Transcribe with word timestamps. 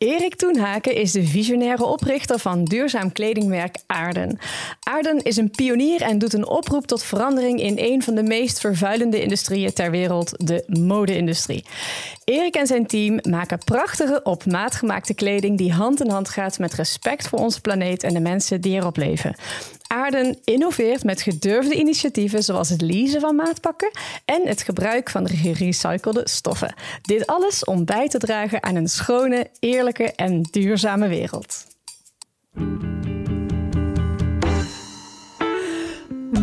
Erik 0.00 0.34
Toenhaken 0.34 0.94
is 0.94 1.12
de 1.12 1.26
visionaire 1.26 1.84
oprichter 1.84 2.38
van 2.38 2.64
duurzaam 2.64 3.12
kledingmerk 3.12 3.76
Aarden. 3.86 4.38
Aarden 4.80 5.22
is 5.22 5.36
een 5.36 5.50
pionier 5.50 6.02
en 6.02 6.18
doet 6.18 6.32
een 6.32 6.48
oproep 6.48 6.86
tot 6.86 7.02
verandering 7.02 7.60
in 7.60 7.74
een 7.78 8.02
van 8.02 8.14
de 8.14 8.22
meest 8.22 8.60
vervuilende 8.60 9.22
industrieën 9.22 9.72
ter 9.72 9.90
wereld, 9.90 10.32
de 10.46 10.64
mode-industrie. 10.66 11.64
Erik 12.24 12.54
en 12.54 12.66
zijn 12.66 12.86
team 12.86 13.18
maken 13.22 13.58
prachtige, 13.58 14.20
op 14.22 14.46
maat 14.46 14.74
gemaakte 14.74 15.14
kleding 15.14 15.58
die 15.58 15.72
hand 15.72 16.04
in 16.04 16.10
hand 16.10 16.28
gaat 16.28 16.58
met 16.58 16.74
respect 16.74 17.28
voor 17.28 17.38
onze 17.38 17.60
planeet 17.60 18.02
en 18.02 18.14
de 18.14 18.20
mensen 18.20 18.60
die 18.60 18.76
erop 18.76 18.96
leven. 18.96 19.36
Aarden 19.92 20.38
innoveert 20.44 21.04
met 21.04 21.22
gedurfde 21.22 21.74
initiatieven 21.74 22.42
zoals 22.42 22.68
het 22.68 22.80
leasen 22.80 23.20
van 23.20 23.36
maatpakken 23.36 23.90
en 24.24 24.46
het 24.46 24.62
gebruik 24.62 25.10
van 25.10 25.28
gerecyclede 25.28 26.20
stoffen. 26.24 26.74
Dit 27.02 27.26
alles 27.26 27.64
om 27.64 27.84
bij 27.84 28.08
te 28.08 28.18
dragen 28.18 28.62
aan 28.62 28.74
een 28.74 28.88
schone, 28.88 29.50
eerlijke 29.58 30.12
en 30.12 30.42
duurzame 30.42 31.08
wereld. 31.08 31.66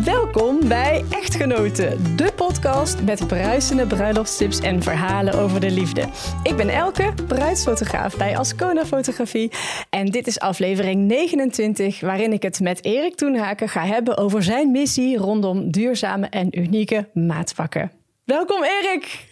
Welkom 0.04 0.68
bij 0.68 1.04
Echtgenoten, 1.10 2.16
de 2.16 2.32
podcast 2.36 3.02
met 3.02 3.26
bruisende 3.26 3.86
bruiloftstips 3.86 4.60
en 4.60 4.82
verhalen 4.82 5.34
over 5.34 5.60
de 5.60 5.70
liefde. 5.70 6.00
Ik 6.42 6.56
ben 6.56 6.68
Elke, 6.68 7.12
bruidsfotograaf 7.26 8.16
bij 8.16 8.36
Ascona 8.36 8.86
Fotografie. 8.86 9.50
En 9.90 10.06
dit 10.06 10.26
is 10.26 10.38
aflevering 10.38 11.06
29, 11.06 12.00
waarin 12.00 12.32
ik 12.32 12.42
het 12.42 12.60
met 12.60 12.84
Erik 12.84 13.14
Toenhaken 13.14 13.68
ga 13.68 13.84
hebben 13.84 14.16
over 14.16 14.42
zijn 14.42 14.70
missie 14.70 15.16
rondom 15.16 15.70
duurzame 15.70 16.26
en 16.26 16.58
unieke 16.58 17.08
maatpakken. 17.14 17.92
Welkom 18.24 18.62
Erik! 18.62 19.26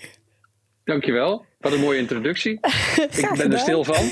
Dankjewel. 0.84 1.45
Wat 1.58 1.72
een 1.72 1.80
mooie 1.80 1.98
introductie. 1.98 2.52
ik 3.16 3.34
ben 3.36 3.52
er 3.52 3.58
stil 3.58 3.84
van. 3.84 3.94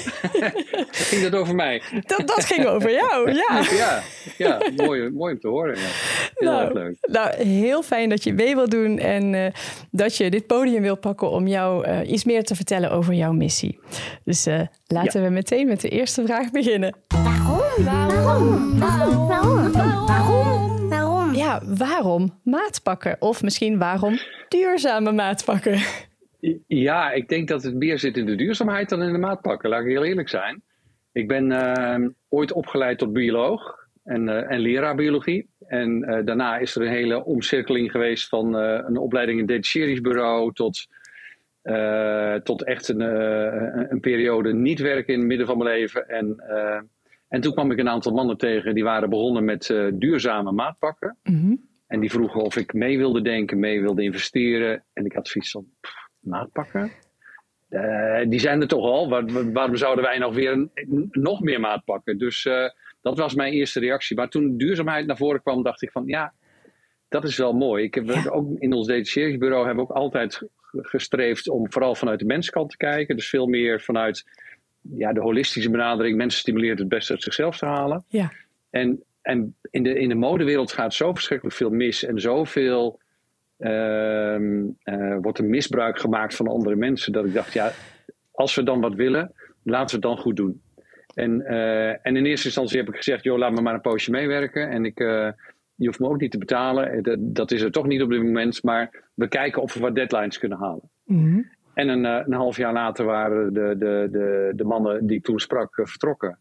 ging 1.11 1.23
dat 1.23 1.35
over 1.35 1.55
mij? 1.55 1.83
Dat, 2.07 2.27
dat 2.27 2.45
ging 2.45 2.67
over 2.67 2.93
jou, 2.93 3.33
ja. 3.43 3.63
ja, 3.71 4.03
ja 4.39 4.71
mooi, 4.77 5.11
mooi 5.11 5.33
om 5.33 5.41
te 5.41 5.49
horen. 5.49 5.77
Ja. 5.77 5.87
Heel 6.35 6.51
nou, 6.51 6.65
erg 6.65 6.73
leuk. 6.73 6.97
Nou, 7.01 7.43
heel 7.43 7.83
fijn 7.83 8.09
dat 8.09 8.25
je 8.25 8.33
mee 8.33 8.55
wilt 8.55 8.71
doen 8.71 8.99
en 8.99 9.33
uh, 9.33 9.47
dat 9.91 10.17
je 10.17 10.31
dit 10.31 10.47
podium 10.47 10.83
wil 10.83 10.97
pakken 10.97 11.31
om 11.31 11.47
jou 11.47 11.89
uh, 11.89 12.11
iets 12.11 12.25
meer 12.25 12.45
te 12.45 12.55
vertellen 12.55 12.91
over 12.91 13.15
jouw 13.15 13.33
missie. 13.33 13.79
Dus 14.25 14.47
uh, 14.47 14.61
laten 14.87 15.21
ja. 15.21 15.27
we 15.27 15.33
meteen 15.33 15.67
met 15.67 15.81
de 15.81 15.89
eerste 15.89 16.25
vraag 16.25 16.51
beginnen. 16.51 16.97
Waarom? 17.09 17.85
Waarom? 17.85 18.79
Waarom? 18.79 19.29
Waarom? 19.29 19.73
Waarom? 20.07 20.89
Waarom? 20.89 21.35
Ja, 21.35 21.63
waarom 21.65 22.41
maatpakken? 22.43 23.17
Of 23.19 23.43
misschien 23.43 23.79
waarom 23.79 24.19
duurzame 24.49 25.13
maatpakken? 25.13 25.83
Ja, 26.67 27.13
ik 27.13 27.29
denk 27.29 27.49
dat 27.49 27.63
het 27.63 27.75
meer 27.75 27.99
zit 27.99 28.17
in 28.17 28.27
de 28.27 28.35
duurzaamheid 28.35 28.89
dan 28.89 29.03
in 29.03 29.13
de 29.13 29.19
maatpakken. 29.19 29.71
Laat 29.71 29.81
ik 29.81 29.89
heel 29.89 30.05
eerlijk 30.05 30.29
zijn. 30.29 30.63
Ik 31.13 31.29
ben 31.29 31.51
uh, 31.51 32.09
ooit 32.29 32.53
opgeleid 32.53 32.99
tot 32.99 33.13
bioloog 33.13 33.89
en, 34.05 34.29
uh, 34.29 34.51
en 34.51 34.61
leraar 34.61 34.95
biologie. 34.95 35.49
En 35.67 36.11
uh, 36.11 36.25
daarna 36.25 36.57
is 36.59 36.77
er 36.77 36.83
een 36.83 36.93
hele 36.93 37.25
omcirkeling 37.25 37.91
geweest 37.91 38.29
van 38.29 38.55
een 38.55 38.97
opleiding 38.97 39.39
in 39.41 39.47
detacheringsbureau 39.47 40.53
tot, 40.53 40.87
tot 42.43 42.65
echt 42.65 42.89
een, 42.89 43.01
een, 43.91 44.01
periode 44.01 44.55
niet 44.55 44.81
werken 44.81 45.13
in 45.13 45.19
het 45.19 45.29
midden 45.29 45.47
van 45.47 45.59
mijn 45.59 45.71
leven. 45.71 46.09
En, 46.09 46.37
en 47.29 47.41
toen 47.41 47.53
kwam 47.53 47.71
ik 47.71 47.79
een 47.79 47.89
aantal 47.89 48.13
mannen 48.13 48.37
tegen 48.37 48.75
die 48.75 48.85
waren 48.85 49.11
begonnen 49.11 49.45
met 49.45 49.75
duurzame 49.95 50.53
maatpakken. 50.53 51.17
Mm 51.23 51.41
-hmm. 51.41 51.73
En 51.87 52.01
die 52.01 52.11
vroegen 52.11 52.41
of 52.41 52.57
ik 52.57 52.73
mee 52.73 52.99
wilde 52.99 53.23
denken, 53.23 53.59
mee 53.59 53.81
wilde 53.81 54.03
investeren. 54.03 54.85
En 54.93 55.05
ik 55.05 55.13
had 55.13 55.29
zoiets 55.29 55.51
van. 55.51 55.67
Pff, 55.81 56.04
maatpakken. 56.25 56.93
Uh, 57.71 58.21
die 58.29 58.41
zijn 58.41 58.61
er 58.61 58.69
toch 58.69 58.85
al. 58.85 59.09
Waar, 59.09 59.53
waarom 59.53 59.77
zouden 59.77 60.05
wij 60.05 60.19
nog 60.19 60.35
weer 60.35 60.53
een, 60.53 60.71
nog 61.11 61.41
meer 61.41 61.61
maatpakken? 61.61 62.19
Dus 62.19 62.45
uh, 62.45 62.69
dat 63.03 63.19
was 63.19 63.35
mijn 63.35 63.53
eerste 63.53 63.81
reactie. 63.81 64.17
Maar 64.17 64.29
toen 64.29 64.57
duurzaamheid 64.57 65.07
naar 65.07 65.17
voren 65.17 65.43
kwam, 65.43 65.63
dacht 65.63 65.83
ik 65.83 65.91
van 65.91 66.07
ja, 66.07 66.33
dat 67.09 67.25
is 67.25 67.37
wel 67.37 67.53
mooi. 67.53 67.85
Ik 67.85 67.95
heb 67.95 68.07
ja. 68.07 68.29
ook 68.31 68.59
in 68.59 68.73
ons 68.73 68.87
detacheringsbureau 68.87 69.67
hebben 69.67 69.85
we 69.85 69.91
ook 69.91 69.97
altijd 69.97 70.43
gestreefd 70.73 71.49
om 71.49 71.73
vooral 71.73 71.95
vanuit 71.95 72.19
de 72.19 72.25
menskant 72.25 72.71
te 72.71 72.77
kijken. 72.77 73.17
Dus 73.17 73.29
veel 73.29 73.47
meer 73.47 73.81
vanuit 73.81 74.25
ja, 74.81 75.13
de 75.13 75.21
holistische 75.21 75.71
benadering. 75.71 76.17
Mensen 76.17 76.41
stimuleert 76.41 76.79
het 76.79 76.89
beste 76.89 77.13
uit 77.13 77.23
zichzelf 77.23 77.59
te 77.59 77.67
halen. 77.67 78.05
Ja. 78.09 78.33
En, 78.71 79.03
en 79.23 79.57
in, 79.71 79.83
de, 79.83 79.99
in 79.99 80.09
de 80.09 80.15
modewereld 80.15 80.73
gaat 80.73 80.95
zo 80.95 81.13
verschrikkelijk 81.13 81.57
veel 81.57 81.71
mis 81.71 82.05
en 82.05 82.21
zoveel 82.21 83.01
wordt 85.21 85.39
er 85.39 85.45
misbruik 85.45 85.99
gemaakt 85.99 86.37
van 86.37 86.47
andere 86.47 86.77
mensen. 86.77 87.13
Dat 87.13 87.25
ik 87.25 87.35
dacht, 87.35 87.53
ja, 87.53 87.73
als 88.33 88.55
we 88.55 88.63
dan 88.63 88.81
wat 88.81 88.95
willen, 88.95 89.33
laten 89.63 90.01
we 90.01 90.07
het 90.07 90.15
dan 90.17 90.25
goed 90.25 90.37
doen. 90.37 90.63
En, 91.15 91.41
uh, 91.41 91.89
en 91.89 92.17
in 92.17 92.25
eerste 92.25 92.47
instantie 92.47 92.79
heb 92.79 92.89
ik 92.89 92.97
gezegd, 92.97 93.25
joh, 93.25 93.39
laat 93.39 93.53
me 93.53 93.61
maar 93.61 93.75
een 93.75 93.81
poosje 93.81 94.11
meewerken. 94.11 94.71
En 94.71 94.85
ik, 94.85 95.01
uh, 95.01 95.29
je 95.75 95.87
hoeft 95.87 95.99
me 95.99 96.09
ook 96.09 96.21
niet 96.21 96.31
te 96.31 96.39
betalen. 96.39 97.03
Dat, 97.03 97.19
dat, 97.21 97.51
is 97.51 97.63
er 97.63 97.71
toch 97.71 97.87
niet 97.87 98.03
op 98.03 98.11
dit 98.11 98.23
moment. 98.23 98.63
Maar 98.63 99.05
we 99.15 99.29
kijken 99.29 99.63
of 99.63 99.75
we 99.75 99.81
wat 99.81 99.95
deadlines 99.95 100.39
kunnen 100.39 100.59
halen. 100.59 100.91
Mm-hmm. 101.05 101.51
En 101.75 101.89
een, 101.89 102.05
een, 102.05 102.33
half 102.33 102.57
jaar 102.57 102.73
later 102.73 103.05
waren 103.05 103.55
de, 103.55 103.75
de, 103.79 104.09
de, 104.11 104.53
de 104.57 104.65
mannen 104.65 105.07
die 105.07 105.17
ik 105.17 105.25
toen 105.25 105.39
sprak 105.39 105.81
vertrokken. 105.83 106.39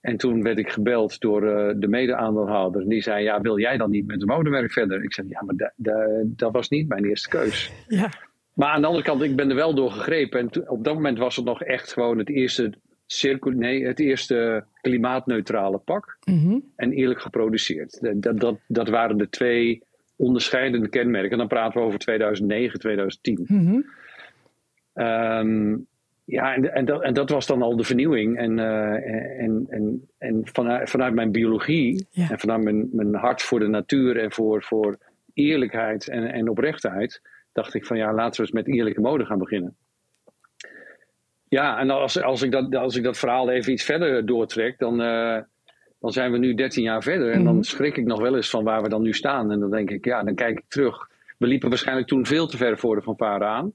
En 0.00 0.16
toen 0.16 0.42
werd 0.42 0.58
ik 0.58 0.70
gebeld 0.70 1.20
door 1.20 1.42
uh, 1.42 1.74
de 1.76 1.88
mede-aandeelhouder. 1.88 2.88
Die 2.88 3.02
zei, 3.02 3.22
ja, 3.22 3.40
wil 3.40 3.58
jij 3.58 3.76
dan 3.76 3.90
niet 3.90 4.06
met 4.06 4.20
de 4.20 4.26
modewerk 4.26 4.72
verder? 4.72 5.02
Ik 5.02 5.12
zei, 5.12 5.28
ja, 5.28 5.42
maar 5.44 5.56
da, 5.56 5.72
da, 5.76 6.06
dat 6.24 6.52
was 6.52 6.68
niet 6.68 6.88
mijn 6.88 7.04
eerste 7.04 7.28
keus. 7.28 7.72
Ja. 7.88 8.10
Maar 8.54 8.68
aan 8.68 8.80
de 8.80 8.86
andere 8.86 9.04
kant, 9.04 9.22
ik 9.22 9.36
ben 9.36 9.48
er 9.48 9.54
wel 9.56 9.74
door 9.74 9.90
gegrepen. 9.90 10.40
En 10.40 10.68
op 10.68 10.84
dat 10.84 10.94
moment 10.94 11.18
was 11.18 11.36
het 11.36 11.44
nog 11.44 11.62
echt 11.62 11.92
gewoon 11.92 12.18
het 12.18 12.28
eerste, 12.28 12.72
circul, 13.06 13.52
nee, 13.52 13.86
het 13.86 14.00
eerste 14.00 14.64
klimaatneutrale 14.80 15.78
pak. 15.78 16.18
Mm-hmm. 16.24 16.64
En 16.76 16.92
eerlijk 16.92 17.20
geproduceerd. 17.20 17.98
Dat, 18.14 18.40
dat, 18.40 18.58
dat 18.66 18.88
waren 18.88 19.18
de 19.18 19.28
twee 19.28 19.82
onderscheidende 20.16 20.88
kenmerken. 20.88 21.30
En 21.30 21.38
dan 21.38 21.48
praten 21.48 21.80
we 21.80 21.86
over 21.86 21.98
2009, 21.98 22.78
2010. 22.78 23.44
Mm-hmm. 23.46 23.84
Um, 24.94 25.86
ja, 26.30 26.54
en, 26.54 26.74
en, 26.74 26.84
dat, 26.84 27.02
en 27.02 27.14
dat 27.14 27.30
was 27.30 27.46
dan 27.46 27.62
al 27.62 27.76
de 27.76 27.84
vernieuwing. 27.84 28.38
En, 28.38 28.58
uh, 28.58 29.40
en, 29.40 29.66
en, 29.68 30.08
en 30.18 30.40
vanuit, 30.42 30.90
vanuit 30.90 31.14
mijn 31.14 31.32
biologie 31.32 32.06
ja. 32.10 32.30
en 32.30 32.38
vanuit 32.38 32.62
mijn, 32.62 32.88
mijn 32.92 33.14
hart 33.14 33.42
voor 33.42 33.58
de 33.58 33.68
natuur 33.68 34.16
en 34.16 34.32
voor, 34.32 34.62
voor 34.62 34.98
eerlijkheid 35.34 36.08
en, 36.08 36.32
en 36.32 36.48
oprechtheid, 36.48 37.22
dacht 37.52 37.74
ik 37.74 37.86
van 37.86 37.96
ja, 37.96 38.14
laten 38.14 38.40
we 38.40 38.46
eens 38.46 38.66
met 38.66 38.74
eerlijke 38.74 39.00
mode 39.00 39.24
gaan 39.24 39.38
beginnen. 39.38 39.76
Ja, 41.48 41.78
en 41.78 41.90
als, 41.90 42.22
als, 42.22 42.42
ik, 42.42 42.50
dat, 42.50 42.74
als 42.74 42.96
ik 42.96 43.02
dat 43.02 43.18
verhaal 43.18 43.50
even 43.50 43.72
iets 43.72 43.84
verder 43.84 44.26
doortrek, 44.26 44.78
dan, 44.78 45.00
uh, 45.00 45.38
dan 46.00 46.12
zijn 46.12 46.32
we 46.32 46.38
nu 46.38 46.54
13 46.54 46.82
jaar 46.82 47.02
verder. 47.02 47.30
En 47.32 47.44
dan 47.44 47.64
schrik 47.64 47.96
ik 47.96 48.04
nog 48.04 48.20
wel 48.20 48.36
eens 48.36 48.50
van 48.50 48.64
waar 48.64 48.82
we 48.82 48.88
dan 48.88 49.02
nu 49.02 49.12
staan. 49.12 49.50
En 49.50 49.60
dan 49.60 49.70
denk 49.70 49.90
ik, 49.90 50.04
ja, 50.04 50.22
dan 50.22 50.34
kijk 50.34 50.58
ik 50.58 50.64
terug. 50.68 51.08
We 51.38 51.46
liepen 51.46 51.68
waarschijnlijk 51.68 52.08
toen 52.08 52.26
veel 52.26 52.46
te 52.46 52.56
ver 52.56 52.78
voor 52.78 52.96
de 52.96 53.02
fanfare 53.02 53.44
aan. 53.44 53.72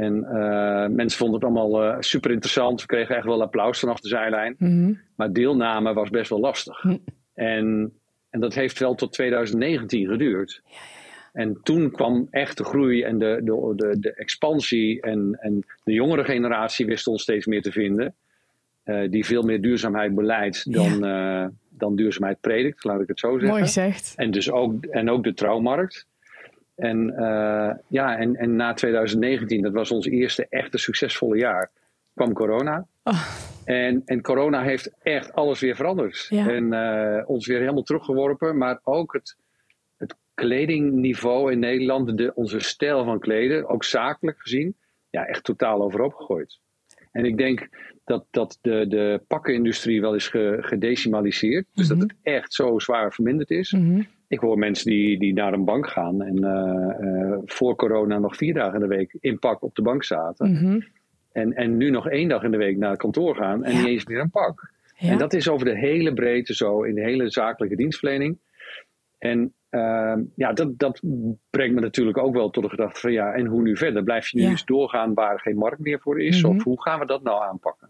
En 0.00 0.26
uh, 0.32 0.86
mensen 0.86 1.18
vonden 1.18 1.34
het 1.34 1.44
allemaal 1.44 1.84
uh, 1.84 1.96
super 1.98 2.30
interessant. 2.30 2.80
We 2.80 2.86
kregen 2.86 3.16
echt 3.16 3.24
wel 3.24 3.42
applaus 3.42 3.78
vanaf 3.78 4.00
de 4.00 4.08
zijlijn. 4.08 4.54
Mm-hmm. 4.58 5.00
Maar 5.16 5.32
deelname 5.32 5.92
was 5.92 6.10
best 6.10 6.30
wel 6.30 6.40
lastig. 6.40 6.84
Mm. 6.84 7.00
En, 7.34 7.92
en 8.30 8.40
dat 8.40 8.54
heeft 8.54 8.78
wel 8.78 8.94
tot 8.94 9.12
2019 9.12 10.06
geduurd. 10.06 10.60
Ja, 10.64 10.70
ja, 10.70 10.76
ja. 10.76 10.98
En 11.32 11.60
toen 11.62 11.90
kwam 11.90 12.26
echt 12.30 12.56
de 12.56 12.64
groei 12.64 13.02
en 13.02 13.18
de, 13.18 13.40
de, 13.44 13.72
de, 13.76 13.98
de 13.98 14.14
expansie. 14.14 15.00
En, 15.00 15.38
en 15.40 15.64
de 15.84 15.92
jongere 15.92 16.24
generatie 16.24 16.86
wist 16.86 17.06
ons 17.06 17.22
steeds 17.22 17.46
meer 17.46 17.62
te 17.62 17.72
vinden. 17.72 18.14
Uh, 18.84 19.10
die 19.10 19.24
veel 19.24 19.42
meer 19.42 19.60
duurzaamheid 19.60 20.14
beleidt 20.14 20.72
dan, 20.72 21.00
dan 21.68 21.96
duurzaamheid 21.96 22.40
predikt, 22.40 22.84
laat 22.84 23.00
ik 23.00 23.08
het 23.08 23.18
zo 23.18 23.30
zeggen. 23.30 23.48
Mooi 23.48 23.62
gezegd. 23.62 24.12
En, 24.16 24.30
dus 24.30 24.50
ook, 24.50 24.84
en 24.84 25.10
ook 25.10 25.24
de 25.24 25.34
trouwmarkt. 25.34 26.06
En, 26.80 27.14
uh, 27.18 27.70
ja, 27.88 28.16
en, 28.16 28.36
en 28.36 28.56
na 28.56 28.72
2019, 28.72 29.62
dat 29.62 29.72
was 29.72 29.90
ons 29.90 30.06
eerste 30.06 30.46
echte 30.48 30.78
succesvolle 30.78 31.38
jaar, 31.38 31.70
kwam 32.14 32.32
corona. 32.32 32.86
Oh. 33.02 33.26
En, 33.64 34.02
en 34.04 34.22
corona 34.22 34.62
heeft 34.62 34.92
echt 35.02 35.32
alles 35.32 35.60
weer 35.60 35.76
veranderd. 35.76 36.26
Ja. 36.28 36.48
En 36.48 36.72
uh, 36.72 37.28
ons 37.28 37.46
weer 37.46 37.58
helemaal 37.58 37.82
teruggeworpen. 37.82 38.58
Maar 38.58 38.80
ook 38.82 39.12
het, 39.12 39.36
het 39.96 40.16
kledingniveau 40.34 41.52
in 41.52 41.58
Nederland, 41.58 42.18
de, 42.18 42.34
onze 42.34 42.60
stijl 42.60 43.04
van 43.04 43.18
kleden, 43.18 43.68
ook 43.68 43.84
zakelijk 43.84 44.40
gezien, 44.40 44.76
ja, 45.10 45.26
echt 45.26 45.44
totaal 45.44 45.82
overhoop 45.82 46.14
gegooid. 46.14 46.58
En 47.12 47.24
ik 47.24 47.36
denk 47.36 47.68
dat, 48.10 48.26
dat 48.30 48.58
de, 48.60 48.86
de 48.88 49.20
pakkenindustrie 49.28 50.00
wel 50.00 50.14
is 50.14 50.28
ge, 50.28 50.56
gedecimaliseerd. 50.60 51.66
Dus 51.74 51.88
Mhm. 51.88 51.98
dat 51.98 52.08
het 52.08 52.18
echt 52.22 52.54
zo 52.54 52.78
zwaar 52.78 53.12
verminderd 53.12 53.50
is. 53.50 53.72
Mm-hmm. 53.72 54.06
Ik 54.28 54.38
hoor 54.38 54.58
mensen 54.58 54.90
die, 54.90 55.18
die 55.18 55.32
naar 55.32 55.52
een 55.52 55.64
bank 55.64 55.88
gaan 55.88 56.22
en 56.22 56.36
uh, 56.44 57.08
uh, 57.10 57.38
voor 57.44 57.76
corona 57.76 58.18
nog 58.18 58.36
vier 58.36 58.54
dagen 58.54 58.74
in 58.74 58.88
de 58.88 58.96
week 58.96 59.16
in 59.20 59.38
pak 59.38 59.62
op 59.62 59.74
de 59.74 59.82
bank 59.82 60.04
zaten. 60.04 60.50
Mm-hmm. 60.50 60.84
En, 61.32 61.52
en 61.52 61.76
nu 61.76 61.90
nog 61.90 62.08
één 62.08 62.28
dag 62.28 62.42
in 62.42 62.50
de 62.50 62.56
week 62.56 62.76
naar 62.76 62.90
het 62.90 62.98
kantoor 62.98 63.36
gaan 63.36 63.64
en 63.64 63.72
Ja. 63.72 63.78
niet 63.78 63.86
eens 63.86 64.06
meer 64.06 64.20
een 64.20 64.30
pak. 64.30 64.70
Ja. 64.96 65.10
En 65.10 65.18
dat 65.18 65.32
is 65.32 65.48
over 65.48 65.66
de 65.66 65.78
hele 65.78 66.12
breedte 66.12 66.54
zo, 66.54 66.82
in 66.82 66.94
de 66.94 67.00
hele 67.02 67.30
zakelijke 67.30 67.76
dienstverlening. 67.76 68.38
En 69.18 69.54
uh, 69.70 70.16
ja, 70.34 70.52
dat, 70.52 70.78
dat 70.78 71.00
brengt 71.50 71.74
me 71.74 71.80
natuurlijk 71.80 72.18
ook 72.18 72.34
wel 72.34 72.50
tot 72.50 72.62
de 72.62 72.68
gedachte 72.70 73.00
van 73.00 73.12
ja, 73.12 73.32
en 73.32 73.46
hoe 73.46 73.62
nu 73.62 73.76
verder? 73.76 74.02
Blijf 74.02 74.28
je 74.28 74.36
nu 74.38 74.44
Ja. 74.44 74.50
eens 74.50 74.64
doorgaan 74.64 75.14
waar 75.14 75.40
geen 75.40 75.56
markt 75.56 75.78
meer 75.78 76.00
voor 76.00 76.20
is? 76.20 76.42
Mhm. 76.42 76.56
Of 76.56 76.62
hoe 76.62 76.82
gaan 76.82 76.98
we 77.00 77.06
dat 77.06 77.22
nou 77.22 77.42
aanpakken? 77.42 77.88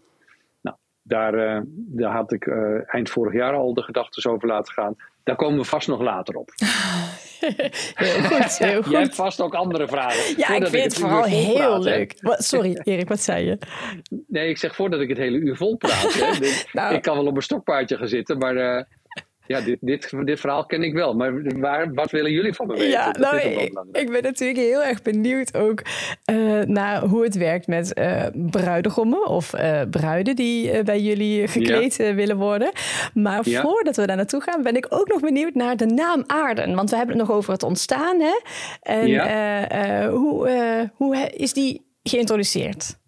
Daar, 1.03 1.33
eh, 1.33 1.61
daar 1.75 2.11
had 2.11 2.31
ik 2.31 2.45
eh, 2.45 2.93
eind 2.93 3.09
vorig 3.09 3.33
jaar 3.33 3.53
al 3.53 3.73
de 3.73 3.83
gedachten 3.83 4.31
over 4.31 4.47
laten 4.47 4.73
gaan. 4.73 4.95
Daar 5.23 5.35
komen 5.35 5.59
we 5.59 5.65
vast 5.65 5.87
nog 5.87 6.01
later 6.01 6.35
op. 6.35 6.51
heel 7.95 8.23
goed, 8.23 8.57
heel 8.57 8.81
goed. 8.81 8.91
Jij 8.93 9.01
hebt 9.01 9.15
vast 9.15 9.41
ook 9.41 9.53
andere 9.53 9.87
vragen. 9.87 10.37
Ja, 10.37 10.55
ik 10.55 10.67
vind 10.67 10.83
het 10.83 10.97
vooral 10.97 11.23
heel 11.23 11.81
leuk. 11.81 12.15
Wat, 12.21 12.43
sorry, 12.43 12.81
Erik, 12.83 13.07
wat 13.07 13.19
zei 13.19 13.45
je? 13.45 13.57
Nee, 14.27 14.49
ik 14.49 14.57
zeg 14.57 14.75
voordat 14.75 14.99
ik 14.99 15.09
het 15.09 15.17
hele 15.17 15.37
uur 15.37 15.55
vol 15.55 15.77
praat. 15.77 16.13
Hè. 16.13 16.49
nou. 16.79 16.93
Ik 16.93 17.01
kan 17.01 17.15
wel 17.15 17.25
op 17.25 17.35
een 17.35 17.41
stokpaardje 17.41 17.97
gaan 17.97 18.07
zitten, 18.07 18.37
maar 18.37 18.55
uh, 18.55 18.83
ja, 19.47 19.61
dit, 19.61 19.77
dit, 19.81 20.13
dit 20.25 20.39
verhaal 20.39 20.65
ken 20.65 20.83
ik 20.83 20.93
wel. 20.93 21.13
Maar 21.13 21.59
waar, 21.59 21.93
wat 21.93 22.11
willen 22.11 22.31
jullie 22.31 22.53
van 22.53 22.67
me 22.67 22.73
weten? 22.73 22.89
Ja, 22.89 23.15
nou, 23.19 23.37
ik, 23.37 23.79
ik, 23.91 24.11
ben 24.11 24.23
natuurlijk 24.23 24.59
heel 24.59 24.83
erg 24.83 25.01
benieuwd 25.01 25.57
ook 25.57 25.81
uh, 26.31 26.61
naar 26.61 27.01
hoe 27.03 27.23
het 27.23 27.35
werkt 27.35 27.67
met 27.67 27.99
uh, 27.99 28.23
bruidegommen 28.33 29.25
of 29.25 29.53
uh, 29.53 29.81
bruiden 29.89 30.35
die 30.35 30.83
bij 30.83 30.99
jullie 30.99 31.47
gekleed 31.47 31.95
ja. 31.95 32.13
willen 32.13 32.37
worden. 32.37 32.71
Maar 33.13 33.49
ja. 33.49 33.61
voordat 33.61 33.95
we 33.95 34.07
daar 34.07 34.15
naartoe 34.15 34.41
gaan, 34.41 34.63
ben 34.63 34.75
ik 34.75 34.85
ook 34.89 35.07
nog 35.07 35.19
benieuwd 35.19 35.53
naar 35.53 35.77
de 35.77 35.85
naam 35.85 36.23
Aarden. 36.27 36.75
Want 36.75 36.89
we 36.89 36.95
hebben 36.95 37.17
het 37.17 37.27
nog 37.27 37.37
over 37.37 37.53
het 37.53 37.63
ontstaan. 37.63 38.19
Hè? 38.19 38.39
En 38.81 39.07
ja. 39.07 40.09
hoe, 40.09 40.89
hoe 40.95 41.29
is 41.29 41.53
die 41.53 41.89
geïntroduceerd? 42.03 42.99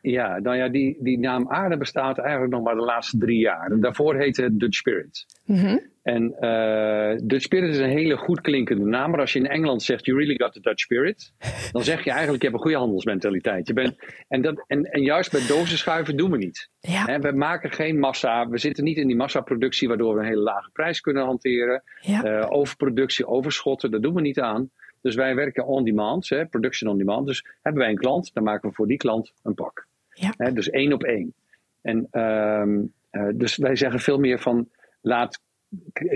Ja, 0.00 0.38
nou 0.38 0.56
ja, 0.56 0.68
die, 0.68 0.96
die 1.00 1.18
naam 1.18 1.48
aarde 1.48 1.76
bestaat 1.76 2.18
eigenlijk 2.18 2.52
nog 2.52 2.62
maar 2.62 2.74
de 2.74 2.80
laatste 2.80 3.18
drie 3.18 3.38
jaar. 3.38 3.70
En 3.70 3.80
daarvoor 3.80 4.16
heette 4.16 4.42
het 4.42 4.60
Dutch 4.60 4.76
Spirit. 4.76 5.26
Mm 5.44 5.56
-hmm. 5.56 5.80
En 6.02 6.34
uh, 6.40 7.20
Dutch 7.22 7.44
Spirit 7.44 7.70
is 7.70 7.78
een 7.78 7.88
hele 7.88 8.16
goed 8.16 8.40
klinkende 8.40 8.84
naam. 8.84 9.10
Maar 9.10 9.20
als 9.20 9.32
je 9.32 9.38
in 9.38 9.46
Engeland 9.46 9.82
zegt, 9.82 10.06
you 10.06 10.18
really 10.18 10.38
got 10.38 10.52
the 10.52 10.60
Dutch 10.60 10.80
Spirit. 10.80 11.32
Dan 11.72 11.82
zeg 11.82 12.04
je 12.04 12.10
eigenlijk, 12.10 12.42
je 12.42 12.48
hebt 12.48 12.58
een 12.58 12.66
goede 12.66 12.78
handelsmentaliteit. 12.78 13.66
Je 13.66 13.72
bent, 13.72 13.96
en, 14.28 14.42
dat, 14.42 14.64
en, 14.66 14.84
en 14.84 15.02
juist 15.02 15.32
bij 15.32 15.46
dozenschuiven 15.46 16.16
doen 16.16 16.30
we 16.30 16.36
niet. 16.36 16.70
Ja. 16.80 17.04
He, 17.04 17.18
we 17.18 17.32
maken 17.32 17.70
geen 17.70 17.98
massa. 17.98 18.48
We 18.48 18.58
zitten 18.58 18.84
niet 18.84 18.96
in 18.96 19.06
die 19.06 19.16
massaproductie 19.16 19.88
waardoor 19.88 20.14
we 20.14 20.20
een 20.20 20.26
hele 20.26 20.42
lage 20.42 20.70
prijs 20.72 21.00
kunnen 21.00 21.24
hanteren. 21.24 21.82
Ja. 22.00 22.24
Uh, 22.24 22.46
overproductie, 22.50 23.26
overschotten, 23.26 23.90
dat 23.90 24.02
doen 24.02 24.14
we 24.14 24.20
niet 24.20 24.40
aan. 24.40 24.70
Dus 25.00 25.14
wij 25.14 25.34
werken 25.34 25.66
on 25.66 25.84
demand, 25.84 26.28
hè, 26.28 26.46
production 26.46 26.90
on 26.90 26.98
demand. 26.98 27.26
Dus 27.26 27.44
hebben 27.62 27.82
wij 27.82 27.90
een 27.90 27.98
klant, 27.98 28.34
dan 28.34 28.44
maken 28.44 28.68
we 28.68 28.74
voor 28.74 28.86
die 28.86 28.96
klant 28.96 29.32
een 29.42 29.54
pak. 29.54 29.86
Ja. 30.20 30.34
Hè, 30.36 30.52
dus 30.52 30.70
één 30.70 30.92
op 30.92 31.02
één. 31.02 31.34
En 31.80 32.08
uh, 32.12 32.64
uh, 33.12 33.28
dus 33.34 33.56
wij 33.56 33.76
zeggen 33.76 34.00
veel 34.00 34.18
meer 34.18 34.38
van 34.38 34.68
laat. 35.00 35.40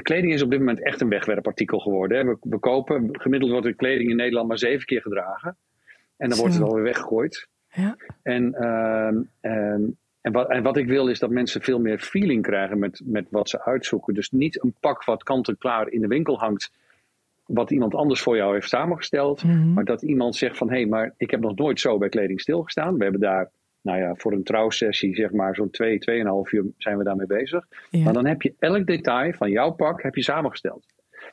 Kleding 0.02 0.32
is 0.32 0.42
op 0.42 0.50
dit 0.50 0.58
moment 0.58 0.82
echt 0.82 1.00
een 1.00 1.08
wegwerpartikel 1.08 1.78
geworden. 1.78 2.18
Hè. 2.18 2.24
We, 2.24 2.36
we, 2.40 2.58
kopen, 2.58 3.08
gemiddeld 3.12 3.50
wordt 3.50 3.66
de 3.66 3.74
kleding 3.74 4.10
in 4.10 4.16
Nederland 4.16 4.48
maar 4.48 4.58
zeven 4.58 4.86
keer 4.86 5.00
gedragen. 5.00 5.56
En 6.16 6.28
dan 6.28 6.38
wordt 6.38 6.54
het 6.54 6.62
alweer 6.62 6.82
weggegooid. 6.82 7.48
Ja. 7.68 7.96
En, 8.22 8.54
en, 9.40 10.32
wat, 10.32 10.50
en 10.50 10.62
wat 10.62 10.76
ik 10.76 10.86
wil 10.86 11.08
is 11.08 11.18
dat 11.18 11.30
mensen 11.30 11.62
veel 11.62 11.78
meer 11.78 11.98
feeling 11.98 12.42
krijgen 12.42 12.78
met, 12.78 13.00
met 13.04 13.26
wat 13.30 13.48
ze 13.48 13.64
uitzoeken. 13.64 14.14
Dus 14.14 14.30
niet 14.30 14.62
een 14.64 14.74
pak 14.80 15.04
wat 15.04 15.22
kant-en-klaar 15.22 15.88
in 15.88 16.00
de 16.00 16.06
winkel 16.06 16.38
hangt 16.38 16.70
wat 17.46 17.70
iemand 17.70 17.94
anders 17.94 18.20
voor 18.20 18.36
jou 18.36 18.52
heeft 18.52 18.68
samengesteld. 18.68 19.44
Mm 19.44 19.50
-hmm. 19.50 19.72
Maar 19.72 19.84
dat 19.84 20.02
iemand 20.02 20.36
zegt 20.36 20.56
van 20.56 20.68
hé, 20.68 20.76
hey, 20.76 20.86
maar 20.86 21.14
ik 21.16 21.30
heb 21.30 21.40
nog 21.40 21.54
nooit 21.54 21.80
zo 21.80 21.98
bij 21.98 22.08
kleding 22.08 22.40
stilgestaan. 22.40 22.96
We 22.96 23.02
hebben 23.02 23.20
daar, 23.20 23.50
nou 23.82 23.98
ja, 23.98 24.14
voor 24.14 24.32
een 24.32 24.42
trouwsessie 24.42 25.14
zeg 25.14 25.32
maar 25.32 25.54
zo'n 25.54 25.70
twee, 25.70 25.98
tweeënhalf 25.98 26.52
uur 26.52 26.64
zijn 26.76 26.98
we 26.98 27.04
daarmee 27.04 27.26
bezig. 27.26 27.66
Ja. 27.90 28.02
Maar 28.04 28.12
dan 28.12 28.26
heb 28.26 28.42
je 28.42 28.54
elk 28.58 28.86
detail 28.86 29.32
van 29.32 29.50
jouw 29.50 29.70
pak 29.70 30.02
heb 30.02 30.14
je 30.14 30.22
samengesteld. 30.22 30.86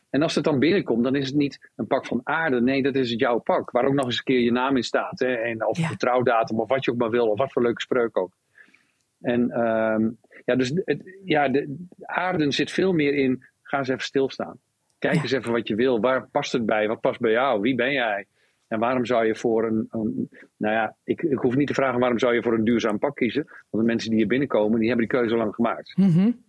En 0.09 0.21
als 0.21 0.35
het 0.35 0.43
dan 0.43 0.59
binnenkomt, 0.59 1.03
dan 1.03 1.15
is 1.15 1.27
het 1.27 1.35
niet 1.35 1.69
een 1.75 1.87
pak 1.87 2.05
van 2.05 2.21
aarde. 2.23 2.61
Nee, 2.61 2.83
dat 2.83 2.95
is 2.95 3.11
het 3.11 3.19
jouw 3.19 3.39
pak. 3.39 3.71
Waar 3.71 3.85
ook 3.85 3.93
nog 3.93 4.05
eens 4.05 4.17
een 4.17 4.23
keer 4.23 4.39
je 4.39 4.51
naam 4.51 4.75
in 4.75 4.83
staat. 4.83 5.19
Hè? 5.19 5.33
En 5.33 5.65
of 5.65 5.77
ja. 5.77 5.89
de 5.89 5.97
trouwdatum 5.97 6.59
of 6.59 6.69
wat 6.69 6.85
je 6.85 6.91
ook 6.91 6.97
maar 6.97 7.09
wil. 7.09 7.27
Of 7.27 7.37
wat 7.37 7.51
voor 7.51 7.61
leuke 7.61 7.81
spreuk 7.81 8.17
ook. 8.17 8.31
En 9.21 9.59
um, 9.59 10.17
ja, 10.45 10.55
dus 10.55 10.71
het, 10.85 11.17
ja, 11.25 11.49
de, 11.49 11.65
de 11.95 12.07
aarde 12.07 12.51
zit 12.51 12.71
veel 12.71 12.93
meer 12.93 13.13
in. 13.13 13.43
Ga 13.61 13.77
eens 13.77 13.87
even 13.87 14.03
stilstaan. 14.03 14.59
Kijk 14.99 15.15
ja. 15.15 15.21
eens 15.21 15.31
even 15.31 15.51
wat 15.51 15.67
je 15.67 15.75
wil. 15.75 15.99
Waar 15.99 16.27
past 16.27 16.51
het 16.51 16.65
bij? 16.65 16.87
Wat 16.87 16.99
past 16.99 17.19
bij 17.19 17.31
jou? 17.31 17.61
Wie 17.61 17.75
ben 17.75 17.91
jij? 17.91 18.25
En 18.69 18.79
waarom 18.79 19.05
zou 19.05 19.25
je 19.25 19.35
voor 19.35 19.65
een. 19.65 19.87
een 19.89 20.29
nou 20.57 20.73
ja, 20.73 20.95
ik, 21.03 21.21
ik, 21.21 21.37
hoef 21.37 21.55
niet 21.55 21.67
te 21.67 21.73
vragen 21.73 21.99
waarom 21.99 22.19
zou 22.19 22.33
je 22.33 22.41
voor 22.41 22.53
een 22.53 22.63
duurzaam 22.63 22.99
pak 22.99 23.15
kiezen. 23.15 23.43
Want 23.69 23.83
de 23.83 23.89
mensen 23.91 24.09
die 24.09 24.19
hier 24.19 24.27
binnenkomen, 24.27 24.79
die 24.79 24.87
hebben 24.87 25.07
die 25.07 25.17
keuze 25.17 25.33
al 25.33 25.39
lang 25.39 25.55
gemaakt. 25.55 25.97
Mm 25.97 26.09
-hmm. 26.09 26.43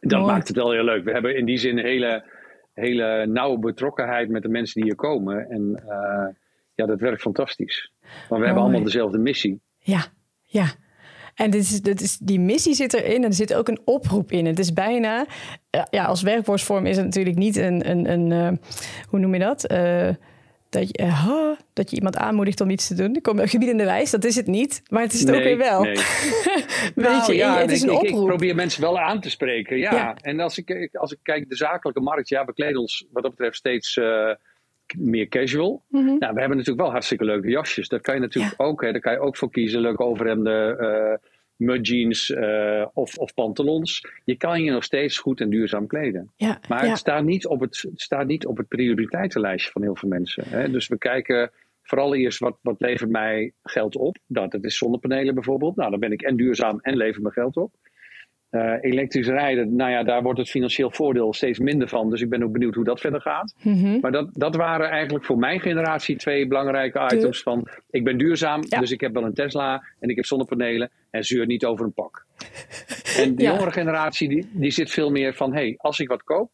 Dat 0.00 0.20
Mooi. 0.20 0.32
maakt 0.32 0.48
het 0.48 0.56
wel 0.56 0.72
heel 0.72 0.84
leuk. 0.84 1.04
We 1.04 1.12
hebben 1.12 1.36
in 1.36 1.44
die 1.44 1.58
zin 1.58 1.78
een 1.78 1.84
hele, 1.84 2.24
hele 2.72 3.26
nauwe 3.26 3.58
betrokkenheid 3.58 4.28
met 4.28 4.42
de 4.42 4.48
mensen 4.48 4.74
die 4.74 4.84
hier 4.84 4.94
komen. 4.94 5.50
En 5.50 5.82
uh, 5.88 6.34
ja, 6.74 6.86
dat 6.86 7.00
werkt 7.00 7.20
fantastisch. 7.20 7.92
Want 8.00 8.12
we 8.12 8.26
Mooi. 8.28 8.44
hebben 8.44 8.62
allemaal 8.62 8.82
dezelfde 8.82 9.18
missie. 9.18 9.60
Ja, 9.78 10.04
ja. 10.42 10.66
En 11.34 11.50
dit 11.50 11.60
is, 11.60 11.80
dit 11.80 12.00
is, 12.00 12.18
die 12.18 12.40
missie 12.40 12.74
zit 12.74 12.94
erin 12.94 13.16
en 13.16 13.24
er 13.24 13.32
zit 13.32 13.54
ook 13.54 13.68
een 13.68 13.80
oproep 13.84 14.32
in. 14.32 14.46
Het 14.46 14.58
is 14.58 14.72
bijna, 14.72 15.26
ja, 15.90 16.04
als 16.04 16.22
werkwoordsvorm 16.22 16.86
is 16.86 16.96
het 16.96 17.04
natuurlijk 17.04 17.36
niet 17.36 17.56
een, 17.56 17.90
een, 17.90 18.10
een 18.10 18.30
uh, 18.30 18.58
hoe 19.08 19.18
noem 19.18 19.34
je 19.34 19.40
dat? 19.40 19.72
Uh, 19.72 20.08
dat 20.68 20.88
je, 20.88 21.02
uh, 21.02 21.50
dat 21.72 21.90
je 21.90 21.96
iemand 21.96 22.16
aanmoedigt 22.16 22.60
om 22.60 22.70
iets 22.70 22.88
te 22.88 22.94
doen. 22.94 23.20
Kom, 23.22 23.38
gebiedende 23.38 23.84
wijs, 23.84 24.10
dat 24.10 24.24
is 24.24 24.36
het 24.36 24.46
niet. 24.46 24.82
Maar 24.88 25.02
het 25.02 25.12
is 25.12 25.20
het 25.20 25.28
nee, 25.28 25.38
ook 25.38 25.44
weer 25.44 25.58
wel. 25.58 25.82
Nee. 25.82 25.94
Weet 26.94 27.06
nou, 27.06 27.32
je, 27.32 27.38
ja, 27.38 27.58
het 27.58 27.70
is 27.70 27.82
een 27.82 27.88
ik, 27.88 27.94
oproep. 27.94 28.20
Ik 28.20 28.26
probeer 28.26 28.54
mensen 28.54 28.82
wel 28.82 28.98
aan 28.98 29.20
te 29.20 29.30
spreken. 29.30 29.78
Ja, 29.78 29.94
ja. 29.94 30.16
en 30.20 30.40
als 30.40 30.58
ik, 30.58 30.88
als 30.92 31.12
ik 31.12 31.18
kijk 31.22 31.48
de 31.48 31.56
zakelijke 31.56 32.00
markt, 32.00 32.28
ja, 32.28 32.44
we 32.44 32.54
kleden 32.54 32.80
ons 32.80 33.06
wat 33.12 33.22
dat 33.22 33.32
betreft 33.32 33.56
steeds 33.56 33.96
uh, 33.96 34.34
meer 34.98 35.28
casual. 35.28 35.82
Mm 35.88 36.06
-hmm. 36.06 36.18
Nou, 36.18 36.34
we 36.34 36.40
hebben 36.40 36.56
natuurlijk 36.56 36.84
wel 36.84 36.90
hartstikke 36.90 37.24
leuke 37.24 37.48
jasjes. 37.48 37.88
Daar 37.88 38.00
kan 38.00 38.14
je 38.14 38.20
natuurlijk 38.20 38.54
ja. 38.58 38.64
ook, 38.64 38.82
hè, 38.82 38.92
daar 38.92 39.00
kan 39.00 39.12
je 39.12 39.18
ook 39.18 39.36
voor 39.36 39.50
kiezen. 39.50 39.80
Leuke 39.80 40.02
overhemden, 40.02 40.76
uh, 40.80 41.28
mudjeans 41.56 42.30
uh, 42.30 42.86
of, 42.92 43.18
of 43.18 43.34
pantalons. 43.34 44.06
Je 44.24 44.36
kan 44.36 44.62
je 44.62 44.70
nog 44.70 44.84
steeds 44.84 45.18
goed 45.18 45.40
en 45.40 45.50
duurzaam 45.50 45.86
kleden. 45.86 46.32
Ja, 46.36 46.60
maar 46.68 46.84
ja. 46.84 46.88
het, 46.88 46.98
staat 46.98 47.24
niet 47.24 47.46
op 47.46 47.60
het, 47.60 47.84
het 47.90 48.00
staat 48.00 48.26
niet 48.26 48.46
op 48.46 48.56
het 48.56 48.68
prioriteitenlijstje 48.68 49.70
van 49.70 49.82
heel 49.82 49.96
veel 49.96 50.08
mensen. 50.08 50.44
Hè. 50.48 50.70
Dus 50.70 50.88
we 50.88 50.98
kijken 50.98 51.50
vooral 51.82 52.14
eerst 52.14 52.38
wat, 52.38 52.58
wat 52.62 52.80
levert 52.80 53.10
mij 53.10 53.52
geld 53.62 53.96
op. 53.96 54.18
Nou, 54.26 54.48
dat 54.48 54.64
is 54.64 54.76
zonnepanelen 54.76 55.34
bijvoorbeeld. 55.34 55.76
Nou, 55.76 55.90
dan 55.90 56.00
ben 56.00 56.12
ik 56.12 56.22
en 56.22 56.36
duurzaam 56.36 56.78
en 56.82 56.96
lever 56.96 57.22
mijn 57.22 57.34
geld 57.34 57.56
op. 57.56 57.74
Uh, 58.50 58.74
elektrisch 58.80 59.28
rijden, 59.28 59.76
nou 59.76 59.90
ja, 59.90 60.02
daar 60.02 60.22
wordt 60.22 60.38
het 60.38 60.50
financieel 60.50 60.90
voordeel 60.90 61.32
steeds 61.32 61.58
minder 61.58 61.88
van. 61.88 62.10
Dus 62.10 62.20
ik 62.20 62.28
ben 62.28 62.42
ook 62.42 62.52
benieuwd 62.52 62.74
hoe 62.74 62.84
dat 62.84 63.00
verder 63.00 63.20
gaat. 63.20 63.54
Mm 63.62 63.74
-hmm. 63.74 64.00
Maar 64.00 64.12
dat, 64.12 64.28
dat 64.32 64.56
waren 64.56 64.90
eigenlijk 64.90 65.24
voor 65.24 65.38
mijn 65.38 65.60
generatie 65.60 66.16
twee 66.16 66.46
belangrijke 66.46 67.10
items. 67.14 67.42
Van 67.42 67.68
ik 67.90 68.04
ben 68.04 68.18
duurzaam, 68.18 68.60
ja. 68.68 68.80
dus 68.80 68.90
ik 68.90 69.00
heb 69.00 69.14
wel 69.14 69.24
een 69.24 69.34
Tesla 69.34 69.84
en 70.00 70.08
ik 70.08 70.16
heb 70.16 70.24
zonnepanelen. 70.24 70.90
En 71.10 71.24
zeur 71.24 71.46
niet 71.46 71.64
over 71.64 71.84
een 71.84 71.92
pak. 71.92 72.26
en 73.22 73.34
de 73.34 73.42
ja. 73.42 73.50
jongere 73.50 73.72
generatie 73.72 74.28
die, 74.28 74.48
die 74.52 74.70
zit 74.70 74.90
veel 74.90 75.10
meer 75.10 75.34
van, 75.34 75.52
hé, 75.52 75.60
hey, 75.60 75.74
als 75.76 76.00
ik 76.00 76.08
wat 76.08 76.22
koop, 76.22 76.50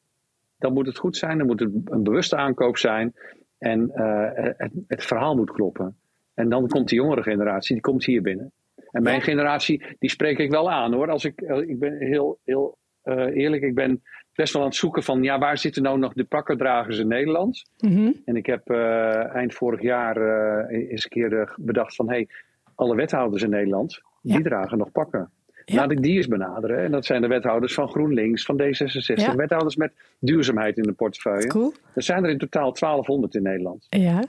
dan 0.59 0.73
moet 0.73 0.87
het 0.87 0.99
goed 0.99 1.17
zijn. 1.17 1.39
Dan 1.39 1.47
moet 1.47 1.61
het 1.61 1.71
een 1.85 2.03
bewuste 2.03 2.37
aankoop 2.37 2.77
zijn. 2.77 3.15
En 3.59 3.93
uh, 3.95 4.29
het, 4.35 4.73
het 4.87 5.05
verhaal 5.05 5.35
moet 5.35 5.51
kloppen. 5.51 5.97
En 6.35 6.49
dan 6.49 6.69
komt 6.69 6.89
de 6.89 6.95
jongere 6.95 7.23
generatie, 7.23 7.75
die 7.75 7.83
komt 7.83 8.05
hier 8.05 8.23
binnen. 8.23 8.53
En 8.93 9.03
mijn 9.03 9.23
generatie, 9.23 9.85
die 9.99 10.11
spreek 10.11 10.39
ik 10.39 10.51
wel 10.51 10.71
aan 10.71 10.93
hoor. 10.93 11.11
Als 11.11 11.25
ik, 11.25 11.41
ik 11.41 11.79
ben 11.79 11.99
heel, 11.99 12.39
heel 12.45 12.79
uh, 13.05 13.37
eerlijk, 13.37 13.63
ik 13.63 13.75
ben 13.75 14.03
best 14.35 14.53
wel 14.53 14.63
aan 14.63 14.69
het 14.69 14.77
zoeken 14.77 15.03
van, 15.03 15.23
ja, 15.23 15.39
waar 15.39 15.59
zitten 15.59 15.83
nou 15.83 15.99
nog 15.99 16.13
de 16.13 16.25
pakkendragers 16.25 16.99
in 16.99 17.09
Nederland? 17.09 17.63
Mm 17.79 17.93
-hmm. 17.93 18.23
En 18.25 18.37
ik 18.37 18.47
heb 18.47 18.71
uh, 18.71 19.35
eind 19.35 19.55
vorig 19.55 19.83
jaar 19.83 20.17
uh, 20.17 20.91
eens 20.91 21.05
een 21.05 21.11
keer 21.11 21.55
bedacht 21.57 21.95
van, 21.95 22.09
hé, 22.09 22.15
hey, 22.15 22.29
alle 22.75 22.95
wethouders 22.95 23.43
in 23.43 23.51
Nederland, 23.51 24.01
die 24.23 24.43
dragen 24.43 24.79
nog 24.79 24.93
pakken. 24.93 25.31
Ja. 25.65 25.75
Laat 25.75 25.91
ik 25.91 26.03
die 26.03 26.17
eens 26.17 26.29
benaderen. 26.29 26.79
En 26.79 26.91
dat 26.91 27.05
zijn 27.05 27.21
de 27.23 27.29
wethouders 27.29 27.75
van 27.75 27.89
GroenLinks, 27.89 28.45
van 28.45 28.63
D66. 28.63 29.15
Ja. 29.15 29.35
Wethouders 29.35 29.77
met 29.77 29.93
duurzaamheid 30.19 30.77
in 30.77 30.83
de 30.83 30.93
portefeuille. 30.93 31.47
Cool. 31.47 31.73
Er 31.95 32.03
zijn 32.03 32.25
er 32.25 32.31
in 32.31 32.39
totaal 32.39 32.73
1200 32.73 33.35
in 33.35 33.43
Nederland. 33.43 33.87
Ja. 33.89 34.21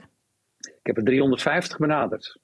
Ik 0.58 0.80
heb 0.82 0.96
er 0.96 1.04
350 1.04 1.78
benaderd 1.78 2.38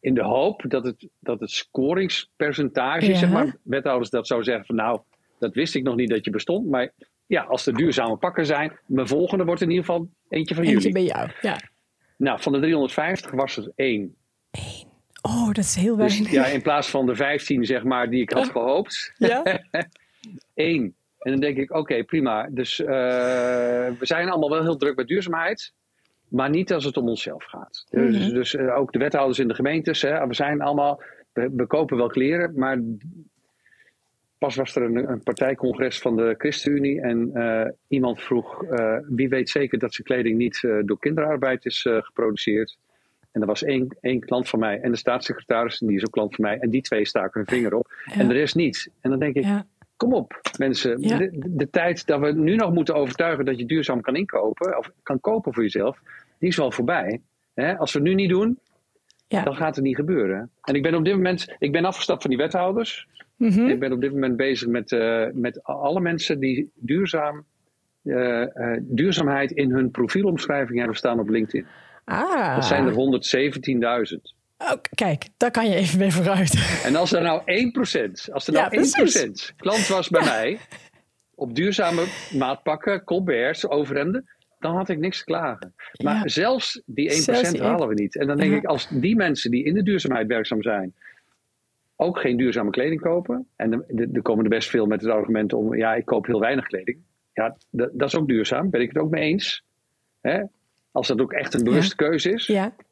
in 0.00 0.14
de 0.14 0.22
hoop 0.22 0.64
dat 0.68 0.84
het, 0.84 1.08
dat 1.18 1.40
het 1.40 1.50
scoringspercentage, 1.50 3.06
ja. 3.06 3.16
zeg 3.16 3.30
maar, 3.30 3.56
wethouders 3.62 4.10
dat 4.10 4.26
zou 4.26 4.42
zeggen 4.42 4.66
van 4.66 4.76
nou, 4.76 5.00
dat 5.38 5.54
wist 5.54 5.74
ik 5.74 5.82
nog 5.82 5.96
niet 5.96 6.10
dat 6.10 6.24
je 6.24 6.30
bestond. 6.30 6.68
Maar 6.68 6.92
ja, 7.26 7.42
als 7.42 7.66
er 7.66 7.74
duurzame 7.74 8.16
pakken 8.16 8.46
zijn, 8.46 8.78
mijn 8.86 9.06
volgende 9.06 9.44
wordt 9.44 9.60
in 9.60 9.70
ieder 9.70 9.84
geval 9.84 10.08
eentje 10.28 10.54
van 10.54 10.64
eentje 10.64 10.78
jullie. 10.78 10.92
bij 10.92 11.16
jou, 11.16 11.30
ja. 11.40 11.60
Nou, 12.16 12.40
van 12.40 12.52
de 12.52 12.58
350 12.58 13.30
was 13.30 13.56
er 13.56 13.72
één. 13.74 14.14
Eén. 14.50 14.88
Oh, 15.22 15.46
dat 15.46 15.64
is 15.64 15.74
heel 15.74 15.96
weinig. 15.96 16.18
Dus, 16.18 16.30
ja, 16.30 16.46
in 16.46 16.62
plaats 16.62 16.88
van 16.90 17.06
de 17.06 17.14
15, 17.14 17.64
zeg 17.64 17.84
maar, 17.84 18.10
die 18.10 18.22
ik 18.22 18.30
had 18.30 18.50
gehoopt. 18.50 19.12
Ja. 19.18 19.42
Eén. 20.54 20.94
En 21.18 21.30
dan 21.30 21.40
denk 21.40 21.56
ik, 21.56 21.70
oké, 21.70 21.78
okay, 21.78 22.04
prima. 22.04 22.48
Dus 22.50 22.80
uh, 22.80 22.86
we 22.88 23.96
zijn 24.00 24.28
allemaal 24.28 24.50
wel 24.50 24.62
heel 24.62 24.76
druk 24.76 24.96
met 24.96 25.06
duurzaamheid. 25.06 25.72
Maar 26.30 26.50
niet 26.50 26.72
als 26.72 26.84
het 26.84 26.96
om 26.96 27.08
onszelf 27.08 27.44
gaat. 27.44 27.86
Mm 27.90 28.02
-hmm. 28.02 28.12
Dus, 28.12 28.28
dus 28.30 28.54
uh, 28.54 28.76
ook 28.76 28.92
de 28.92 28.98
wethouders 28.98 29.38
in 29.38 29.48
de 29.48 29.54
gemeentes. 29.54 30.02
Hè, 30.02 30.26
we 30.26 30.34
zijn 30.34 30.60
allemaal. 30.60 31.02
We, 31.32 31.50
we, 31.56 31.66
kopen 31.66 31.96
wel 31.96 32.08
kleren, 32.08 32.52
maar. 32.54 32.80
Pas 34.38 34.56
was 34.56 34.76
er 34.76 34.82
een, 34.82 35.10
een 35.10 35.22
partijcongres 35.22 35.98
van 35.98 36.16
de 36.16 36.34
ChristenUnie. 36.38 37.00
En 37.00 37.30
uh, 37.34 37.66
iemand 37.88 38.20
vroeg: 38.22 38.62
uh, 38.62 38.96
wie 39.08 39.28
weet 39.28 39.50
zeker 39.50 39.78
dat 39.78 39.94
zijn 39.94 40.06
kleding 40.06 40.38
niet 40.38 40.60
door 40.84 40.98
kinderarbeid 40.98 41.64
is 41.64 41.86
geproduceerd? 42.00 42.78
En 43.32 43.40
er 43.40 43.46
was 43.46 43.64
één, 43.64 43.96
één 44.00 44.20
klant 44.20 44.48
van 44.48 44.58
mij 44.58 44.80
en 44.80 44.90
de 44.90 44.96
staatssecretaris, 44.96 45.80
en 45.80 45.86
die 45.86 45.96
is 45.96 46.06
ook 46.06 46.12
klant 46.12 46.34
van 46.34 46.44
mij. 46.44 46.58
En 46.58 46.70
die 46.70 46.82
twee 46.82 47.06
staken 47.06 47.40
hun 47.40 47.46
vinger 47.46 47.74
op. 47.74 47.92
En 48.12 48.28
de 48.28 48.34
rest 48.34 48.54
niet. 48.54 48.90
En 49.00 49.10
dan 49.10 49.18
denk 49.18 49.34
ik, 49.34 49.44
Ja. 49.44 49.66
kom 49.96 50.14
op 50.14 50.40
mensen. 50.58 51.02
Ja. 51.02 51.16
De, 51.18 51.30
de 51.32 51.70
tijd 51.70 52.06
dat 52.06 52.20
we 52.20 52.32
nu 52.32 52.56
nog 52.56 52.72
moeten 52.72 52.94
overtuigen 52.94 53.44
dat 53.44 53.58
je 53.58 53.66
duurzaam 53.66 54.00
kan 54.00 54.16
inkopen, 54.16 54.78
of 54.78 54.90
kan 55.02 55.20
kopen 55.20 55.54
voor 55.54 55.62
jezelf, 55.62 56.00
die 56.40 56.48
is 56.48 56.56
wel 56.56 56.72
voorbij. 56.72 57.20
Hè? 57.54 57.78
Als 57.78 57.92
we 57.92 57.98
het 57.98 58.08
nu 58.08 58.14
niet 58.14 58.30
doen, 58.30 58.58
Ja. 59.28 59.42
dan 59.42 59.56
gaat 59.56 59.74
het 59.74 59.84
niet 59.84 59.96
gebeuren. 59.96 60.50
En 60.62 60.74
ik 60.74 60.82
ben 60.82 60.94
op 60.94 61.04
dit 61.04 61.14
moment, 61.14 61.54
ik 61.58 61.72
ben 61.72 61.84
afgestapt 61.84 62.20
van 62.22 62.30
die 62.30 62.38
wethouders. 62.38 63.06
Mhm. 63.36 63.66
Ik 63.68 63.80
ben 63.80 63.92
op 63.92 64.00
dit 64.00 64.12
moment 64.12 64.36
bezig 64.36 64.68
met, 64.68 64.92
eh, 64.92 65.26
met 65.32 65.62
alle 65.62 66.00
mensen 66.00 66.38
die 66.40 66.70
duurzaam, 66.74 67.44
eh, 68.02 68.42
eh, 68.42 68.80
duurzaamheid 68.82 69.50
in 69.50 69.70
hun 69.70 69.90
profielomschrijving 69.90 70.78
hebben 70.78 70.96
staan 70.96 71.20
op 71.20 71.28
LinkedIn. 71.28 71.66
Ah. 72.04 72.54
Dat 72.54 72.64
zijn 72.64 72.86
er 72.86 72.92
117.000. 72.92 74.34
Oh, 74.58 74.72
kijk, 74.94 75.28
daar 75.36 75.50
kan 75.50 75.68
je 75.68 75.74
even 75.74 75.98
mee 75.98 76.12
vooruit. 76.12 76.80
En 76.84 76.96
als 76.96 77.12
er 77.12 77.22
nou 77.22 77.42
1%, 77.44 78.28
als 78.32 78.46
er 78.46 78.52
nou 78.52 78.68
precies. 78.68 79.22
1% 79.22 79.54
klant 79.56 79.86
was 79.88 80.08
bij 80.08 80.24
mij 80.24 80.58
op 81.34 81.54
duurzame 81.54 82.04
maatpakken, 82.38 83.04
colberts, 83.04 83.68
overhemden, 83.68 84.28
dan 84.60 84.74
had 84.76 84.88
ik 84.88 84.98
niks 84.98 85.18
te 85.18 85.24
klagen. 85.24 85.74
Maar 86.04 86.14
Ja. 86.14 86.28
zelfs 86.28 86.82
die 86.86 87.10
1% 87.10 87.22
Zelfs 87.22 87.50
die 87.50 87.62
halen 87.62 87.88
we 87.88 87.94
niet. 87.94 88.16
En 88.16 88.26
dan 88.26 88.36
denk 88.36 88.50
Ja. 88.50 88.56
ik, 88.56 88.64
als 88.64 88.88
die 88.88 89.16
mensen 89.16 89.50
die 89.50 89.64
in 89.64 89.74
de 89.74 89.82
duurzaamheid 89.82 90.26
werkzaam 90.26 90.62
zijn, 90.62 90.94
ook 91.96 92.20
geen 92.20 92.36
duurzame 92.36 92.70
kleding 92.70 93.00
kopen. 93.00 93.46
En 93.56 93.72
er- 94.12 94.22
komen 94.22 94.44
er 94.44 94.50
best 94.50 94.68
veel 94.70 94.86
met 94.86 95.00
het 95.00 95.10
argument 95.10 95.52
om, 95.52 95.74
ja, 95.74 95.94
ik 95.94 96.04
koop 96.04 96.26
heel 96.26 96.40
weinig 96.40 96.66
kleding. 96.66 96.98
Ja, 97.32 97.56
dat, 97.70 97.90
is 98.08 98.16
ook 98.16 98.28
duurzaam, 98.28 98.70
ben 98.70 98.80
ik 98.80 98.88
het 98.88 98.98
ook 99.02 99.10
mee 99.10 99.22
eens. 99.22 99.64
Hè? 100.20 100.42
Als 100.92 101.08
dat 101.08 101.20
ook 101.20 101.32
echt 101.32 101.54
een 101.54 101.64
bewuste 101.64 101.96
keuze 101.96 102.30
is 102.32 102.48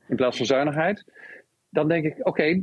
in 0.09 0.17
plaats 0.17 0.37
van 0.37 0.47
zuinigheid. 0.47 1.05
Dan 1.71 1.89
denk 1.89 2.05
ik, 2.05 2.27
oké, 2.27 2.63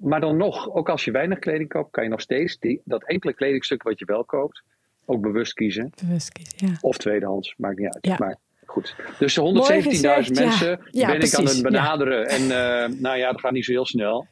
maar 0.00 0.20
dan 0.20 0.36
nog, 0.36 0.70
ook 0.74 0.88
als 0.88 1.04
je 1.04 1.10
weinig 1.10 1.38
kleding 1.38 1.68
koopt, 1.68 1.90
kan 1.90 2.04
je 2.04 2.10
nog 2.10 2.20
steeds 2.20 2.58
die, 2.58 2.80
dat 2.84 3.04
enkele 3.04 3.34
kledingstuk 3.34 3.82
wat 3.82 3.98
je 3.98 4.04
wel 4.04 4.24
koopt, 4.24 4.62
ook 5.04 5.20
bewust 5.20 5.52
kiezen. 5.52 5.92
Bewust 6.06 6.32
kiezen, 6.32 6.68
ja. 6.68 6.76
Of 6.80 6.96
tweedehands, 6.96 7.54
maakt 7.56 7.78
niet 7.78 7.94
uit. 7.94 8.06
Ja. 8.06 8.16
Maar 8.18 8.36
goed. 8.66 8.96
Dus 9.18 9.34
de 9.34 9.40
Mooi 9.40 9.82
117.000 9.82 9.88
gezegd, 9.88 10.34
mensen 10.34 10.68
ja. 10.68 10.78
Ja, 10.90 11.06
ben 11.06 11.20
ik 11.20 11.34
aan 11.34 11.44
het 11.44 11.62
benaderen. 11.62 12.26
En 12.26 12.42
eh, 12.42 13.00
nou 13.00 13.16
ja, 13.16 13.30
dat 13.30 13.40
gaat 13.40 13.52
niet 13.52 13.64
zo 13.64 13.72
heel 13.72 13.86
snel. 13.86 14.26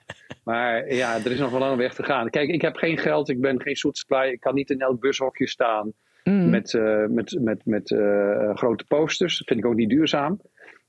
Maar 0.45 0.95
ja, 0.95 1.17
er 1.17 1.31
is 1.33 1.39
nog 1.39 1.51
wel 1.51 1.63
een 1.63 1.77
weg 1.77 1.95
te 1.95 2.03
gaan. 2.03 2.31
Kijk, 2.31 2.49
ik 2.49 2.63
heb 2.63 2.77
geen 2.77 2.99
geld, 2.99 3.29
ik 3.29 3.41
ben 3.41 3.63
geen 3.63 3.77
zoet 3.77 3.99
supply. 3.99 4.29
Ik 4.29 4.41
kan 4.41 4.55
niet 4.55 4.71
in 4.71 4.81
elk 4.81 5.01
bushokje 5.01 5.49
staan 5.49 5.93
Mm. 6.25 6.51
met, 6.51 6.75
eh, 6.75 7.05
met, 7.07 7.37
met, 7.41 7.61
met 7.65 7.91
eh, 7.91 8.57
grote 8.57 8.85
posters. 8.85 9.39
Dat 9.39 9.47
vind 9.47 9.61
ik 9.61 9.67
ook 9.67 9.75
niet 9.75 9.89
duurzaam. 9.89 10.41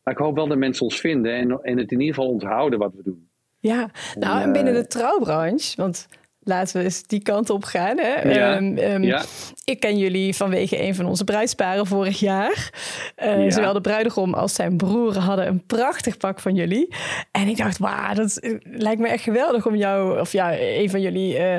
Maar 0.04 0.14
ik 0.14 0.20
hoop 0.20 0.36
wel 0.36 0.48
dat 0.48 0.58
mensen 0.58 0.86
ons 0.86 1.00
vinden 1.00 1.34
en, 1.34 1.62
en 1.62 1.78
het 1.78 1.92
in 1.92 2.00
ieder 2.00 2.16
geval 2.16 2.30
onthouden 2.30 2.80
wat 2.80 2.94
we 2.96 3.04
doen. 3.04 3.30
Ja, 3.60 3.90
nou 4.20 4.42
en 4.42 4.52
binnen 4.52 4.74
de 4.74 4.88
trouwbranche, 4.88 5.82
want 5.82 6.08
laten 6.44 6.78
we 6.78 6.84
eens 6.84 7.04
die 7.04 7.22
kant 7.22 7.50
op 7.50 7.64
gaan. 7.64 7.98
Hè? 8.00 8.30
Ja, 8.30 8.56
Ehm, 8.56 8.78
ehm, 8.78 9.04
ja. 9.04 9.24
Ik 9.64 9.80
ken 9.80 9.98
jullie 9.98 10.36
vanwege 10.36 10.82
een 10.84 10.96
van 10.96 11.06
onze 11.06 11.24
bruidsparen 11.24 11.86
vorig 11.88 12.20
jaar. 12.20 12.72
Eh, 13.16 13.44
Ja. 13.44 13.50
Zowel 13.50 13.74
de 13.74 13.82
bruidegom 13.82 14.34
als 14.34 14.54
zijn 14.54 14.78
broer 14.78 15.18
hadden 15.18 15.48
een 15.48 15.66
prachtig 15.66 16.18
pak 16.18 16.40
van 16.40 16.56
jullie. 16.56 16.94
En 17.32 17.48
ik 17.48 17.58
dacht, 17.58 17.78
wauw, 17.78 18.14
dat 18.14 18.38
eh, 18.38 18.56
lijkt 18.64 19.02
me 19.02 19.08
echt 19.08 19.24
geweldig 19.24 19.66
om 19.68 19.76
jou, 19.76 20.20
of 20.20 20.32
ja, 20.32 20.60
een 20.60 20.90
van 20.90 21.02
jullie 21.02 21.38
eh, 21.38 21.58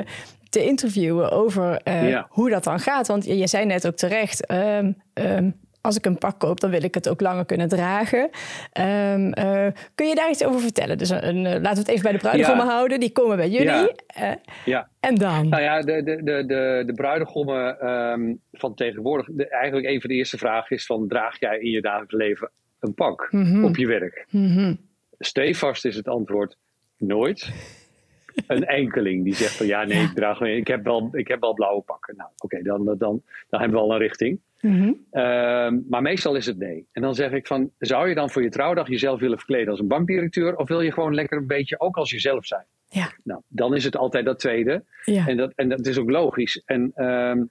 te 0.49 0.63
interviewen 0.63 1.31
over 1.31 1.81
hoe 2.29 2.49
dat 2.49 2.63
dan 2.63 2.79
gaat. 2.79 3.07
Want 3.07 3.25
je, 3.25 3.47
zei 3.47 3.65
net 3.65 3.87
ook 3.87 3.95
terecht, 3.95 4.45
ehm, 4.45 4.91
als 5.83 5.97
ik 5.97 6.05
een 6.05 6.17
pak 6.17 6.39
koop, 6.39 6.59
dan 6.59 6.69
wil 6.69 6.83
ik 6.83 6.93
het 6.93 7.09
ook 7.09 7.21
langer 7.21 7.45
kunnen 7.45 7.67
dragen. 7.67 8.29
Ehm, 8.71 9.31
eh, 9.31 9.67
kun 9.95 10.07
je 10.07 10.15
daar 10.15 10.29
iets 10.29 10.43
over 10.45 10.59
vertellen? 10.59 10.97
Dus 10.97 11.09
een, 11.09 11.27
een, 11.27 11.45
eh, 11.45 11.51
laten 11.61 11.73
we 11.73 11.79
het 11.79 11.87
even 11.87 12.01
bij 12.03 12.11
de 12.11 12.17
bruidegommen 12.17 12.65
Ja. 12.65 12.71
houden. 12.71 12.99
Die 12.99 13.11
komen 13.11 13.37
bij 13.37 13.49
jullie. 13.49 13.67
Ja. 13.67 13.89
Eh, 14.07 14.31
Ja. 14.65 14.89
en 14.99 15.15
dan? 15.15 15.49
Nou 15.49 15.61
ja, 15.63 15.81
de, 15.81 16.03
de, 16.03 16.23
de, 16.23 16.45
de, 16.45 16.83
de 16.85 16.93
bruidegommen 16.93 17.79
ehm, 17.79 18.33
van 18.51 18.73
tegenwoordig. 18.75 19.27
De, 19.31 19.47
eigenlijk 19.47 19.87
een 19.87 20.01
van 20.01 20.09
de 20.09 20.15
eerste 20.15 20.37
vragen 20.37 20.75
is: 20.75 20.85
van, 20.85 21.07
draag 21.07 21.39
jij 21.39 21.59
in 21.59 21.69
je 21.71 21.81
dagelijks 21.81 22.13
leven 22.13 22.49
een 22.79 22.93
pak 22.93 23.29
op 23.63 23.75
je 23.77 23.87
werk? 23.87 24.25
Mhm. 24.29 24.73
Stevast 25.19 25.85
is 25.85 25.95
het 25.95 26.07
antwoord: 26.07 26.57
nooit. 26.97 27.51
Een 28.47 28.65
enkeling 28.81 29.23
die 29.23 29.35
zegt 29.35 29.55
van 29.55 29.65
ja, 29.65 29.83
nee, 29.83 30.01
ik 30.03 30.13
draag 30.13 30.41
ik 30.41 30.67
heb 30.67 30.83
wel, 30.83 31.09
ik 31.11 31.27
heb 31.27 31.39
wel 31.39 31.53
blauwe 31.53 31.81
pakken. 31.81 32.15
Nou, 32.17 32.29
oké, 32.37 32.61
dan, 32.61 32.85
dan, 32.85 32.97
dan 33.49 33.59
hebben 33.59 33.71
we 33.71 33.83
al 33.83 33.91
een 33.91 33.97
richting. 33.97 34.39
Mhm. 34.63 34.93
Ehm, 35.11 35.79
maar 35.89 36.01
meestal 36.01 36.35
is 36.35 36.45
het 36.45 36.57
nee. 36.57 36.87
En 36.91 37.01
dan 37.01 37.15
zeg 37.15 37.31
ik 37.31 37.47
van, 37.47 37.71
zou 37.77 38.09
je 38.09 38.15
dan 38.15 38.29
voor 38.29 38.43
je 38.43 38.49
trouwdag 38.49 38.87
jezelf 38.87 39.19
willen 39.19 39.37
verkleden 39.37 39.69
als 39.69 39.79
een 39.79 39.87
bankdirecteur? 39.87 40.55
Of 40.55 40.67
wil 40.67 40.81
je 40.81 40.91
gewoon 40.91 41.13
lekker 41.15 41.37
een 41.37 41.47
beetje 41.47 41.79
ook 41.79 41.97
als 41.97 42.11
jezelf 42.11 42.45
zijn? 42.45 42.65
Ja, 42.87 43.11
Nou, 43.23 43.41
dan 43.47 43.75
is 43.75 43.83
het 43.83 43.97
altijd 43.97 44.25
dat 44.25 44.39
tweede. 44.39 44.83
ja. 45.05 45.27
En, 45.27 45.37
dat, 45.37 45.51
en 45.55 45.69
dat 45.69 45.85
is 45.85 45.97
ook 45.97 46.09
logisch. 46.09 46.61
En, 46.65 46.91
ehm, 46.95 47.43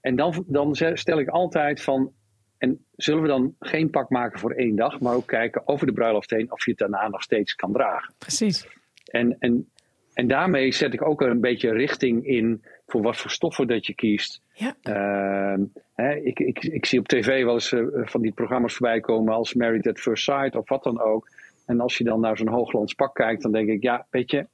en 0.00 0.16
dan, 0.16 0.44
dan 0.46 0.74
stel 0.74 1.18
ik 1.18 1.28
altijd 1.28 1.82
van. 1.82 2.12
En 2.58 2.84
zullen 2.96 3.22
we 3.22 3.28
dan 3.28 3.54
geen 3.60 3.90
pak 3.90 4.10
maken 4.10 4.38
voor 4.38 4.50
één 4.52 4.76
dag, 4.76 5.00
maar 5.00 5.14
ook 5.14 5.26
kijken 5.26 5.68
over 5.68 5.86
de 5.86 5.92
bruiloft 5.92 6.30
heen 6.30 6.52
of 6.52 6.64
je 6.64 6.70
het 6.70 6.80
daarna 6.80 7.08
nog 7.08 7.22
steeds 7.22 7.54
kan 7.54 7.72
dragen? 7.72 8.14
precies. 8.18 8.68
En, 9.04 9.36
en, 9.38 9.70
en 10.12 10.28
daarmee 10.28 10.72
zet 10.72 10.94
ik 10.94 11.02
ook 11.02 11.20
een 11.20 11.40
beetje 11.40 11.70
richting 11.72 12.26
in 12.26 12.64
voor 12.86 13.02
wat 13.02 13.16
voor 13.16 13.30
stoffen 13.30 13.66
dat 13.66 13.86
je 13.86 13.94
kiest. 13.94 14.40
Ja. 14.58 14.74
Ehm, 14.82 15.60
hè, 15.94 16.14
ik, 16.14 16.38
ik, 16.38 16.64
ik 16.64 16.86
zie 16.86 16.98
op 16.98 17.08
tv 17.08 17.44
wel 17.44 17.54
eens 17.54 17.72
eh, 17.72 17.84
van 17.92 18.20
die 18.20 18.32
programma's 18.32 18.74
voorbij 18.74 19.00
komen 19.00 19.34
als 19.34 19.54
Married 19.54 19.88
at 19.88 19.98
First 19.98 20.24
Sight 20.24 20.56
of 20.56 20.68
wat 20.68 20.82
dan 20.82 21.00
ook. 21.00 21.28
En 21.66 21.80
als 21.80 21.98
je 21.98 22.04
dan 22.04 22.20
naar 22.20 22.36
zo'n 22.36 22.48
hooglands 22.48 22.94
pak 22.94 23.14
kijkt, 23.14 23.42
dan 23.42 23.52
denk 23.52 23.68
ik, 23.68 23.82
ja, 23.82 24.06
weet 24.10 24.30
je, 24.30 24.46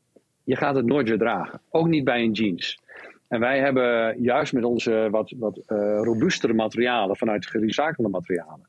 je 0.45 0.57
gaat 0.57 0.75
het 0.75 0.87
nooit 0.87 1.09
weer 1.09 1.19
dragen. 1.19 1.61
Ook 1.71 1.89
niet 1.89 2.05
bij 2.05 2.23
een 2.23 2.33
jeans. 2.33 2.81
En 3.29 3.41
wij 3.41 3.59
hebben 3.61 4.17
juist 4.23 4.53
met 4.53 4.65
onze 4.65 5.09
wat, 5.11 5.35
wat 5.37 5.57
eh, 5.67 6.01
robuustere 6.03 6.53
materialen, 6.53 7.17
vanuit 7.17 7.47
gerecyclede 7.47 8.11
materialen, 8.11 8.67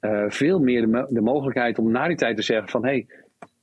eh, 0.00 0.24
veel 0.28 0.60
meer 0.60 0.80
de, 0.80 0.86
mo- 0.86 1.06
de 1.10 1.20
mogelijkheid 1.20 1.78
om 1.78 1.90
na 1.90 2.06
die 2.08 2.16
tijd 2.16 2.36
te 2.36 2.42
zeggen 2.42 2.68
van, 2.68 2.84
hé, 2.84 2.90
hey, 2.90 3.06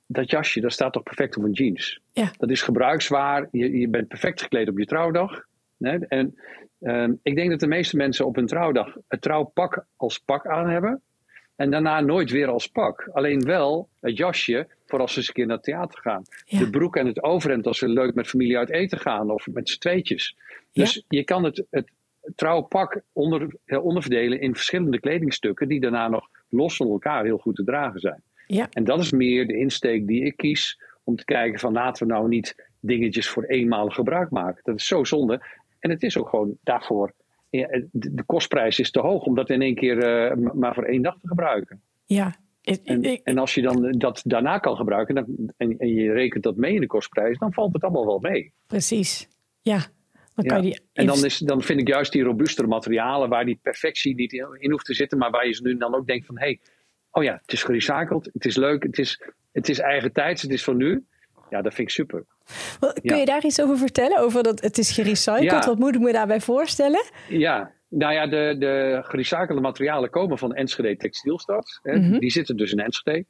dat 0.05 0.29
jasje, 0.29 0.59
dat 0.59 0.71
staat 0.71 0.93
toch 0.93 1.03
perfect 1.03 1.37
op 1.37 1.43
een 1.43 1.51
jeans. 1.51 1.99
Ja. 2.13 2.31
Dat 2.37 2.49
is 2.49 2.61
gebruikswaar, 2.61 3.47
je, 3.51 3.77
je 3.77 3.87
bent 3.87 4.07
perfect 4.07 4.41
gekleed 4.41 4.69
op 4.69 4.77
je 4.79 4.85
trouwdag. 4.85 5.49
En 5.81 6.35
ehm, 6.79 7.13
ik 7.23 7.35
denk 7.35 7.49
dat 7.49 7.59
de 7.59 7.67
meeste 7.67 7.97
mensen 7.97 8.25
op 8.25 8.35
hun 8.35 8.45
trouwdag 8.45 8.95
het 9.07 9.21
trouwpak 9.21 9.85
als 9.95 10.17
pak 10.17 10.47
aan 10.47 10.69
hebben. 10.69 11.01
En 11.55 11.71
daarna 11.71 11.99
nooit 11.99 12.31
weer 12.31 12.47
als 12.47 12.67
pak. 12.67 13.09
Alleen 13.13 13.43
wel 13.43 13.89
het 13.99 14.17
jasje 14.17 14.67
voor 14.85 14.99
als 14.99 15.11
ze 15.11 15.17
eens 15.17 15.27
een 15.27 15.33
keer 15.33 15.45
naar 15.45 15.55
het 15.55 15.65
theater 15.65 15.99
gaan. 15.99 16.23
Ja. 16.45 16.59
De 16.59 16.69
broek 16.69 16.95
en 16.95 17.05
het 17.07 17.23
overhemd 17.23 17.67
als 17.67 17.77
ze 17.77 17.87
leuk 17.87 18.15
met 18.15 18.27
familie 18.27 18.57
uit 18.57 18.69
eten 18.69 18.99
gaan. 18.99 19.31
Of 19.31 19.47
met 19.47 19.69
z'n 19.69 19.79
tweetjes. 19.79 20.37
Dus 20.71 21.05
je 21.07 21.23
kan 21.23 21.43
het, 21.43 21.63
het 21.69 21.91
trouwpak 22.35 23.01
onder, 23.13 23.55
eh, 23.65 23.83
onderverdelen 23.83 24.41
in 24.41 24.55
verschillende 24.55 24.99
kledingstukken. 24.99 25.67
Die 25.67 25.79
daarna 25.79 26.07
nog 26.07 26.29
los 26.49 26.75
van 26.75 26.87
elkaar 26.87 27.23
heel 27.23 27.37
goed 27.37 27.55
te 27.55 27.63
dragen 27.63 27.99
zijn. 27.99 28.23
Ja. 28.47 28.67
En 28.71 28.83
dat 28.83 28.99
is 28.99 29.11
meer 29.11 29.47
de 29.47 29.57
insteek 29.57 30.07
die 30.07 30.25
ik 30.25 30.37
kies. 30.37 30.79
Om 31.03 31.15
te 31.15 31.25
kijken 31.25 31.59
van 31.59 31.73
laten 31.73 32.07
we 32.07 32.13
nou 32.13 32.27
niet 32.27 32.55
dingetjes 32.79 33.29
voor 33.29 33.43
eenmalig 33.43 33.93
gebruik 33.93 34.29
maken. 34.29 34.61
Dat 34.63 34.75
is 34.75 34.85
zo 34.85 35.03
zonde. 35.03 35.41
En 35.81 35.89
het 35.89 36.03
is 36.03 36.17
ook 36.17 36.29
gewoon 36.29 36.57
daarvoor. 36.63 37.13
De 37.49 37.87
de 37.91 38.23
kostprijs 38.23 38.79
is 38.79 38.91
te 38.91 38.99
hoog 38.99 39.23
om 39.25 39.35
dat 39.35 39.49
in 39.49 39.61
één 39.61 39.75
keer 39.75 40.03
eh, 40.03 40.37
maar 40.53 40.73
voor 40.73 40.83
één 40.83 41.01
dag 41.01 41.17
te 41.19 41.27
gebruiken. 41.27 41.81
Ja. 42.05 42.35
Ik- 42.61 42.79
En, 42.83 43.03
ik- 43.03 43.21
en 43.23 43.37
als 43.37 43.53
je 43.53 43.61
dan 43.61 43.91
dat 43.91 44.21
daarna 44.25 44.57
kan 44.57 44.75
gebruiken 44.75 45.15
dan, 45.15 45.25
en, 45.57 45.77
en 45.77 45.87
je 45.93 46.11
rekent 46.13 46.43
dat 46.43 46.55
mee 46.55 46.73
in 46.73 46.81
de 46.81 46.87
kostprijs, 46.87 47.37
dan 47.37 47.53
valt 47.53 47.73
het 47.73 47.83
allemaal 47.83 48.05
wel 48.05 48.19
mee. 48.19 48.53
precies. 48.67 49.27
Ja. 49.61 49.79
Dan 50.35 50.45
kan 50.45 50.57
Ja. 50.57 50.63
je 50.63 50.69
die 50.71 50.81
En 50.93 51.05
dan, 51.05 51.25
is, 51.25 51.37
dan 51.37 51.61
vind 51.61 51.79
ik 51.79 51.87
juist 51.87 52.11
die 52.11 52.23
robuustere 52.23 52.67
materialen 52.67 53.29
waar 53.29 53.45
die 53.45 53.59
perfectie 53.61 54.15
niet 54.15 54.33
in, 54.33 54.47
in 54.59 54.71
hoeft 54.71 54.85
te 54.85 54.93
zitten, 54.93 55.17
maar 55.17 55.31
waar 55.31 55.47
je 55.47 55.53
ze 55.53 55.63
nu 55.63 55.77
dan 55.77 55.95
ook 55.95 56.07
denkt 56.07 56.25
van 56.25 56.39
hé, 56.39 56.45
hey, 56.45 56.59
oh 57.11 57.23
ja, 57.23 57.39
het 57.41 57.53
is 57.53 57.63
gerecycled, 57.63 58.29
het 58.33 58.45
is 58.45 58.55
leuk, 58.55 58.83
het 58.83 58.97
is, 58.97 59.21
het 59.51 59.69
is 59.69 59.79
eigen 59.79 60.11
tijds, 60.13 60.41
het 60.41 60.51
is 60.51 60.63
van 60.63 60.77
nu. 60.77 61.05
Ja, 61.51 61.61
dat 61.61 61.73
vind 61.73 61.87
ik 61.87 61.93
super. 61.93 62.23
Kun 62.79 62.91
ja. 63.01 63.15
je 63.15 63.25
daar 63.25 63.45
iets 63.45 63.61
over 63.61 63.77
vertellen? 63.77 64.17
Over 64.19 64.43
dat 64.43 64.61
het 64.61 64.77
is 64.77 64.91
gerecycled. 64.91 65.43
Ja. 65.43 65.65
Wat 65.65 65.79
moet 65.79 65.95
ik 65.95 66.01
me 66.01 66.11
daarbij 66.11 66.41
voorstellen? 66.41 67.03
Ja, 67.27 67.71
nou 67.87 68.13
ja, 68.13 68.27
de, 68.27 68.55
de 68.59 68.99
gerecyclede 69.03 69.61
materialen 69.61 70.09
komen 70.09 70.37
van 70.37 70.53
Enschede 70.53 70.97
Textielstad. 70.97 71.79
Hè. 71.83 71.97
Mhm. 71.97 72.19
Die 72.19 72.31
zitten 72.31 72.57
dus 72.57 72.71
in 72.71 72.79
Enschede. 72.79 73.25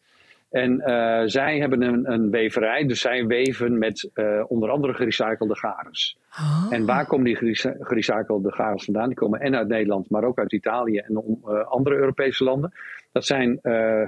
En 0.51 0.79
eh, 0.79 1.21
zij 1.25 1.59
hebben 1.59 1.81
een, 1.81 2.11
een 2.11 2.29
weverij, 2.29 2.85
dus 2.85 3.01
zij 3.01 3.25
weven 3.25 3.77
met 3.77 4.09
eh, 4.13 4.43
onder 4.47 4.69
andere 4.69 4.93
gerecyclede 4.93 5.55
garens. 5.55 6.17
Oh. 6.39 6.67
En 6.69 6.85
waar 6.85 7.05
komen 7.05 7.25
die 7.25 7.35
gerecy- 7.35 7.75
gerecyclede 7.79 8.51
garens 8.51 8.85
vandaan? 8.85 9.07
Die 9.07 9.17
komen 9.17 9.39
en 9.39 9.55
uit 9.55 9.67
Nederland, 9.67 10.09
maar 10.09 10.23
ook 10.23 10.39
uit 10.39 10.53
Italië 10.53 10.97
en 10.97 11.17
om, 11.17 11.39
eh, 11.45 11.67
andere 11.67 11.95
Europese 11.95 12.43
landen. 12.43 12.73
Dat 13.11 13.25
zijn 13.25 13.59
eh, 13.61 14.01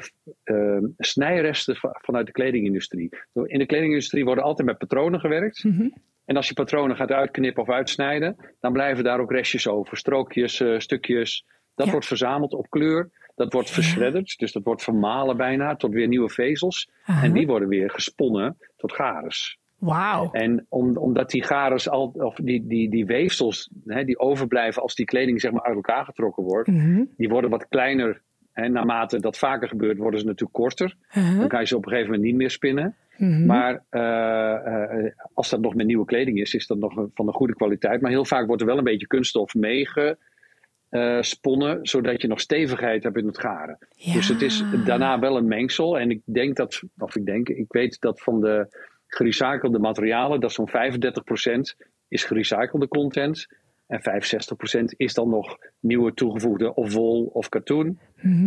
eh, 0.43 0.83
snijresten 0.97 1.75
va- 1.75 1.99
vanuit 2.01 2.25
de 2.25 2.31
kledingindustrie. 2.31 3.09
In 3.33 3.59
de 3.59 3.65
kledingindustrie 3.65 4.25
worden 4.25 4.43
altijd 4.43 4.67
met 4.67 4.77
patronen 4.77 5.19
gewerkt. 5.19 5.63
Mhm. 5.63 5.87
En 6.25 6.35
als 6.35 6.47
je 6.47 6.53
patronen 6.53 6.95
gaat 6.95 7.11
uitknippen 7.11 7.61
of 7.63 7.69
uitsnijden, 7.69 8.35
dan 8.59 8.73
blijven 8.73 9.03
daar 9.03 9.19
ook 9.19 9.31
restjes 9.31 9.67
over. 9.67 9.97
Strookjes, 9.97 10.59
eh, 10.59 10.79
stukjes. 10.79 11.45
Dat 11.75 11.85
Ja. 11.85 11.91
wordt 11.91 12.07
verzameld 12.07 12.53
op 12.53 12.69
kleur. 12.69 13.09
Dat 13.35 13.53
wordt 13.53 13.69
versredderd, 13.69 14.35
dus 14.37 14.51
dat 14.51 14.63
wordt 14.63 14.83
vermalen 14.83 15.37
bijna 15.37 15.75
tot 15.75 15.93
weer 15.93 16.07
nieuwe 16.07 16.29
vezels. 16.29 16.89
En 17.05 17.33
die 17.33 17.47
worden 17.47 17.67
weer 17.67 17.89
gesponnen 17.89 18.57
tot 18.77 18.93
garens. 18.93 19.57
Wauw. 19.77 20.31
En 20.31 20.65
om, 20.69 20.97
omdat 20.97 21.29
die 21.29 21.43
garens 21.43 21.89
al, 21.89 22.07
of 22.17 22.35
die, 22.35 22.67
die, 22.67 22.89
die 22.89 23.05
weefsels 23.05 23.69
hè, 23.85 24.03
die 24.03 24.19
overblijven 24.19 24.81
als 24.81 24.95
die 24.95 25.05
kleding 25.05 25.41
zeg 25.41 25.51
maar 25.51 25.63
uit 25.63 25.75
elkaar 25.75 26.05
getrokken 26.05 26.43
wordt, 26.43 26.67
Mhm. 26.69 27.03
die 27.17 27.29
worden 27.29 27.49
wat 27.49 27.67
kleiner. 27.67 28.21
En 28.53 28.71
naarmate 28.71 29.19
dat 29.19 29.37
vaker 29.37 29.67
gebeurt, 29.67 29.97
worden 29.97 30.19
ze 30.19 30.25
natuurlijk 30.25 30.53
korter. 30.53 30.95
Uh-huh. 31.17 31.39
Dan 31.39 31.47
kan 31.47 31.59
je 31.59 31.65
ze 31.67 31.75
op 31.75 31.83
een 31.85 31.89
gegeven 31.91 32.11
moment 32.11 32.29
niet 32.29 32.37
meer 32.39 32.51
spinnen. 32.51 32.95
Mhm. 33.17 33.45
Maar 33.45 33.83
eh, 33.89 35.05
eh, 35.05 35.11
als 35.33 35.49
dat 35.49 35.61
nog 35.61 35.75
met 35.75 35.85
nieuwe 35.85 36.05
kleding 36.05 36.39
is, 36.39 36.53
is 36.53 36.67
dat 36.67 36.77
nog 36.77 36.95
een- 36.97 37.11
van 37.13 37.27
een 37.27 37.33
goede 37.33 37.55
kwaliteit. 37.55 38.01
Maar 38.01 38.11
heel 38.11 38.25
vaak 38.25 38.45
wordt 38.47 38.61
er 38.61 38.67
wel 38.67 38.77
een 38.77 38.83
beetje 38.83 39.07
kunststof 39.07 39.53
meegesponnen, 39.53 41.79
zodat 41.81 42.21
je 42.21 42.27
nog 42.27 42.39
stevigheid 42.39 43.03
hebt 43.03 43.17
in 43.17 43.25
het 43.27 43.39
garen. 43.39 43.77
Ja. 43.95 44.13
Dus 44.13 44.27
het 44.27 44.41
is 44.41 44.63
daarna 44.85 45.19
wel 45.19 45.37
een 45.37 45.47
mengsel. 45.47 45.99
En 45.99 46.11
ik 46.11 46.21
denk 46.25 46.55
dat, 46.55 46.81
of 46.97 47.15
ik 47.15 47.25
denk, 47.25 47.49
ik 47.49 47.71
weet 47.71 47.99
dat 47.99 48.21
van 48.21 48.41
de 48.41 48.67
gerecyclede 49.07 49.79
materialen, 49.79 50.39
dat 50.39 50.51
zo'n 50.51 50.69
35% 50.69 51.75
is 52.07 52.23
gerecyclede 52.23 52.87
content. 52.87 53.47
En 53.87 53.99
65% 53.99 54.83
is 54.97 55.13
dan 55.13 55.29
nog 55.29 55.57
nieuwe 55.79 56.13
toegevoegde 56.13 56.73
of 56.73 56.93
wol 56.93 57.25
of 57.33 57.49
katoen. 57.49 57.99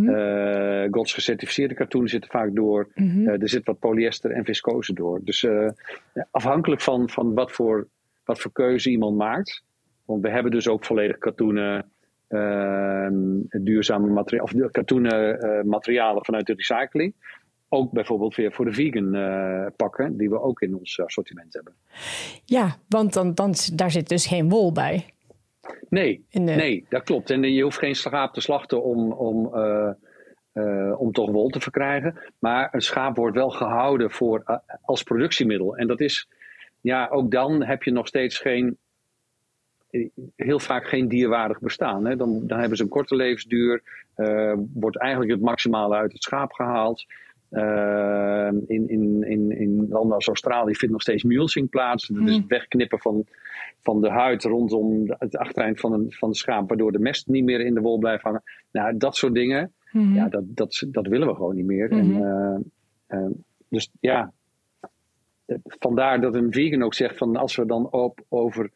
Eh 0.07 0.67
GOTS 0.91 1.15
gecertificeerde 1.15 1.75
katoen 1.75 2.09
zit 2.09 2.25
er 2.25 2.31
vaak 2.31 2.55
door. 2.55 2.89
Mhm. 2.95 3.29
Eh, 3.29 3.43
er 3.43 3.49
zit 3.49 3.67
wat 3.67 3.79
polyester 3.79 4.31
en 4.31 4.45
viscose 4.45 4.93
door. 4.93 5.21
Dus 5.25 5.45
eh, 5.45 5.69
afhankelijk 6.31 6.81
van, 6.81 7.09
van 7.09 7.35
wat, 7.35 7.53
voor, 7.53 7.89
wat 8.25 8.41
voor 8.41 8.53
keuze 8.53 8.91
iemand 8.91 9.17
maakt. 9.17 9.63
Want 10.05 10.23
we 10.23 10.31
hebben 10.31 10.53
dus 10.53 10.69
ook 10.69 10.85
volledig 10.85 11.19
katoenen, 11.19 11.91
eh, 12.27 13.09
duurzame 13.51 14.09
materialen, 14.09 14.65
of 14.65 14.71
katoenen 14.71 15.69
materialen 15.69 16.25
vanuit 16.25 16.47
de 16.47 16.55
recycling. 16.55 17.15
Ook 17.69 17.93
bijvoorbeeld 17.93 18.35
weer 18.35 18.53
voor 18.53 18.65
de 18.65 18.73
vegan 18.73 19.11
pakken, 19.77 20.17
die 20.17 20.31
we 20.31 20.41
ook 20.41 20.61
in 20.61 20.77
ons 20.77 21.01
assortiment 21.01 21.55
hebben. 21.55 21.73
Ja, 22.45 22.77
want 22.89 23.13
dan, 23.13 23.35
dan, 23.35 23.55
daar 23.75 23.91
zit 23.91 24.09
dus 24.09 24.27
geen 24.27 24.49
wol 24.49 24.73
bij. 24.73 25.05
Nee, 25.89 26.25
de- 26.31 26.41
nee, 26.41 26.87
dat 26.89 27.03
klopt. 27.03 27.31
En 27.31 27.43
je 27.53 27.63
hoeft 27.63 27.79
geen 27.79 27.95
schaap 27.95 28.33
te 28.35 28.41
slachten 28.41 28.83
om, 28.83 29.13
om, 29.13 29.55
eh, 29.55 29.91
eh, 30.53 31.01
om 31.01 31.13
toch 31.13 31.31
wol 31.31 31.49
te 31.49 31.61
verkrijgen. 31.61 32.19
Maar 32.39 32.69
een 32.73 32.81
schaap 32.81 33.17
wordt 33.17 33.37
wel 33.37 33.51
gehouden 33.51 34.11
voor, 34.11 34.43
eh, 34.45 34.57
als 34.83 35.03
productiemiddel. 35.03 35.77
En 35.77 35.87
dat 35.87 36.01
is, 36.01 36.29
ja, 36.81 37.09
ook 37.09 37.31
dan 37.31 37.65
heb 37.65 37.83
je 37.83 37.91
nog 37.93 38.07
steeds 38.07 38.39
geen, 38.39 38.77
heel 40.37 40.59
vaak 40.59 40.89
geen 40.89 41.09
dierwaardig 41.09 41.61
bestaan. 41.61 42.05
Hè. 42.07 42.17
Dan, 42.17 42.47
dan 42.47 42.59
hebben 42.59 42.77
ze 42.77 42.83
een 42.83 42.89
korte 42.89 43.17
levensduur, 43.17 43.83
wordt 44.75 44.99
eigenlijk 44.99 45.31
het 45.31 45.41
maximale 45.41 45.97
uit 45.97 46.13
het 46.13 46.23
schaap 46.23 46.53
gehaald. 46.53 47.07
Eh, 47.49 48.49
in, 48.67 48.89
in, 48.89 49.25
in, 49.25 49.59
in 49.59 49.87
landen 49.89 50.15
als 50.15 50.27
Australië 50.27 50.75
vindt 50.75 50.93
nog 50.93 51.03
steeds 51.03 51.23
mulesing 51.23 51.71
plaats. 51.71 52.07
Dat 52.07 52.29
is 52.29 52.35
het 52.37 52.47
wegknippen 52.47 52.99
van, 52.99 53.27
van 53.87 54.01
de 54.01 54.11
huid 54.11 54.45
rondom 54.45 55.05
het 55.19 55.37
achtereind 55.37 55.81
van, 55.81 55.93
een, 55.93 56.07
van 56.13 56.31
de 56.31 56.37
schaap, 56.37 56.69
waardoor 56.69 56.93
de 56.93 56.99
mest 56.99 57.27
niet 57.27 57.45
meer 57.45 57.61
in 57.61 57.75
de 57.75 57.81
wol 57.81 57.99
blijft 57.99 58.23
hangen. 58.23 58.43
Nou, 58.73 58.97
dat 58.97 59.17
soort 59.17 59.35
dingen, 59.35 59.73
Mhm. 59.97 60.15
ja, 60.15 60.29
dat, 60.29 60.43
dat, 60.47 60.85
dat 60.91 61.07
willen 61.07 61.29
we 61.29 61.35
gewoon 61.35 61.55
niet 61.55 61.67
meer. 61.67 61.89
Mhm. 61.89 61.99
En, 61.99 62.23
eh, 63.09 63.19
eh, 63.19 63.31
dus 63.69 63.91
ja, 64.01 64.33
eh, 65.47 65.57
vandaar 65.65 66.21
dat 66.21 66.35
een 66.35 66.53
vegan 66.53 66.83
ook 66.83 66.95
zegt 66.95 67.17
van 67.17 67.37
als 67.37 67.57
we 67.57 67.67
dan 67.67 67.93
op, 67.93 68.25
over, 68.29 68.71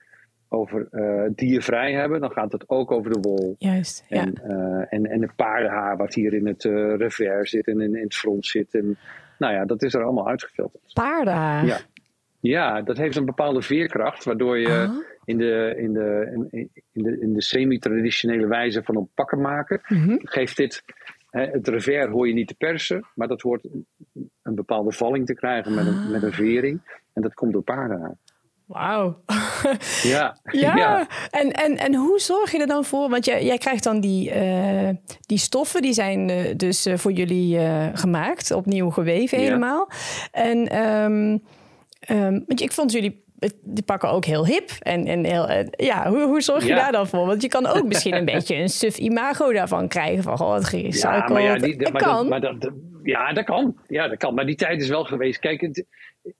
over 0.48 0.88
diervrij 1.34 1.92
hebben, 1.92 2.20
dan 2.20 2.30
gaat 2.30 2.52
het 2.52 2.68
ook 2.68 2.90
over 2.90 3.12
de 3.12 3.20
wol. 3.20 3.54
Juist, 3.58 4.04
ja. 4.08 4.20
En, 4.20 4.34
eh, 4.34 4.86
en, 4.88 5.06
en 5.06 5.22
het 5.22 5.36
paardenhaar 5.36 5.96
wat 5.96 6.14
hier 6.14 6.32
in 6.32 6.46
het 6.46 6.64
revers 6.98 7.50
zit 7.50 7.66
en 7.66 7.80
in, 7.80 7.94
in 7.94 8.02
het 8.02 8.14
front 8.14 8.46
zit. 8.46 8.74
En, 8.74 8.98
nou 9.38 9.54
ja, 9.54 9.64
dat 9.64 9.82
is 9.82 9.94
er 9.94 10.02
allemaal 10.02 10.28
uitgefilterd. 10.28 10.92
Paardenhaar. 10.94 11.66
Ja. 11.66 11.78
Ja, 12.40 12.82
dat 12.82 12.96
heeft 12.96 13.16
een 13.16 13.24
bepaalde 13.24 13.62
veerkracht, 13.62 14.24
waardoor 14.24 14.58
je 14.58 14.68
Ah. 14.68 14.96
in, 15.24 15.38
de, 15.38 15.74
in, 15.76 15.92
de, 15.92 16.30
in, 16.50 16.70
in 16.92 17.02
de, 17.02 17.20
in 17.20 17.32
de 17.32 17.42
semi-traditionele 17.42 18.46
wijze 18.46 18.82
van 18.82 18.96
een 18.96 19.08
pakken 19.14 19.40
maken, 19.40 19.80
Mhm. 19.88 20.16
geeft 20.18 20.56
dit, 20.56 20.82
het 21.30 21.68
revers 21.68 22.10
hoor 22.12 22.28
je 22.28 22.34
niet 22.34 22.48
te 22.48 22.54
persen, 22.54 23.06
maar 23.14 23.28
dat 23.28 23.40
hoort 23.40 23.64
een, 24.42 24.54
bepaalde 24.54 24.92
valling 24.92 25.26
te 25.26 25.34
krijgen 25.34 25.74
met 25.74 25.86
een, 25.86 26.10
met 26.10 26.22
een 26.22 26.32
vering. 26.32 26.98
En 27.12 27.22
dat 27.22 27.34
komt 27.34 27.52
door 27.52 27.62
paardenhaar. 27.62 28.16
Wauw. 28.66 29.20
Ja, 30.02 30.36
Ja, 30.50 31.06
En, 31.30 31.50
en, 31.52 31.76
en 31.76 31.94
hoe 31.94 32.18
zorg 32.20 32.52
je 32.52 32.60
er 32.60 32.66
dan 32.66 32.84
voor? 32.84 33.08
Want 33.08 33.24
jij, 33.24 33.44
jij 33.44 33.58
krijgt 33.58 33.84
dan 33.84 34.00
die, 34.00 34.30
eh, 34.30 34.88
die 35.26 35.38
stoffen, 35.38 35.82
die 35.82 35.92
zijn 35.92 36.28
eh, 36.30 36.56
dus 36.56 36.86
eh, 36.86 36.96
voor 36.96 37.12
jullie 37.12 37.58
gemaakt, 37.94 38.50
opnieuw 38.50 38.90
geweven 38.90 39.38
Ja. 39.38 39.44
helemaal. 39.44 39.90
En 40.32 40.68
ehm, 40.68 41.38
ehm, 42.00 42.40
want 42.46 42.60
ik 42.60 42.72
vond 42.72 42.92
jullie, 42.92 43.24
die 43.62 43.84
pakken 43.84 44.10
ook 44.10 44.24
heel 44.24 44.46
hip. 44.46 44.70
En, 44.78 45.06
en 45.06 45.24
heel, 45.24 45.48
eh, 45.48 45.66
ja, 45.70 46.08
hoe, 46.08 46.22
hoe 46.22 46.40
zorg 46.40 46.62
je 46.62 46.68
Ja. 46.68 46.76
daar 46.76 46.92
dan 46.92 47.06
voor? 47.08 47.26
Want 47.26 47.42
je 47.42 47.48
kan 47.48 47.66
ook 47.66 47.86
misschien 47.92 48.14
een 48.14 48.24
beetje 48.24 48.54
een 48.56 48.68
suf 48.68 48.96
imago 48.98 49.52
daarvan 49.52 49.88
krijgen. 49.88 50.22
Van, 50.22 50.36
goh, 50.36 50.54
het 50.54 50.64
gerecycled. 50.64 51.28
Ja, 51.28 51.32
maar 51.32 51.42
ja, 51.42 51.56
die, 51.58 51.74
Het 51.76 51.92
maar 51.92 52.02
kan. 52.02 52.14
Dat, 52.16 52.28
maar 52.28 52.40
dat, 52.40 52.60
dat- 52.60 52.72
ja, 53.02 53.32
dat 53.32 53.44
kan. 53.44 53.76
Ja, 53.88 54.08
dat 54.08 54.18
kan. 54.18 54.34
Maar 54.34 54.46
die 54.46 54.54
tijd 54.56 54.80
is 54.82 54.88
wel 54.88 55.04
geweest. 55.04 55.38
Kijk, 55.40 55.60
het- 55.60 55.84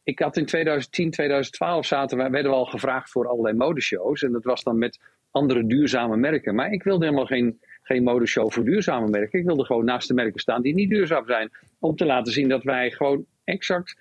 ik 0.04 0.18
had 0.18 0.36
in 0.36 0.46
2010, 0.46 1.10
2012 1.10 1.86
zaten 1.86 2.18
we, 2.18 2.30
werden 2.30 2.50
we 2.50 2.56
al 2.56 2.64
gevraagd 2.64 3.10
voor 3.10 3.28
allerlei 3.28 3.56
modeshows. 3.56 4.22
En 4.22 4.32
dat 4.32 4.44
was 4.44 4.62
dan 4.62 4.78
met 4.78 4.98
andere 5.30 5.66
duurzame 5.66 6.16
merken. 6.16 6.54
Maar 6.54 6.72
ik 6.72 6.82
wilde 6.82 7.04
helemaal 7.04 7.26
geen, 7.26 7.60
geen 7.82 8.02
modeshow 8.02 8.50
voor 8.50 8.64
duurzame 8.64 9.08
merken. 9.08 9.38
Ik 9.38 9.46
wilde 9.46 9.64
gewoon 9.64 9.84
naast 9.84 10.08
de 10.08 10.14
merken 10.14 10.40
staan 10.40 10.62
die 10.62 10.74
niet 10.74 10.90
duurzaam 10.90 11.26
zijn. 11.26 11.50
Om 11.78 11.96
te 11.96 12.04
laten 12.04 12.32
zien 12.32 12.48
dat 12.48 12.62
wij 12.62 12.90
gewoon 12.90 13.24
exact 13.44 13.96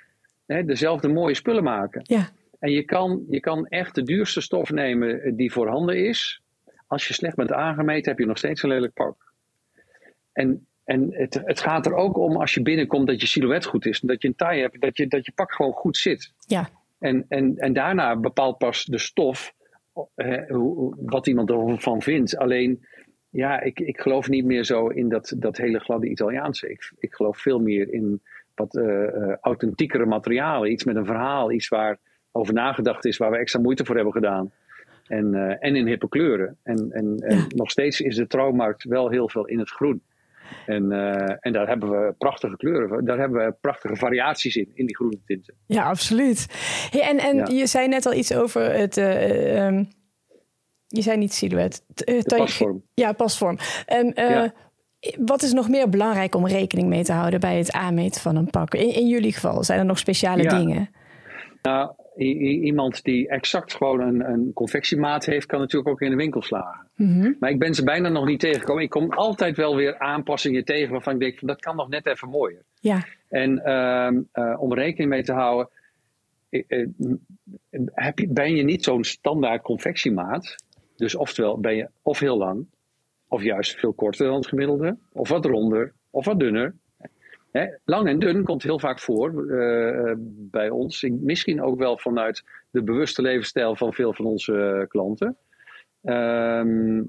hè, 0.54 0.64
dezelfde 0.66 1.08
mooie 1.08 1.34
spullen 1.34 1.64
maken. 1.64 2.02
ja. 2.06 2.30
En 2.60 2.72
je 2.72 2.84
kan, 2.84 3.26
je 3.30 3.40
kan 3.40 3.66
echt 3.68 3.96
de 3.96 4.04
duurste 4.04 4.42
stof 4.42 4.72
nemen 4.72 5.22
eh, 5.22 5.32
die 5.36 5.52
voorhanden 5.52 6.06
is. 6.06 6.42
Als 6.88 7.08
je 7.08 7.14
slecht 7.14 7.36
bent 7.36 7.52
aangemeten, 7.52 8.12
heb 8.12 8.20
je 8.20 8.26
nog 8.26 8.38
steeds 8.38 8.64
een 8.64 8.70
lelijk 8.70 8.94
pak. 8.94 9.34
En, 10.32 10.68
en 10.84 11.08
het, 11.14 11.42
het 11.44 11.60
gaat 11.60 11.86
er 11.86 11.94
ook 11.94 12.18
om 12.18 12.36
als 12.38 12.54
je 12.54 12.62
binnenkomt 12.62 13.08
dat 13.08 13.22
je 13.22 13.28
silhouet 13.28 13.66
goed 13.66 13.86
is. 13.86 14.00
Dat 14.00 14.22
je 14.22 14.28
een 14.28 14.36
taille 14.36 14.62
hebt, 14.62 14.82
dat 14.82 14.98
je, 14.98 15.08
dat 15.08 15.26
je 15.26 15.32
pak 15.32 15.52
gewoon 15.54 15.72
goed 15.74 15.98
zit. 15.98 16.34
ja. 16.48 16.70
En, 17.00 17.26
en, 17.28 17.58
en 17.58 17.74
daarna 17.74 18.16
bepaalt 18.20 18.58
pas 18.58 18.86
de 18.86 18.98
stof 18.98 19.54
hoe- 20.48 20.96
wat 21.06 21.28
iemand 21.28 21.50
ervan 21.50 22.02
vindt. 22.02 22.38
Alleen, 22.38 22.86
ja, 23.30 23.62
ik, 23.62 23.80
ik 23.80 24.00
geloof 24.00 24.28
niet 24.30 24.46
meer 24.46 24.64
zo 24.64 24.88
in 24.88 25.10
dat, 25.10 25.34
dat 25.38 25.58
hele 25.58 25.80
gladde 25.80 26.10
Italiaanse. 26.10 26.70
Ik, 26.70 26.92
ik 27.00 27.14
geloof 27.14 27.38
veel 27.38 27.60
meer 27.60 27.94
in 27.94 28.22
wat 28.60 28.76
eh, 28.76 29.04
eh, 29.04 29.36
authentiekere 29.42 30.06
materialen. 30.06 30.72
Iets 30.72 30.84
met 30.84 30.96
een 30.96 31.06
verhaal, 31.06 31.52
iets 31.52 31.68
waar 31.68 31.98
over 32.32 32.54
nagedacht 32.54 33.06
is, 33.06 33.18
waar 33.18 33.32
we 33.32 33.38
extra 33.38 33.60
moeite 33.62 33.86
voor 33.86 33.96
hebben 33.96 34.14
gedaan. 34.14 34.52
En, 35.08 35.34
eh, 35.34 35.56
en 35.60 35.76
in 35.76 35.88
hippe 35.88 36.10
kleuren. 36.10 36.58
En, 36.64 36.88
en, 36.92 37.16
nog 37.56 37.72
steeds 37.72 38.02
is 38.02 38.16
de 38.16 38.28
trouwmarkt 38.28 38.84
wel 38.84 39.10
heel 39.10 39.30
veel 39.30 39.46
in 39.46 39.60
het 39.60 39.70
groen. 39.70 40.02
En, 40.66 40.92
en 41.40 41.52
daar 41.54 41.68
hebben 41.68 41.90
we 41.90 42.14
prachtige 42.18 42.58
kleuren, 42.58 43.06
daar 43.06 43.18
hebben 43.18 43.46
we 43.46 43.56
prachtige 43.62 43.96
variaties 43.96 44.56
in, 44.56 44.72
in 44.74 44.86
die 44.86 44.96
groene 44.96 45.20
tinten. 45.26 45.54
Ja, 45.66 45.84
absoluut. 45.84 46.48
Hey, 46.92 47.02
en 47.02 47.18
en 47.18 47.36
Ja. 47.36 47.46
je 47.48 47.68
zei 47.68 47.88
net 47.88 48.06
al 48.06 48.14
iets 48.14 48.34
over 48.36 48.74
het. 48.74 48.98
eh, 48.98 49.66
ehm, 49.68 49.84
je 50.88 51.02
zei 51.02 51.18
niet 51.18 51.34
silhouet. 51.34 51.84
Pasvorm. 52.38 52.84
Ja, 52.94 53.12
pasvorm. 53.14 53.58
En, 53.86 54.12
Ja. 54.16 54.54
Wat 55.20 55.42
is 55.42 55.54
nog 55.54 55.70
meer 55.70 55.90
belangrijk 55.90 56.36
om 56.36 56.48
rekening 56.48 56.88
mee 56.88 57.04
te 57.04 57.12
houden 57.14 57.40
bij 57.40 57.58
het 57.58 57.72
aanmeten 57.72 58.22
van 58.22 58.36
een 58.36 58.50
pak? 58.50 58.74
In, 58.74 58.94
in 58.94 59.08
jullie 59.08 59.34
geval 59.34 59.64
zijn 59.64 59.80
er 59.80 59.86
nog 59.86 59.98
speciale 60.00 60.44
Ja. 60.44 60.58
dingen? 60.58 60.90
Nou, 61.62 61.92
iemand 62.16 63.04
die 63.04 63.28
exact 63.28 63.74
gewoon 63.76 64.00
een, 64.00 64.30
een 64.30 64.52
confectiemaat 64.54 65.26
heeft, 65.26 65.46
kan 65.46 65.60
natuurlijk 65.60 65.90
ook 65.90 66.02
in 66.02 66.10
de 66.10 66.16
winkel 66.16 66.42
slagen. 66.42 66.88
Mhm. 66.96 67.32
Maar 67.40 67.50
ik 67.50 67.60
ben 67.60 67.74
ze 67.74 67.84
bijna 67.84 68.10
nog 68.10 68.26
niet 68.26 68.40
tegengekomen. 68.40 68.84
Ik 68.84 68.90
kom 68.90 69.12
altijd 69.14 69.56
wel 69.58 69.76
weer 69.76 70.00
aanpassingen 70.00 70.66
tegen 70.66 70.92
waarvan 70.92 71.14
ik 71.14 71.20
denk, 71.20 71.40
van, 71.40 71.48
dat 71.48 71.60
kan 71.60 71.76
nog 71.76 71.90
net 71.90 72.06
even 72.06 72.30
mooier. 72.30 72.64
Ja, 72.80 73.06
En 73.30 73.66
ehm, 73.66 74.20
eh, 74.32 74.62
om 74.62 74.74
rekening 74.74 75.10
mee 75.10 75.24
te 75.24 75.34
houden, 75.34 75.70
heb 77.94 78.20
je, 78.20 78.28
ben 78.28 78.56
je 78.56 78.64
niet 78.64 78.84
zo'n 78.84 79.04
standaard 79.04 79.62
confectiemaat. 79.62 80.56
Dus 80.96 81.16
oftewel 81.16 81.60
ben 81.60 81.76
je 81.76 81.90
of 82.02 82.20
heel 82.20 82.38
lang, 82.38 82.66
of 83.30 83.44
juist 83.44 83.80
veel 83.80 83.94
korter 83.94 84.26
dan 84.26 84.36
het 84.36 84.48
gemiddelde, 84.48 84.98
of 85.14 85.30
wat 85.30 85.46
ronder, 85.46 85.94
of 86.10 86.26
wat 86.26 86.40
dunner. 86.40 86.76
Hè, 87.52 87.68
lang 87.86 88.08
en 88.08 88.20
dun 88.20 88.44
komt 88.44 88.64
heel 88.64 88.80
vaak 88.80 89.00
voor 89.00 89.50
eh, 89.50 90.14
bij 90.52 90.70
ons. 90.70 91.08
Misschien 91.22 91.62
ook 91.62 91.80
wel 91.80 91.98
vanuit 91.98 92.44
de 92.72 92.84
bewuste 92.84 93.22
levensstijl 93.22 93.76
van 93.76 93.94
veel 93.94 94.14
van 94.14 94.26
onze 94.26 94.54
eh, 94.54 94.88
klanten. 94.88 95.38
Ehm, 96.04 97.02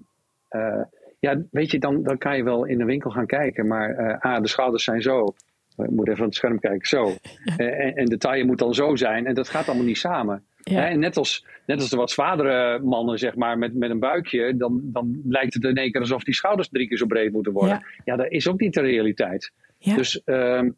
eh, 0.48 0.82
ja, 1.18 1.42
weet 1.50 1.70
je, 1.70 1.78
dan, 1.78 2.02
dan 2.02 2.18
kan 2.18 2.36
je 2.36 2.44
wel 2.44 2.64
in 2.64 2.78
de 2.78 2.84
winkel 2.84 3.10
gaan 3.10 3.26
kijken. 3.26 3.66
Maar 3.66 4.20
A, 4.24 4.40
de 4.40 4.48
schouders 4.48 4.84
zijn 4.84 5.02
zo. 5.02 5.34
Ik 5.76 5.90
moet 5.90 6.08
even 6.08 6.20
aan 6.20 6.26
het 6.26 6.34
scherm 6.34 6.58
kijken, 6.58 6.88
zo. 6.88 7.14
En, 7.56 7.94
en 7.94 8.04
de 8.04 8.18
taille 8.18 8.44
moet 8.44 8.58
dan 8.58 8.74
zo 8.74 8.96
zijn. 8.96 9.26
En 9.26 9.34
dat 9.34 9.48
gaat 9.48 9.68
allemaal 9.68 9.86
niet 9.86 9.98
samen. 9.98 10.44
Ja. 10.62 10.88
En 10.88 10.98
net 10.98 11.16
als, 11.16 11.46
net 11.66 11.80
als 11.80 11.90
de 11.90 11.96
wat 11.96 12.10
zwaardere 12.10 12.78
mannen, 12.78 13.18
zeg 13.18 13.36
maar, 13.36 13.58
met, 13.58 13.74
met 13.74 13.90
een 13.90 13.98
buikje, 13.98 14.56
dan, 14.56 14.80
dan 14.84 15.22
lijkt 15.28 15.54
het 15.54 15.64
in 15.64 15.74
één 15.76 15.92
keer 15.92 16.00
alsof 16.00 16.24
die 16.24 16.34
schouders 16.34 16.68
drie 16.68 16.88
keer 16.88 16.98
zo 16.98 17.06
breed 17.06 17.32
moeten 17.32 17.52
worden. 17.52 17.78
Ja. 17.78 17.84
Ja, 18.04 18.16
dat 18.16 18.30
is 18.30 18.48
ook 18.48 18.60
niet 18.60 18.74
de 18.74 18.80
realiteit. 18.80 19.52
Ja. 19.78 19.96
Dus 19.96 20.22
ehm, 20.24 20.70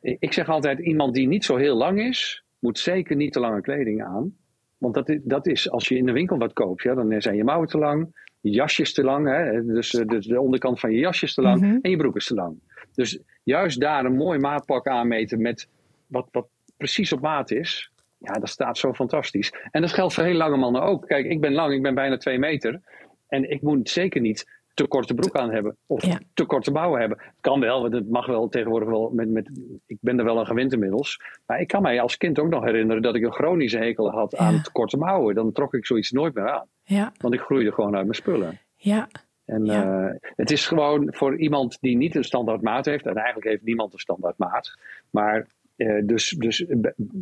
ik 0.00 0.32
zeg 0.32 0.48
altijd, 0.48 0.78
iemand 0.78 1.14
die 1.14 1.26
niet 1.26 1.44
zo 1.44 1.56
heel 1.56 1.76
lang 1.76 2.00
is, 2.00 2.44
moet 2.58 2.78
zeker 2.78 3.16
niet 3.16 3.32
te 3.32 3.40
lange 3.40 3.60
kleding 3.60 4.04
aan. 4.04 4.34
Want 4.78 4.94
dat 4.94 5.08
is, 5.08 5.18
dat 5.22 5.46
is 5.46 5.70
als 5.70 5.88
je 5.88 5.96
in 5.96 6.06
de 6.06 6.12
winkel 6.12 6.38
wat 6.38 6.52
koopt, 6.52 6.82
ja, 6.82 6.94
dan 6.94 7.22
zijn 7.22 7.36
je 7.36 7.44
mouwen 7.44 7.68
te 7.68 7.78
lang, 7.78 8.28
je 8.40 8.50
jasje 8.50 8.82
is 8.82 8.92
te 8.92 9.02
lang, 9.04 9.28
hè, 9.28 9.64
dus, 9.64 9.94
eh, 9.94 10.06
dus 10.06 10.26
de 10.26 10.40
onderkant 10.40 10.80
van 10.80 10.92
je 10.92 10.98
jasje 10.98 11.24
is 11.24 11.34
te 11.34 11.42
lang 11.42 11.60
Mhm. 11.60 11.78
en 11.82 11.90
je 11.90 11.96
broek 11.96 12.16
is 12.16 12.26
te 12.26 12.34
lang. 12.34 12.58
Dus 12.94 13.18
juist 13.42 13.80
daar 13.80 14.04
een 14.04 14.16
mooi 14.16 14.38
maatpak 14.38 14.86
aanmeten 14.86 15.40
met 15.40 15.68
wat, 16.06 16.28
wat 16.30 16.48
precies 16.76 17.12
op 17.12 17.20
maat 17.20 17.50
is, 17.50 17.92
ja, 18.20 18.32
dat 18.32 18.48
staat 18.48 18.78
zo 18.78 18.92
fantastisch. 18.94 19.52
En 19.70 19.80
dat 19.80 19.92
geldt 19.92 20.14
voor 20.14 20.24
heel 20.24 20.34
lange 20.34 20.56
mannen 20.56 20.82
ook. 20.82 21.06
Kijk, 21.06 21.26
ik 21.26 21.40
ben 21.40 21.52
lang, 21.52 21.72
ik 21.74 21.82
ben 21.82 21.94
bijna 21.94 22.16
twee 22.16 22.38
meter. 22.38 22.80
En 23.28 23.50
ik 23.50 23.62
moet 23.62 23.88
zeker 23.90 24.20
niet 24.20 24.58
te 24.74 24.86
korte 24.86 25.14
broek 25.14 25.36
aan 25.36 25.50
hebben. 25.50 25.76
Of 25.86 26.04
Ja. 26.04 26.18
te 26.34 26.44
korte 26.44 26.70
mouwen 26.70 27.00
hebben. 27.00 27.18
Het 27.20 27.34
kan 27.40 27.60
wel, 27.60 27.80
want 27.82 27.94
het 27.94 28.08
mag 28.10 28.26
wel 28.26 28.48
tegenwoordig 28.48 28.88
wel. 28.88 29.10
Met, 29.14 29.28
met, 29.30 29.50
ik 29.86 29.96
ben 30.00 30.18
er 30.18 30.24
wel 30.24 30.38
aan 30.38 30.46
gewend 30.46 30.72
inmiddels. 30.72 31.20
Maar 31.46 31.60
ik 31.60 31.68
kan 31.68 31.82
mij 31.82 32.00
als 32.00 32.16
kind 32.16 32.38
ook 32.38 32.48
nog 32.48 32.64
herinneren 32.64 33.02
dat 33.02 33.14
ik 33.14 33.22
een 33.24 33.32
chronische 33.32 33.78
hekel 33.78 34.10
had 34.10 34.36
aan 34.36 34.54
Ja. 34.54 34.60
te 34.62 34.72
korte 34.72 34.96
mouwen. 34.96 35.34
Dan 35.34 35.52
trok 35.52 35.74
ik 35.74 35.86
zoiets 35.86 36.10
nooit 36.10 36.34
meer 36.34 36.48
aan. 36.50 36.66
Ja, 36.84 37.12
Want 37.18 37.34
ik 37.34 37.40
groeide 37.40 37.72
gewoon 37.72 37.94
uit 37.94 38.02
mijn 38.04 38.14
spullen. 38.16 38.58
ja, 38.76 39.08
En 39.44 39.64
Ja. 39.64 40.08
eh, 40.08 40.14
het 40.36 40.50
is 40.50 40.66
gewoon 40.66 41.08
voor 41.14 41.36
iemand 41.38 41.78
die 41.80 41.96
niet 41.96 42.14
een 42.14 42.24
standaard 42.24 42.62
maat 42.62 42.84
heeft, 42.84 43.06
en 43.06 43.14
eigenlijk 43.16 43.46
heeft 43.46 43.62
niemand 43.62 43.92
een 43.92 43.98
standaard 43.98 44.38
maat, 44.38 44.74
maar 45.10 45.46
eh, 45.80 46.06
dus, 46.06 46.28
dus 46.38 46.64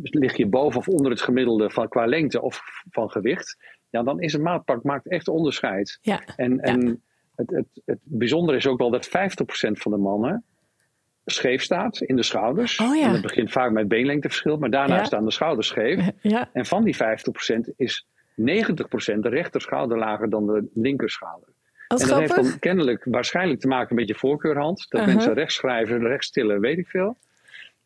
lig 0.01 0.35
je 0.37 0.47
boven 0.47 0.79
of 0.79 0.87
onder 0.87 1.11
het 1.11 1.21
gemiddelde 1.21 1.69
van, 1.69 1.87
qua 1.87 2.05
lengte 2.05 2.41
of 2.41 2.61
van 2.89 3.09
gewicht, 3.09 3.57
ja, 3.89 4.03
dan 4.03 4.21
is 4.21 4.33
een 4.33 4.41
maatpak 4.41 4.83
maakt 4.83 5.07
echt 5.09 5.27
onderscheid. 5.27 5.97
ja. 6.01 6.21
En, 6.35 6.59
en 6.59 7.03
het, 7.35 7.49
het, 7.49 7.81
het 7.85 7.99
bijzondere 8.03 8.57
is 8.57 8.67
ook 8.67 8.77
wel 8.79 8.89
dat 8.89 9.07
50% 9.07 9.11
van 9.71 9.91
de 9.91 9.97
mannen 9.97 10.43
scheef 11.25 11.61
staat 11.61 12.01
in 12.01 12.15
de 12.15 12.23
schouders. 12.23 12.79
Oh 12.79 12.95
ja. 12.95 13.05
En 13.05 13.11
dat 13.11 13.21
begint 13.21 13.51
vaak 13.51 13.71
met 13.71 13.87
beenlengteverschil, 13.87 14.57
maar 14.57 14.69
daarna 14.69 14.95
Ja. 14.95 15.03
staan 15.03 15.25
de 15.25 15.31
schouders 15.31 15.67
scheef. 15.67 16.09
ja. 16.21 16.49
En 16.53 16.65
van 16.65 16.83
die 16.83 16.95
50% 16.95 16.99
is 17.75 18.05
90% 18.05 18.11
de 19.19 19.29
rechterschouder 19.29 19.97
lager 19.97 20.29
dan 20.29 20.45
de 20.45 20.69
linkerschouder. 20.73 21.49
Wat 21.87 22.01
En 22.01 22.07
dat 22.07 22.19
heeft 22.19 22.35
dan 22.35 22.59
kennelijk 22.59 23.05
waarschijnlijk 23.09 23.59
te 23.59 23.67
maken 23.67 23.95
met 23.95 24.07
je 24.07 24.15
voorkeurhand. 24.15 24.85
Dat 24.89 25.01
Uh-huh. 25.01 25.15
mensen 25.15 25.33
rechts 25.33 25.55
schrijven, 25.55 26.01
rechts 26.07 26.31
tillen, 26.31 26.59
weet 26.59 26.77
ik 26.77 26.87
veel. 26.87 27.17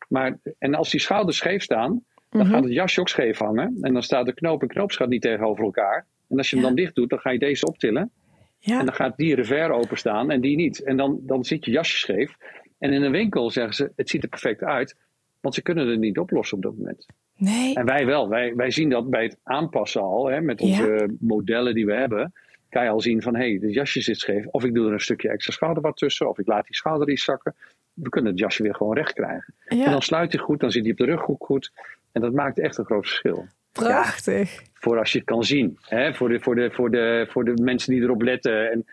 Maar, 0.08 0.38
en 0.58 0.74
als 0.74 0.90
die 0.90 1.00
schouders 1.00 1.36
scheef 1.36 1.62
staan, 1.62 2.04
dan 2.30 2.42
Mhm. 2.46 2.50
gaat 2.54 2.64
het 2.64 2.72
jasje 2.72 3.00
ook 3.00 3.08
scheef 3.08 3.38
hangen. 3.38 3.78
En 3.80 3.92
dan 3.92 4.02
staat 4.02 4.26
de 4.26 4.34
knoop 4.34 4.62
en 4.62 4.68
knoopsgat 4.68 5.08
niet 5.08 5.22
tegenover 5.22 5.64
elkaar. 5.64 6.06
En 6.28 6.36
als 6.36 6.50
je 6.50 6.56
hem 6.56 6.64
Ja. 6.64 6.70
dan 6.70 6.80
dicht 6.80 6.94
doet, 6.94 7.10
dan 7.10 7.18
ga 7.18 7.30
je 7.30 7.38
deze 7.38 7.66
optillen. 7.66 8.10
Ja, 8.58 8.78
En 8.78 8.84
dan 8.84 8.94
gaat 8.94 9.16
die 9.16 9.34
revers 9.34 9.70
openstaan 9.74 10.30
en 10.30 10.40
die 10.40 10.56
niet. 10.56 10.82
En 10.82 10.96
dan, 10.96 11.18
dan 11.22 11.44
zit 11.44 11.64
je 11.64 11.70
jasje 11.70 11.96
scheef. 11.98 12.36
En 12.78 12.92
in 12.92 13.02
een 13.02 13.10
winkel 13.12 13.50
zeggen 13.50 13.74
ze, 13.74 13.92
het 13.96 14.10
ziet 14.10 14.22
er 14.22 14.28
perfect 14.28 14.62
uit. 14.62 14.96
Want 15.40 15.54
ze 15.54 15.62
kunnen 15.62 15.88
het 15.88 15.98
niet 15.98 16.18
oplossen 16.18 16.56
op 16.56 16.62
dat 16.62 16.76
moment. 16.76 17.06
nee. 17.36 17.74
En 17.74 17.84
wij 17.84 18.06
wel. 18.06 18.28
Wij, 18.28 18.54
wij 18.54 18.70
zien 18.70 18.90
dat 18.90 19.10
bij 19.10 19.22
het 19.22 19.36
aanpassen 19.42 20.00
al. 20.02 20.26
Hè, 20.26 20.40
met 20.40 20.60
onze 20.60 21.16
modellen 21.20 21.74
die 21.74 21.86
we 21.86 21.94
hebben. 21.94 22.32
Kan 22.68 22.82
je 22.84 22.88
al 22.90 23.00
zien 23.00 23.22
van, 23.22 23.34
hé, 23.36 23.40
hey, 23.40 23.58
het 23.62 23.74
jasje 23.74 24.00
zit 24.00 24.18
scheef. 24.18 24.46
Of 24.46 24.64
ik 24.64 24.74
doe 24.74 24.86
er 24.86 24.92
een 24.92 25.00
stukje 25.00 25.28
extra 25.28 25.52
schouderbad 25.52 25.96
tussen. 25.96 26.28
Of 26.28 26.38
ik 26.38 26.46
laat 26.46 26.66
die 26.66 26.74
schouder 26.76 27.10
iets 27.10 27.24
zakken. 27.24 27.54
We 27.94 28.08
kunnen 28.08 28.30
het 28.30 28.40
jasje 28.40 28.62
weer 28.62 28.74
gewoon 28.74 28.94
recht 28.96 29.12
krijgen. 29.12 29.54
En 29.64 29.90
dan 29.90 30.02
sluit 30.02 30.32
hij 30.32 30.40
goed. 30.40 30.60
Dan 30.60 30.70
zit 30.70 30.82
hij 30.82 30.92
op 30.92 30.98
de 30.98 31.04
rughoek 31.04 31.44
goed. 31.44 31.72
En 32.12 32.20
dat 32.20 32.32
maakt 32.32 32.58
echt 32.58 32.78
een 32.78 32.84
groot 32.84 33.06
verschil. 33.06 33.46
prachtig. 33.72 34.62
Voor 34.74 34.98
als 34.98 35.12
je 35.12 35.18
het 35.18 35.26
kan 35.26 35.44
zien. 35.44 35.78
Hè? 35.80 36.14
Voor, 36.14 36.28
de, 36.28 36.40
voor, 36.40 36.54
de, 36.54 36.70
voor, 36.70 36.90
de, 36.90 37.26
voor 37.30 37.44
de 37.44 37.62
mensen 37.62 37.92
die 37.92 38.02
erop 38.02 38.22
letten. 38.22 38.70
En 38.70 38.84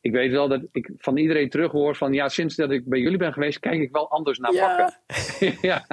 ik 0.00 0.12
weet 0.12 0.30
wel 0.30 0.48
dat 0.48 0.60
ik 0.72 0.90
van 0.98 1.16
iedereen 1.16 1.48
terug 1.50 1.72
hoor 1.72 1.96
van... 1.96 2.12
Ja, 2.12 2.28
sinds 2.28 2.56
dat 2.56 2.70
ik 2.70 2.84
bij 2.88 2.98
jullie 2.98 3.18
ben 3.18 3.32
geweest, 3.32 3.58
kijk 3.58 3.80
ik 3.80 3.88
wel 3.92 4.10
anders 4.10 4.38
naar 4.38 4.52
Ja. 4.52 4.66
pakken. 4.76 4.94
ja, 5.70 5.84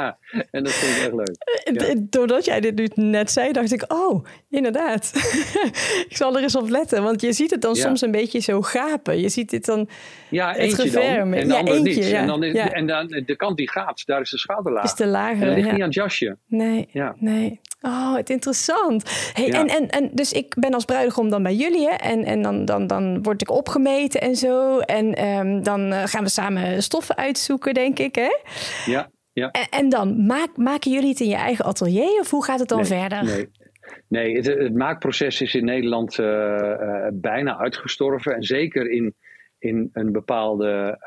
en 0.51 0.63
dat 0.63 0.73
vind 0.73 0.95
ik 0.97 1.03
echt 1.03 1.13
leuk. 1.13 1.87
Ja. 1.87 1.95
Doordat 2.09 2.45
jij 2.45 2.59
dit 2.61 2.75
nu 2.75 2.87
net 3.09 3.31
zei, 3.31 3.51
dacht 3.51 3.71
ik, 3.71 3.93
oh, 3.93 4.25
inderdaad. 4.49 5.11
ik 6.09 6.17
zal 6.17 6.35
er 6.37 6.41
eens 6.43 6.55
op 6.55 6.69
letten, 6.69 7.03
want 7.03 7.21
je 7.21 7.33
ziet 7.33 7.51
het 7.51 7.61
dan 7.61 7.73
Ja. 7.73 7.81
soms 7.81 8.01
een 8.01 8.11
beetje 8.11 8.39
zo 8.39 8.61
gapen. 8.61 9.19
Je 9.19 9.29
ziet 9.29 9.49
dit 9.49 9.65
dan, 9.65 9.89
Ja, 10.29 10.47
Het 10.53 10.57
revers 10.57 10.93
En 10.93 11.29
de 11.31 11.45
ja, 11.45 11.57
andere 11.57 11.77
eentje, 11.77 12.03
niet. 12.03 12.11
En, 12.13 12.27
dan 12.27 12.43
is, 12.43 12.55
en 12.55 12.87
dan 12.87 13.07
de 13.25 13.35
kant 13.35 13.57
die 13.57 13.69
gaat, 13.69 14.05
daar 14.05 14.21
is 14.21 14.29
de 14.29 14.37
schouder 14.37 14.71
laag. 14.73 14.83
is 14.83 14.93
en 14.93 15.07
lager. 15.09 15.45
dat 15.45 15.55
ligt 15.55 15.71
niet 15.71 15.79
aan 15.81 15.85
het 15.85 15.93
jasje. 15.93 16.37
Nee, 16.47 16.87
Ja. 16.91 17.15
nee. 17.19 17.59
Oh, 17.81 18.15
het 18.15 18.29
interessant. 18.29 19.29
Hey, 19.33 19.51
en, 19.51 19.67
en, 19.67 19.89
en 19.89 20.09
dus 20.13 20.31
ik 20.31 20.55
ben 20.59 20.73
als 20.73 20.85
bruidegom 20.85 21.29
dan 21.29 21.43
bij 21.43 21.53
jullie, 21.55 21.87
hè? 21.87 21.93
En, 21.95 22.23
en 22.23 22.41
dan, 22.41 22.65
dan, 22.65 22.87
dan 22.87 23.23
word 23.23 23.41
ik 23.41 23.51
opgemeten 23.79 24.21
en 24.21 24.35
zo. 24.35 24.79
En 24.79 25.13
ehm, 25.13 25.61
dan 25.63 25.91
eh, 25.91 26.03
gaan 26.05 26.23
we 26.23 26.29
samen 26.29 26.83
stoffen 26.83 27.17
uitzoeken, 27.17 27.73
denk 27.73 27.99
ik, 27.99 28.15
hè? 28.15 28.37
Ja, 28.91 29.09
ja. 29.33 29.51
En, 29.51 29.67
en 29.69 29.89
dan 29.89 30.25
maak, 30.25 30.57
maken 30.57 30.91
jullie 30.91 31.09
het 31.09 31.19
in 31.19 31.27
je 31.27 31.35
eigen 31.35 31.65
atelier 31.65 32.19
of 32.19 32.29
hoe 32.29 32.43
gaat 32.43 32.59
het 32.59 32.67
dan 32.67 32.77
Nee, 32.77 32.87
verder? 32.87 33.23
Nee, 33.23 33.49
nee 34.07 34.35
het, 34.35 34.45
het 34.45 34.73
maakproces 34.75 35.41
is 35.41 35.55
in 35.55 35.65
Nederland 35.65 36.19
eh, 36.19 36.71
eh, 36.71 37.11
bijna 37.13 37.57
uitgestorven. 37.57 38.35
En 38.35 38.43
zeker 38.43 38.89
in, 38.91 39.13
in 39.59 39.89
een 39.93 40.11
bepaalde 40.11 40.97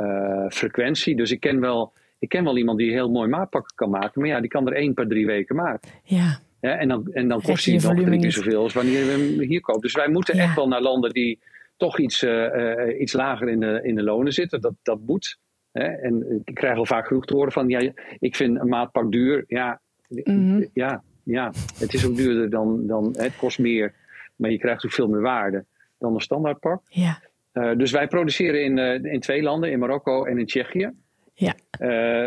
frequentie. 0.53 1.17
Dus 1.17 1.31
ik 1.31 1.41
ken, 1.41 1.61
wel, 1.61 1.93
ik 2.19 2.29
ken 2.29 2.45
wel 2.45 2.57
iemand 2.59 2.79
die 2.79 2.93
heel 2.93 3.11
mooi 3.11 3.29
maatpakken 3.29 3.75
kan 3.77 3.91
maken. 3.91 4.21
Maar 4.21 4.31
ja, 4.31 4.41
die 4.41 4.51
kan 4.51 4.67
er 4.67 4.75
één 4.75 4.95
per 4.95 5.09
drie 5.09 5.27
weken 5.27 5.57
maken. 5.57 5.91
Ja, 6.05 6.39
Ja, 6.61 6.79
en 6.79 6.89
dan, 6.89 7.09
en 7.13 7.29
dan 7.29 7.43
kost 7.43 7.65
hij 7.65 7.75
nog 7.75 7.83
drie 7.95 8.05
keer 8.05 8.17
niet. 8.17 8.33
zoveel 8.33 8.63
als 8.63 8.73
wanneer 8.73 9.05
we 9.07 9.11
hem 9.11 9.41
hier 9.49 9.61
kopen. 9.61 9.81
Dus 9.83 9.93
wij 9.95 10.09
moeten 10.09 10.37
Ja. 10.37 10.43
echt 10.43 10.55
wel 10.55 10.69
naar 10.69 10.81
landen 10.83 11.13
die 11.13 11.39
toch 11.79 11.99
iets, 11.99 12.23
eh, 12.23 12.73
eh, 12.83 13.01
iets 13.01 13.13
lager 13.13 13.49
in 13.49 13.61
de, 13.61 13.81
in 13.83 13.95
de 13.95 14.03
lonen 14.03 14.33
zitten. 14.33 14.61
Dat, 14.61 14.75
dat 14.83 14.99
moet. 15.07 15.39
Hè? 15.73 15.85
En 15.85 16.43
ik 16.45 16.55
krijg 16.55 16.77
al 16.79 16.87
vaak 16.87 17.07
genoeg 17.07 17.25
te 17.27 17.35
horen 17.35 17.53
van, 17.53 17.69
ja, 17.69 17.93
ik 18.19 18.37
vind 18.37 18.59
een 18.61 18.69
maatpak 18.69 19.13
duur. 19.13 19.45
Ja, 19.47 19.81
Mhm. 20.09 20.65
ja, 20.73 21.03
ja, 21.23 21.53
het 21.79 21.95
is 21.95 22.07
ook 22.07 22.17
duurder 22.17 22.51
dan, 22.51 22.87
dan 22.87 23.15
het 23.17 23.37
kost 23.37 23.59
meer. 23.59 23.93
Maar 24.37 24.51
je 24.51 24.59
krijgt 24.59 24.85
ook 24.85 24.93
veel 24.93 25.09
meer 25.09 25.21
waarde 25.21 25.65
dan 25.99 26.15
een 26.15 26.21
standaardpak. 26.21 26.83
ja, 26.89 27.21
Eh, 27.53 27.77
dus 27.77 27.91
wij 27.91 28.07
produceren 28.09 28.65
in, 28.65 28.79
in 29.05 29.21
twee 29.21 29.43
landen, 29.43 29.71
in 29.71 29.79
Marokko 29.79 30.25
en 30.25 30.39
in 30.39 30.47
Tsjechië. 30.47 30.91
ja. 31.35 31.55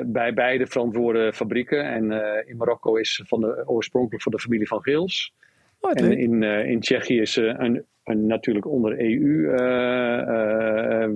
Bij 0.06 0.34
beide 0.34 0.68
verantwoorde 0.68 1.34
fabrieken. 1.34 1.86
En 1.86 2.04
in 2.48 2.58
Marokko 2.58 2.96
is 2.96 3.22
van 3.28 3.42
de, 3.42 3.64
oorspronkelijk 3.66 4.24
van 4.24 4.32
de 4.32 4.40
familie 4.40 4.68
van 4.68 4.82
Geels. 4.82 5.34
Oh, 5.80 5.92
En 5.94 6.18
in, 6.18 6.44
in 6.44 6.80
Tsjechië 6.80 7.20
is 7.22 7.36
een, 7.36 7.86
een 8.04 8.28
natuurlijk 8.28 8.66
onder 8.66 9.00
EU 9.00 9.50
eh, 9.56 11.04
eh, 11.04 11.12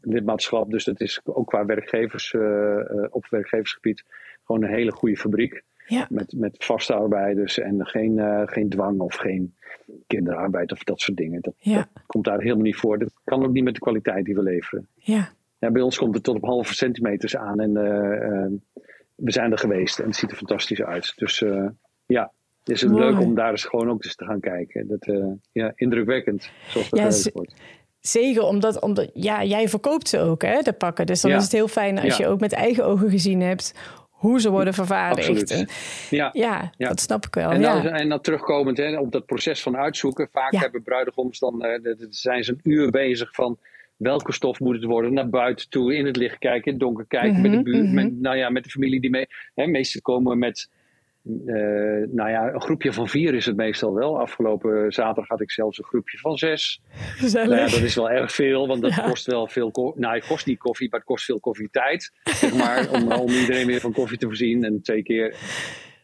lidmaatschap. 0.00 0.70
Dus 0.70 0.84
dat 0.84 1.00
is 1.00 1.20
ook 1.24 1.46
qua 1.46 1.64
werkgevers, 1.64 2.34
eh, 2.34 3.04
op 3.10 3.26
werkgeversgebied 3.30 4.04
gewoon 4.44 4.62
een 4.62 4.74
hele 4.74 4.92
goede 4.92 5.16
fabriek. 5.16 5.62
Ja. 5.86 6.06
Met, 6.10 6.32
met 6.36 6.64
vaste 6.64 6.94
arbeiders 6.94 7.58
en 7.58 7.86
geen, 7.86 8.20
geen 8.48 8.68
dwang 8.68 9.00
of 9.00 9.14
geen 9.14 9.54
kinderarbeid 10.06 10.72
of 10.72 10.84
dat 10.84 11.00
soort 11.00 11.16
dingen. 11.16 11.40
Dat, 11.40 11.54
Ja. 11.58 11.88
dat 11.92 12.02
komt 12.06 12.24
daar 12.24 12.40
helemaal 12.40 12.62
niet 12.62 12.76
voor. 12.76 12.98
Dat 12.98 13.12
kan 13.24 13.44
ook 13.44 13.52
niet 13.52 13.64
met 13.64 13.74
de 13.74 13.80
kwaliteit 13.80 14.24
die 14.24 14.34
we 14.34 14.42
leveren. 14.42 14.88
Ja, 14.94 15.28
Ja, 15.58 15.70
bij 15.70 15.82
ons 15.82 15.98
komt 15.98 16.14
het 16.14 16.24
tot 16.24 16.36
op 16.36 16.44
halve 16.44 16.74
centimeters 16.74 17.36
aan 17.36 17.60
en 17.60 17.72
we 19.14 19.32
zijn 19.32 19.52
er 19.52 19.58
geweest 19.58 19.98
en 19.98 20.06
het 20.06 20.16
ziet 20.16 20.30
er 20.30 20.36
fantastisch 20.36 20.82
uit. 20.82 21.12
Dus 21.16 21.44
ja, 22.06 22.32
is 22.68 22.80
het 22.80 22.90
Mooi. 22.90 23.04
leuk 23.04 23.20
om 23.20 23.34
daar 23.34 23.50
eens 23.50 23.64
gewoon 23.64 23.90
ook 23.90 24.04
eens 24.04 24.14
te 24.16 24.24
gaan 24.24 24.40
kijken. 24.40 24.88
Dat, 24.88 25.06
eh, 25.06 25.24
ja, 25.52 25.72
indrukwekkend, 25.74 26.50
zoals 26.68 26.90
dat 26.90 27.24
Ja, 27.24 27.30
wordt. 27.32 27.54
zeker 28.00 28.42
omdat, 28.42 28.80
omdat 28.80 29.10
ja, 29.14 29.44
jij 29.44 29.68
verkoopt 29.68 30.08
ze 30.08 30.18
ook, 30.18 30.42
hè, 30.42 30.60
de 30.62 30.72
pakken. 30.72 31.06
Dus 31.06 31.20
dan 31.20 31.30
Ja. 31.30 31.36
is 31.36 31.42
het 31.42 31.52
heel 31.52 31.68
fijn 31.68 31.98
als 31.98 32.16
Ja. 32.16 32.24
je 32.24 32.30
ook 32.30 32.40
met 32.40 32.52
eigen 32.52 32.84
ogen 32.86 33.10
gezien 33.10 33.40
hebt 33.40 33.74
hoe 34.10 34.40
ze 34.40 34.50
worden 34.50 34.74
vervaardigd. 34.74 35.50
En- 35.50 35.68
Ja. 36.10 36.30
Ja, 36.32 36.72
dat 36.78 37.00
snap 37.00 37.26
ik 37.26 37.34
wel. 37.34 37.50
En 37.50 37.62
dan, 37.62 37.86
en 37.86 38.08
dan 38.08 38.20
terugkomend 38.20 38.76
hè, 38.76 38.98
op 38.98 39.12
dat 39.12 39.26
proces 39.26 39.62
van 39.62 39.76
uitzoeken. 39.76 40.28
Vaak 40.32 40.52
hebben 40.54 40.82
bruidegoms 40.82 41.38
dan, 41.38 41.62
eh, 41.64 41.92
zijn 42.10 42.44
ze 42.44 42.52
een 42.52 42.60
uur 42.72 42.90
bezig 42.90 43.34
van 43.34 43.58
welke 43.96 44.32
stof 44.32 44.60
moet 44.60 44.74
het 44.74 44.84
worden. 44.84 45.12
Naar 45.12 45.28
buiten 45.28 45.68
toe, 45.68 45.94
in 45.96 46.06
het 46.06 46.16
licht 46.16 46.38
kijken, 46.38 46.64
in 46.64 46.72
het 46.72 46.80
donker 46.80 47.04
kijken. 47.06 47.40
met, 47.42 47.50
de 47.50 47.56
Mhm, 47.56 47.62
buurt, 47.62 47.84
mhm. 47.84 47.94
met, 47.94 48.20
nou 48.20 48.36
ja, 48.36 48.50
met 48.50 48.64
de 48.64 48.70
familie 48.70 49.00
die 49.00 49.10
mee. 49.10 49.26
Hè, 49.54 49.66
meestal 49.66 50.00
komen 50.00 50.38
met, 50.38 50.70
eh, 51.46 51.54
nou 52.10 52.30
ja, 52.30 52.52
een 52.52 52.60
groepje 52.60 52.92
van 52.92 53.08
vier 53.08 53.34
is 53.34 53.46
het 53.46 53.56
meestal 53.56 53.94
wel. 53.94 54.20
Afgelopen 54.20 54.92
zaterdag 54.92 55.28
had 55.28 55.40
ik 55.40 55.50
zelfs 55.50 55.78
een 55.78 55.84
groepje 55.84 56.18
van 56.18 56.36
zes. 56.38 56.80
Gezellig. 56.94 57.48
Nou 57.48 57.60
ja, 57.60 57.68
dat 57.68 57.80
is 57.80 57.94
wel 57.94 58.10
erg 58.10 58.32
veel, 58.32 58.66
want 58.66 58.82
dat 58.82 58.94
Ja. 58.94 59.08
kost 59.08 59.26
wel 59.26 59.46
veel 59.48 59.70
koffie. 59.70 60.00
Nou, 60.00 60.14
het 60.14 60.26
kost 60.26 60.46
niet 60.46 60.58
koffie, 60.58 60.88
maar 60.90 60.98
het 60.98 61.08
kost 61.08 61.24
veel 61.24 61.40
koffietijd. 61.40 62.12
Zeg 62.24 62.54
maar, 62.54 62.90
om, 62.90 63.12
om 63.22 63.28
iedereen 63.28 63.66
weer 63.66 63.80
van 63.80 63.92
koffie 63.92 64.18
te 64.18 64.26
voorzien. 64.26 64.64
En 64.64 64.82
twee 64.82 65.02
keer. 65.02 65.36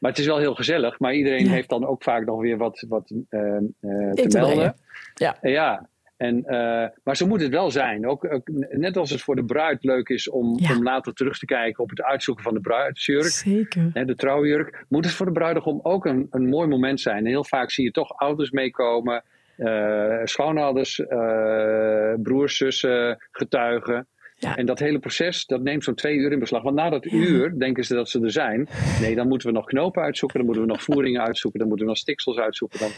Maar 0.00 0.10
het 0.10 0.20
is 0.20 0.26
wel 0.26 0.38
heel 0.38 0.54
gezellig. 0.54 0.98
Maar 0.98 1.14
iedereen 1.14 1.44
Ja. 1.44 1.50
heeft 1.50 1.68
dan 1.68 1.86
ook 1.86 2.02
vaak 2.02 2.24
nog 2.26 2.40
weer 2.40 2.56
wat, 2.56 2.84
wat 2.88 3.10
eh, 3.28 3.40
eh, 3.56 3.60
te 3.80 4.26
melden. 4.32 4.40
brengen. 4.54 4.74
Ja. 5.14 5.36
Ja. 5.42 5.88
En, 6.20 6.44
eh, 6.44 6.88
maar 7.04 7.16
zo 7.16 7.26
moet 7.26 7.40
het 7.40 7.50
wel 7.50 7.70
zijn. 7.70 8.06
Ook, 8.06 8.32
ook, 8.32 8.48
net 8.70 8.96
als 8.96 9.10
het 9.10 9.20
voor 9.20 9.36
de 9.36 9.44
bruid 9.44 9.84
leuk 9.84 10.08
is 10.08 10.28
om, 10.30 10.58
Ja. 10.58 10.76
om 10.76 10.82
later 10.82 11.12
terug 11.12 11.38
te 11.38 11.44
kijken 11.46 11.82
op 11.82 11.90
het 11.90 12.02
uitzoeken 12.02 12.44
van 12.44 12.54
de 12.54 12.60
bruidsjurk. 12.60 13.24
Zeker. 13.24 13.90
Hè, 13.92 14.04
de 14.04 14.14
trouwjurk, 14.14 14.84
moet 14.88 15.04
het 15.04 15.14
voor 15.14 15.26
de 15.26 15.32
bruidegom 15.32 15.80
ook 15.82 16.06
een, 16.06 16.26
een 16.30 16.48
mooi 16.48 16.68
moment 16.68 17.00
zijn. 17.00 17.16
En 17.16 17.26
heel 17.26 17.44
vaak 17.44 17.70
zie 17.70 17.84
je 17.84 17.90
toch 17.90 18.16
ouders 18.16 18.50
meekomen, 18.50 19.22
eh, 19.56 20.20
schoonouders, 20.24 21.00
eh, 21.06 22.14
broers, 22.22 22.56
zussen, 22.56 23.28
getuigen. 23.30 24.06
Ja. 24.36 24.56
En 24.56 24.66
dat 24.66 24.78
hele 24.78 24.98
proces, 24.98 25.46
dat 25.46 25.62
neemt 25.62 25.84
zo'n 25.84 25.94
twee 25.94 26.16
uur 26.16 26.32
in 26.32 26.38
beslag. 26.38 26.62
Want 26.62 26.76
na 26.76 26.90
dat 26.90 27.04
uur 27.04 27.58
denken 27.58 27.84
ze 27.84 27.94
dat 27.94 28.08
ze 28.08 28.20
er 28.20 28.30
zijn. 28.30 28.68
Nee, 29.00 29.14
dan 29.14 29.28
moeten 29.28 29.48
we 29.48 29.54
nog 29.54 29.64
knopen 29.64 30.02
uitzoeken, 30.02 30.38
dan 30.38 30.46
moeten 30.46 30.66
we 30.66 30.72
nog 30.72 30.82
voeringen 30.82 31.22
uitzoeken, 31.22 31.58
dan 31.60 31.68
moeten 31.68 31.86
we 31.86 31.92
nog 31.92 32.00
stiksels 32.02 32.38
uitzoeken. 32.38 32.78
Dan 32.78 32.90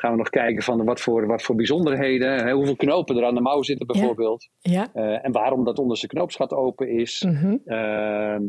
gaan 0.00 0.10
we 0.10 0.16
nog 0.16 0.30
kijken 0.30 0.62
van 0.62 0.84
wat 0.84 1.00
voor, 1.00 1.26
wat 1.26 1.42
voor 1.42 1.54
bijzonderheden, 1.54 2.44
hè, 2.44 2.52
hoeveel 2.52 2.76
knopen 2.76 3.16
er 3.16 3.24
aan 3.24 3.34
de 3.34 3.40
mouw 3.40 3.62
zitten 3.62 3.86
bijvoorbeeld. 3.86 4.48
Ja. 4.60 4.88
Eh, 4.92 5.24
en 5.24 5.32
waarom 5.32 5.64
dat 5.64 5.78
onderste 5.78 6.06
knoopsgat 6.06 6.52
open 6.52 6.88
is. 6.88 7.22
Mhm. 7.22 7.56
Ehm, 7.64 8.42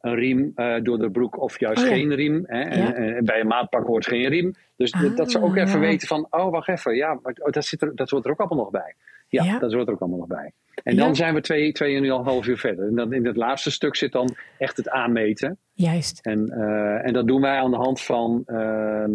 een 0.00 0.14
riem 0.14 0.52
eh, 0.54 0.74
door 0.82 0.98
de 0.98 1.10
broek 1.10 1.40
of 1.40 1.60
juist 1.60 1.82
Oh 1.82 1.88
ja. 1.88 1.94
geen 1.94 2.14
riem. 2.14 2.42
Hè? 2.46 2.60
En, 2.60 2.94
en 2.94 3.24
bij 3.24 3.40
een 3.40 3.46
maatpak 3.46 3.86
hoort 3.86 4.06
geen 4.06 4.28
riem. 4.28 4.54
Dus 4.76 4.90
dat 5.16 5.30
ze 5.30 5.42
ook 5.42 5.56
Ah. 5.56 5.62
even 5.62 5.80
weten 5.80 6.08
van, 6.08 6.26
oh 6.30 6.50
wacht 6.50 6.68
even, 6.68 6.94
ja, 6.94 7.20
oh, 7.22 7.52
dat, 7.52 7.64
zit 7.64 7.82
er, 7.82 7.96
dat 7.96 8.10
hoort 8.10 8.24
er 8.24 8.30
ook 8.30 8.38
allemaal 8.38 8.58
nog 8.58 8.70
bij. 8.70 8.94
Ja, 9.28 9.58
dat 9.58 9.72
hoort 9.72 9.86
er 9.86 9.92
ook 9.94 10.00
allemaal 10.00 10.18
nog 10.18 10.28
bij. 10.28 10.52
En 10.82 10.96
dan 10.96 11.16
zijn 11.16 11.34
we 11.34 11.40
twee, 11.40 11.72
twee 11.72 11.96
en 11.96 12.04
een 12.04 12.24
half 12.24 12.46
uur 12.46 12.58
verder. 12.58 12.86
En 12.88 12.94
dan 12.94 13.12
in 13.12 13.26
het 13.26 13.36
laatste 13.36 13.70
stuk 13.70 13.96
zit 13.96 14.12
dan 14.12 14.34
echt 14.58 14.76
het 14.76 14.88
aanmeten. 14.88 15.58
Juist. 15.72 16.26
En, 16.26 16.48
eh, 16.48 17.06
en 17.06 17.12
dat 17.12 17.26
doen 17.26 17.40
wij 17.40 17.58
aan 17.58 17.70
de 17.70 17.76
hand 17.76 18.00
van, 18.00 18.42
ehm, 18.46 19.12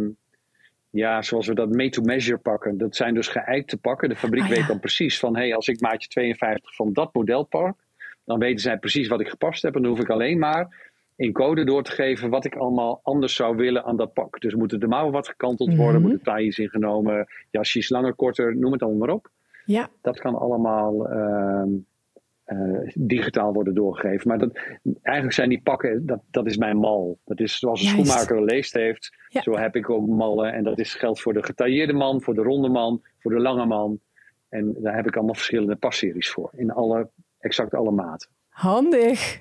ja, 0.94 1.22
zoals 1.22 1.48
we 1.48 1.54
dat 1.56 1.70
made-to-measure 1.76 2.38
pakken. 2.38 2.78
Dat 2.78 2.96
zijn 2.96 3.14
dus 3.14 3.28
geëikte 3.28 3.78
pakken. 3.78 4.10
De 4.10 4.16
fabriek 4.16 4.44
Ah, 4.44 4.50
ja. 4.50 4.56
weet 4.56 4.68
dan 4.68 4.80
precies 4.80 5.20
van, 5.20 5.36
hey, 5.36 5.56
als 5.56 5.68
ik 5.68 5.82
maatje 5.82 6.08
52 6.10 6.76
van 6.76 6.94
dat 6.94 7.14
model 7.14 7.44
pak, 7.44 7.76
dan 8.26 8.40
weten 8.40 8.60
zij 8.60 8.78
precies 8.78 9.08
wat 9.08 9.20
ik 9.20 9.28
gepast 9.28 9.62
heb. 9.62 9.76
En 9.76 9.82
dan 9.82 9.92
hoef 9.92 10.00
ik 10.00 10.10
alleen 10.10 10.40
maar 10.40 10.92
in 11.16 11.32
code 11.32 11.64
door 11.66 11.84
te 11.84 11.92
geven 11.92 12.30
wat 12.30 12.46
ik 12.46 12.56
allemaal 12.56 13.00
anders 13.04 13.36
zou 13.36 13.56
willen 13.56 13.84
aan 13.84 13.98
dat 13.98 14.14
pak. 14.14 14.40
Dus 14.42 14.56
moeten 14.56 14.80
de 14.80 14.88
mouwen 14.88 15.14
wat 15.14 15.28
gekanteld 15.28 15.76
worden, 15.76 16.02
Mhm. 16.02 16.10
moeten 16.10 16.26
tailles 16.26 16.58
ingenomen, 16.60 17.28
jasjes 17.52 17.90
langer, 17.90 18.14
korter, 18.14 18.56
noem 18.58 18.72
het 18.72 18.82
allemaal 18.82 19.00
maar 19.08 19.16
op. 19.16 19.30
Ja. 19.66 19.90
Dat 20.02 20.20
kan 20.20 20.36
allemaal 20.36 21.10
ehm, 21.10 21.70
eh, 22.44 22.58
digitaal 22.94 23.54
worden 23.54 23.74
doorgegeven. 23.74 24.28
Maar 24.28 24.40
dat, 24.40 24.60
eigenlijk 25.02 25.36
zijn 25.36 25.50
die 25.50 25.62
pakken, 25.62 26.06
dat, 26.06 26.22
dat 26.32 26.46
is 26.46 26.58
mijn 26.58 26.78
mal. 26.78 27.20
Dat 27.26 27.40
is 27.40 27.60
zoals 27.60 27.80
een 27.82 27.86
Juist. 27.96 28.06
schoenmaker 28.08 28.38
een 28.38 28.44
leest 28.44 28.74
heeft. 28.74 29.10
Ja. 29.28 29.42
Zo 29.42 29.58
heb 29.58 29.76
ik 29.76 29.90
ook 29.90 30.08
mallen. 30.08 30.54
En 30.54 30.64
dat 30.64 30.80
is, 30.80 30.94
geldt 30.94 31.22
voor 31.22 31.34
de 31.34 31.44
getailleerde 31.44 31.94
man, 31.94 32.22
voor 32.22 32.34
de 32.34 32.42
ronde 32.42 32.70
man, 32.70 33.02
voor 33.20 33.32
de 33.32 33.40
lange 33.40 33.66
man. 33.66 34.00
En 34.50 34.76
daar 34.80 34.96
heb 34.96 35.08
ik 35.08 35.16
allemaal 35.16 35.34
verschillende 35.36 35.76
passeries 35.76 36.30
voor. 36.30 36.52
In 36.56 36.72
alle, 36.72 37.10
exact 37.40 37.74
alle 37.74 37.92
maten. 37.92 38.30
Handig. 38.50 39.40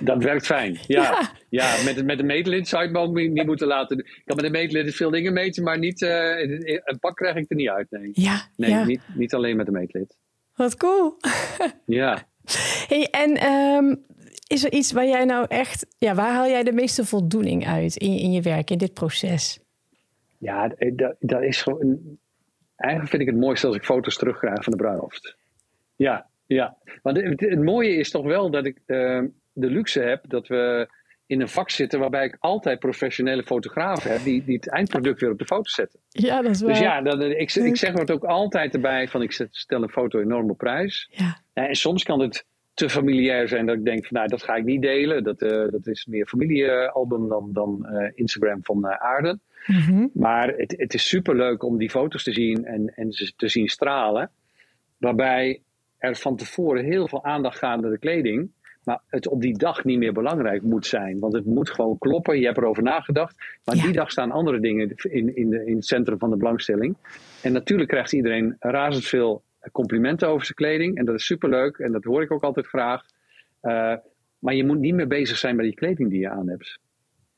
Dat 0.00 0.22
werkt 0.22 0.46
fijn. 0.46 0.78
Ja, 0.86 1.02
Ja. 1.02 1.30
ja. 1.48 1.84
met, 1.84 2.04
met 2.04 2.18
de 2.18 2.24
meetlint 2.24 2.68
zou 2.68 2.82
je 2.82 2.88
het 2.88 2.96
me 2.96 3.02
ook 3.04 3.14
niet 3.14 3.46
moeten 3.46 3.66
laten. 3.66 3.98
Ik 3.98 4.22
kan 4.24 4.36
met 4.36 4.44
de 4.44 4.50
meetlint 4.50 4.94
veel 4.94 5.10
dingen 5.10 5.32
meten, 5.32 5.62
maar 5.62 5.78
niet, 5.78 6.02
eh, 6.02 6.38
een 6.84 6.98
pak 7.00 7.16
krijg 7.16 7.36
ik 7.36 7.50
er 7.50 7.56
niet 7.56 7.68
uit. 7.68 7.90
Nee, 7.90 8.10
Ja. 8.12 8.40
nee 8.56 8.70
ja. 8.70 8.84
niet, 8.84 9.00
niet 9.14 9.34
alleen 9.34 9.56
met 9.56 9.66
de 9.66 9.72
meetlint. 9.72 10.18
Wat 10.54 10.76
cool. 10.76 11.16
Ja. 11.86 12.30
Hey, 12.88 13.08
en 13.10 13.36
ehm, 13.36 13.94
is 14.46 14.64
er 14.64 14.72
iets 14.72 14.92
waar 14.92 15.06
jij 15.06 15.24
nou 15.24 15.46
echt, 15.48 15.86
ja, 15.98 16.14
waar 16.14 16.32
haal 16.32 16.46
jij 16.48 16.62
de 16.62 16.72
meeste 16.72 17.04
voldoening 17.04 17.66
uit 17.66 17.96
in, 17.96 18.12
je- 18.14 18.20
in 18.20 18.32
je 18.32 18.42
werk, 18.42 18.70
in 18.70 18.78
dit 18.78 18.94
proces? 18.94 19.60
Ja, 20.38 20.70
eh, 20.76 20.92
dat, 20.96 21.14
dat 21.18 21.42
is 21.42 21.62
gewoon. 21.62 22.18
Eigenlijk 22.76 23.10
vind 23.10 23.22
ik 23.22 23.28
het 23.28 23.38
mooiste 23.44 23.66
als 23.66 23.76
ik 23.76 23.84
foto's 23.84 24.16
terugkrijg 24.16 24.62
van 24.64 24.72
de 24.72 24.78
bruiloft. 24.78 25.36
Ja, 25.96 26.26
ja. 26.46 26.76
Want 27.02 27.16
het, 27.16 27.62
mooie 27.62 27.96
is 27.96 28.10
toch 28.10 28.24
wel 28.24 28.50
dat 28.50 28.66
ik 28.66 28.76
eh, 28.86 29.22
de 29.52 29.66
luxe 29.66 30.00
heb 30.00 30.24
dat 30.28 30.46
we 30.48 30.88
in 31.32 31.40
een 31.40 31.48
vak 31.48 31.70
zitten 31.70 31.98
waarbij 31.98 32.24
ik 32.24 32.36
altijd 32.40 32.78
professionele 32.78 33.42
fotografen 33.42 34.10
heb 34.10 34.22
die, 34.22 34.44
die 34.44 34.54
het 34.54 34.68
eindproduct 34.68 35.20
weer 35.20 35.30
op 35.30 35.38
de 35.38 35.44
foto 35.44 35.70
zetten. 35.70 36.00
Ja, 36.08 36.42
dat 36.42 36.50
is 36.50 36.60
waar. 36.60 36.70
Dus 36.70 36.78
ja, 36.78 37.02
dat, 37.02 37.22
ik, 37.22 37.54
ik 37.54 37.76
zeg 37.76 37.92
het 37.92 38.10
ook 38.10 38.24
altijd 38.24 38.74
erbij 38.74 39.08
van 39.08 39.22
ik 39.22 39.48
stel 39.50 39.82
een 39.82 39.88
foto 39.88 40.20
enorm 40.20 40.50
op 40.50 40.58
prijs. 40.58 41.08
Ja. 41.10 41.40
Ja, 41.54 41.68
en 41.68 41.74
soms 41.74 42.02
kan 42.02 42.20
het 42.20 42.46
te 42.74 42.90
familiair 42.90 43.48
zijn 43.48 43.66
dat 43.66 43.76
ik 43.76 43.84
denk 43.84 44.06
van 44.06 44.16
nou 44.16 44.28
dat 44.28 44.42
ga 44.42 44.54
ik 44.54 44.64
niet 44.64 44.82
delen. 44.82 45.24
Dat, 45.24 45.42
eh, 45.42 45.68
dat 45.70 45.86
is 45.86 46.06
meer 46.06 46.26
familiealbum 46.26 47.28
dan, 47.28 47.50
dan 47.52 47.86
eh, 47.86 48.10
Instagram 48.14 48.64
van 48.64 48.86
eh, 48.86 48.96
Aarden. 48.96 49.40
Mhm. 49.66 50.06
Maar 50.12 50.48
het, 50.48 50.74
het 50.76 50.94
is 50.94 51.08
superleuk 51.08 51.62
om 51.62 51.78
die 51.78 51.90
foto's 51.90 52.22
te 52.22 52.32
zien 52.32 52.64
en, 52.64 52.92
en 52.94 53.12
ze 53.12 53.32
te 53.36 53.48
zien 53.48 53.68
stralen. 53.68 54.30
Waarbij 54.98 55.62
er 55.98 56.16
van 56.16 56.36
tevoren 56.36 56.84
heel 56.84 57.08
veel 57.08 57.24
aandacht 57.24 57.58
gaat 57.58 57.80
naar 57.80 57.90
de 57.90 57.98
kleding. 57.98 58.50
Maar 58.84 59.00
het 59.06 59.28
op 59.28 59.40
die 59.40 59.58
dag 59.58 59.84
niet 59.84 59.98
meer 59.98 60.12
belangrijk 60.12 60.62
moet 60.62 60.86
zijn. 60.86 61.18
Want 61.18 61.32
het 61.32 61.44
moet 61.46 61.70
gewoon 61.70 61.98
kloppen. 61.98 62.38
Je 62.38 62.44
hebt 62.46 62.58
erover 62.58 62.82
nagedacht. 62.82 63.34
Maar 63.64 63.76
Ja. 63.76 63.82
die 63.82 63.92
dag 63.92 64.10
staan 64.10 64.30
andere 64.30 64.60
dingen 64.60 64.94
in, 64.96 65.36
in, 65.36 65.50
de, 65.50 65.64
in 65.66 65.74
het 65.76 65.86
centrum 65.86 66.18
van 66.18 66.30
de 66.30 66.36
belangstelling. 66.36 66.96
En 67.42 67.52
natuurlijk 67.52 67.88
krijgt 67.88 68.12
iedereen 68.12 68.56
razendsveel 68.58 69.42
complimenten 69.72 70.28
over 70.28 70.44
zijn 70.44 70.56
kleding. 70.56 70.96
En 70.96 71.04
dat 71.04 71.14
is 71.14 71.26
superleuk. 71.26 71.76
En 71.78 71.92
dat 71.92 72.04
hoor 72.04 72.22
ik 72.22 72.32
ook 72.32 72.42
altijd 72.42 72.66
graag. 72.66 73.04
Eh, 73.60 73.94
maar 74.38 74.54
je 74.54 74.64
moet 74.64 74.78
niet 74.78 74.94
meer 74.94 75.08
bezig 75.08 75.36
zijn 75.38 75.56
met 75.56 75.64
die 75.64 75.74
kleding 75.74 76.10
die 76.10 76.20
je 76.20 76.28
aan 76.28 76.48
hebt. 76.48 76.78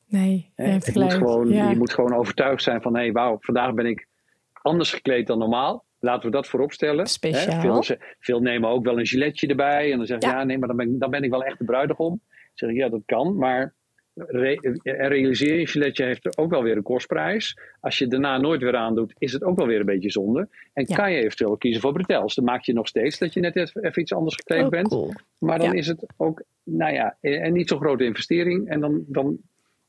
Nee, 0.09 0.51
je 0.57 0.63
hebt 0.63 0.87
het 0.87 0.95
moet 0.95 1.05
gelijk. 1.05 1.13
gewoon, 1.13 1.49
ja. 1.49 1.71
Je 1.71 1.77
moet 1.77 1.93
gewoon 1.93 2.15
overtuigd 2.15 2.63
zijn 2.63 2.83
van, 2.83 2.95
hé, 2.95 3.01
hey, 3.03 3.13
wauw, 3.13 3.37
vandaag 3.41 3.75
ben 3.75 3.87
ik 3.87 4.07
anders 4.53 4.93
gekleed 4.93 5.27
dan 5.27 5.39
normaal. 5.39 5.84
Laten 6.05 6.31
we 6.31 6.37
dat 6.37 6.47
voorop 6.47 6.73
stellen. 6.73 7.07
Speciaal. 7.07 7.83
Hè, 7.87 7.95
Veel, 8.21 8.41
nemen 8.41 8.69
ook 8.69 8.85
wel 8.85 8.99
een 8.99 9.07
giletje 9.07 9.47
erbij. 9.47 9.91
En 9.93 9.97
dan 9.97 10.07
zeggen 10.07 10.29
ze, 10.29 10.35
Ja. 10.35 10.41
ja, 10.41 10.47
nee, 10.47 10.59
maar 10.59 10.69
dan 10.69 10.77
ben, 10.77 10.89
ik- 10.93 11.01
dan 11.01 11.11
ben 11.11 11.23
ik 11.23 11.31
wel 11.31 11.45
echt 11.45 11.59
de 11.59 11.65
bruidegom. 11.65 12.09
Dan 12.09 12.49
zeg 12.55 12.71
ik, 12.71 12.77
ja, 12.77 12.89
dat 12.89 13.03
kan. 13.07 13.37
Maar 13.37 13.75
re- 14.15 14.59
realiseer 14.83 15.55
je, 15.55 15.61
een 15.61 15.67
giletje 15.67 16.05
heeft 16.05 16.39
ook 16.39 16.51
wel 16.51 16.63
weer 16.63 16.77
een 16.77 16.83
kostprijs. 16.83 17.59
Als 17.81 17.99
je 17.99 18.05
het 18.05 18.13
daarna 18.13 18.39
nooit 18.39 18.63
weer 18.63 18.77
aandoet, 18.77 19.15
is 19.19 19.33
het 19.33 19.43
ook 19.45 19.57
wel 19.57 19.67
weer 19.67 19.81
een 19.81 19.87
beetje 19.87 20.11
zonde. 20.11 20.49
En 20.73 20.85
Ja. 20.89 20.97
kan 20.97 21.13
je 21.13 21.19
eventueel 21.23 21.57
kiezen 21.57 21.81
voor 21.81 21.93
bretels. 21.93 22.35
Dan 22.35 22.45
maak 22.45 22.63
je 22.63 22.73
nog 22.73 22.89
steeds 22.89 23.19
dat 23.19 23.33
je 23.33 23.41
net 23.41 23.57
even 23.57 23.85
even 23.85 24.03
iets 24.03 24.13
anders 24.13 24.35
gekleed 24.35 24.63
Oh, 24.65 24.69
bent. 24.69 24.89
cool. 24.89 25.13
Maar 25.39 25.59
dan 25.59 25.67
Ja. 25.73 25.79
is 25.79 25.87
het 25.87 26.07
ook, 26.17 26.43
nou 26.65 26.93
ja, 26.93 27.17
en 27.21 27.53
niet 27.53 27.69
zo'n 27.69 27.81
grote 27.81 28.05
investering. 28.05 28.69
En 28.69 28.81
dan, 28.81 29.05
dan 29.07 29.39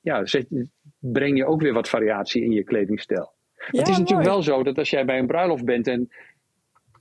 ja, 0.01 0.25
zet, 0.25 0.47
breng 0.99 1.37
je 1.37 1.45
ook 1.45 1.61
weer 1.61 1.73
wat 1.73 1.89
variatie 1.89 2.43
in 2.43 2.51
je 2.51 2.63
kledingstijl. 2.63 3.33
Ja, 3.71 3.79
het 3.79 3.87
is 3.89 3.97
natuurlijk 3.97 4.09
mooi. 4.27 4.35
wel 4.35 4.41
zo 4.43 4.63
dat 4.63 4.77
als 4.77 4.89
jij 4.89 5.05
bij 5.05 5.19
een 5.19 5.27
bruiloft 5.27 5.65
bent 5.65 5.87
en 5.87 6.09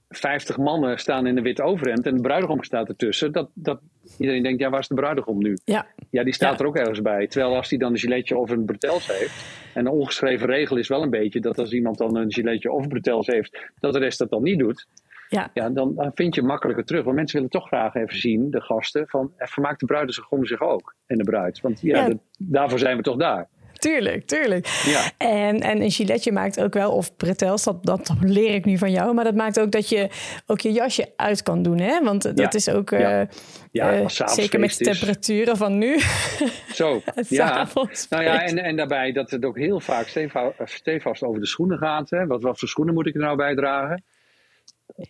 50 0.08 0.56
mannen 0.58 0.98
staan 0.98 1.26
in 1.26 1.36
een 1.36 1.42
wit 1.42 1.60
overhemd 1.60 2.06
en 2.06 2.14
de 2.14 2.20
bruidegom 2.20 2.62
staat 2.62 2.88
ertussen, 2.88 3.32
dat, 3.32 3.50
dat 3.54 3.80
iedereen 4.18 4.42
denkt, 4.42 4.60
ja, 4.60 4.70
waar 4.70 4.80
is 4.80 4.88
de 4.88 4.94
bruidegom 4.94 5.38
nu? 5.38 5.58
Ja, 5.64 5.86
Ja, 6.10 6.24
die 6.24 6.32
staat 6.34 6.52
Ja. 6.52 6.58
er 6.58 6.66
ook 6.66 6.76
ergens 6.76 7.02
bij. 7.02 7.26
Terwijl 7.26 7.56
als 7.56 7.68
die 7.68 7.78
dan 7.78 7.92
een 7.92 7.98
giletje 7.98 8.36
of 8.38 8.50
een 8.50 8.64
bretels 8.64 9.06
heeft. 9.18 9.44
En 9.74 9.84
de 9.84 9.90
ongeschreven 9.90 10.46
regel 10.46 10.76
is 10.76 10.88
wel 10.88 11.02
een 11.02 11.10
beetje 11.10 11.40
dat 11.40 11.58
als 11.58 11.72
iemand 11.72 11.98
dan 11.98 12.16
een 12.16 12.32
giletje 12.32 12.70
of 12.72 12.82
een 12.82 12.88
bretels 12.88 13.26
heeft, 13.26 13.70
dat 13.80 13.92
de 13.92 13.98
rest 13.98 14.18
dat 14.18 14.30
dan 14.30 14.42
niet 14.42 14.58
doet. 14.58 14.86
ja. 15.28 15.50
Ja, 15.54 15.70
dan, 15.70 15.94
dan 15.94 16.10
vind 16.14 16.34
je 16.34 16.42
makkelijker 16.42 16.84
terug. 16.84 17.04
Want 17.04 17.16
mensen 17.16 17.36
willen 17.36 17.50
toch 17.52 17.66
graag 17.66 17.94
even 17.94 18.16
zien, 18.18 18.50
de 18.50 18.60
gasten, 18.60 19.08
van 19.08 19.32
eh, 19.36 19.46
vermaakt 19.48 19.80
de 19.80 19.86
bruidegom 19.86 20.46
zich 20.46 20.60
ook 20.60 20.94
en 21.06 21.16
de 21.18 21.24
bruid. 21.24 21.60
Want 21.60 21.80
ja, 21.80 22.12
daarvoor 22.38 22.78
zijn 22.78 22.96
we 22.96 23.02
toch 23.02 23.16
daar. 23.16 23.48
Tuurlijk, 23.90 24.26
tuurlijk. 24.26 24.66
Ja. 24.66 25.10
En, 25.18 25.60
en 25.60 25.82
een 25.82 25.90
giletje 25.90 26.32
maakt 26.32 26.60
ook 26.60 26.74
wel, 26.74 26.92
of 26.92 27.16
bretels, 27.16 27.64
dat, 27.64 27.84
dat 27.84 28.12
leer 28.20 28.54
ik 28.54 28.64
nu 28.64 28.78
van 28.78 28.90
jou. 28.90 29.14
Maar 29.14 29.24
dat 29.24 29.34
maakt 29.34 29.60
ook 29.60 29.70
dat 29.70 29.88
je 29.88 30.08
ook 30.46 30.60
je 30.60 30.72
jasje 30.72 31.12
uit 31.16 31.42
kan 31.42 31.62
doen. 31.62 31.78
Hè? 31.78 32.02
Want 32.02 32.22
dat 32.22 32.38
Ja. 32.38 32.52
is 32.52 32.68
ook, 32.68 32.90
Ja. 32.90 33.20
eh, 33.20 33.26
Ja, 33.72 33.92
eh, 33.92 34.08
zeker 34.08 34.60
met 34.60 34.78
de 34.78 34.84
is. 34.90 34.98
temperaturen 34.98 35.56
van 35.56 35.78
nu. 35.78 35.98
Zo, 36.80 37.00
ja. 37.28 37.66
Nou 38.10 38.22
ja, 38.22 38.42
en, 38.42 38.58
en 38.58 38.76
daarbij 38.76 39.12
dat 39.12 39.30
het 39.30 39.44
ook 39.44 39.56
heel 39.58 39.80
vaak 39.80 40.06
steva- 40.08 40.52
stevast 40.64 41.22
over 41.22 41.40
de 41.40 41.46
schoenen 41.46 41.78
gaat. 41.78 42.10
Hè? 42.10 42.26
Wat, 42.26 42.42
wat 42.42 42.58
voor 42.58 42.68
schoenen 42.68 42.94
moet 42.94 43.06
ik 43.06 43.14
er 43.14 43.20
nou 43.20 43.36
bij 43.36 43.54
dragen? 43.54 44.02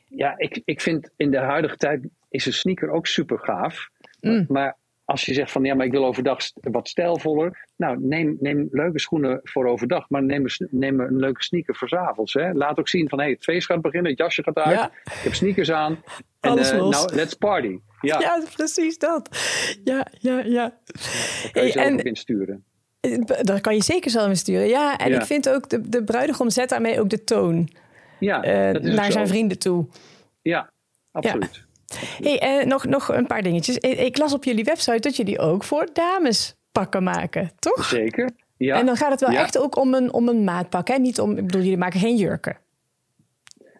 Ja, 0.09 0.35
ik, 0.37 0.63
ik 0.65 0.81
vind 0.81 1.11
in 1.17 1.31
de 1.31 1.39
huidige 1.39 1.77
tijd 1.77 2.09
is 2.29 2.47
een 2.47 2.53
sneaker 2.53 2.91
ook 2.91 3.07
super 3.07 3.39
gaaf. 3.39 3.89
Mm. 4.21 4.45
Maar 4.49 4.77
als 5.05 5.25
je 5.25 5.35
zegt 5.35 5.51
van 5.53 5.65
ja, 5.65 5.75
maar 5.75 5.87
ik 5.87 5.93
wil 5.93 6.05
overdag 6.05 6.39
wat 6.61 6.89
stijlvoller. 6.89 7.69
Nou, 7.77 7.99
neem, 8.01 8.37
neem 8.41 8.69
leuke 8.71 9.01
schoenen 9.01 9.41
voor 9.43 9.67
overdag. 9.67 10.09
Maar 10.09 10.23
neem 10.23 10.45
neem 10.71 11.01
een 11.01 11.17
leuke 11.17 11.43
sneaker 11.43 11.77
voor 11.77 11.89
's 11.89 11.93
avonds. 11.93 12.33
Hè? 12.33 12.53
Laat 12.53 12.79
ook 12.79 12.89
zien 12.89 13.09
van 13.09 13.21
hé, 13.21 13.31
het 13.31 13.43
feest 13.45 13.67
gaat 13.67 13.81
beginnen, 13.83 14.11
het 14.11 14.21
jasje 14.21 14.43
gaat 14.43 14.57
uit. 14.59 14.77
Ja. 14.79 14.91
Ik 15.05 15.13
heb 15.23 15.35
sneakers 15.35 15.71
aan. 15.71 16.03
En 16.41 16.59
eh, 16.59 16.71
nou, 16.73 17.15
let's 17.15 17.35
party. 17.35 17.79
Ja, 18.01 18.21
Ja, 18.21 18.43
precies 18.55 18.99
dat. 18.99 19.29
Ja, 19.85 20.07
ja, 20.19 20.39
ja. 20.45 20.79
daar 20.85 21.51
kan 21.53 21.53
je 21.53 21.61
Hey, 21.61 21.71
zelf 21.71 21.87
en- 21.87 21.93
ook 21.93 22.01
insturen. 22.01 22.65
Dat 23.43 23.61
kan 23.61 23.75
je 23.75 23.83
zeker 23.83 24.11
zelf 24.11 24.29
insturen. 24.29 24.67
Ja, 24.69 24.97
en 24.99 25.11
Ja. 25.11 25.21
ik 25.21 25.27
vind 25.27 25.49
ook, 25.49 25.69
de, 25.69 25.89
de 25.89 26.05
bruidegom 26.05 26.51
zet 26.51 26.69
daarmee 26.69 27.01
ook 27.01 27.09
de 27.11 27.25
toon 27.25 27.69
Ja, 28.19 28.43
eh, 28.43 28.81
naar 28.95 29.13
zijn 29.13 29.29
vrienden 29.29 29.59
toe. 29.59 29.87
Ja, 30.43 30.71
absoluut. 31.13 31.65
Hey, 32.23 32.39
eh, 32.39 32.67
nog, 32.67 32.85
nog 32.87 33.09
een 33.09 33.27
paar 33.27 33.43
dingetjes. 33.43 33.79
Ik, 33.79 34.19
las 34.19 34.35
op 34.35 34.45
jullie 34.45 34.65
website 34.65 35.01
dat 35.01 35.17
jullie 35.17 35.39
ook 35.39 35.65
voor 35.65 35.89
dames 35.93 36.57
pakken 36.73 37.03
maken, 37.03 37.51
toch? 37.59 37.85
Zeker. 37.85 38.31
Ja. 38.57 38.79
En 38.79 38.87
dan 38.87 38.97
gaat 38.97 39.11
het 39.11 39.21
wel 39.21 39.31
Ja. 39.31 39.41
echt 39.41 39.59
ook 39.59 39.77
om 39.77 39.95
een, 39.95 40.13
om 40.13 40.29
een 40.29 40.45
maatpak. 40.45 40.89
Hè? 40.89 40.97
Niet 40.99 41.21
om, 41.21 41.31
ik 41.31 41.47
bedoel, 41.47 41.63
jullie 41.63 41.79
maken 41.79 42.01
geen 42.01 42.17
jurken. 42.17 42.57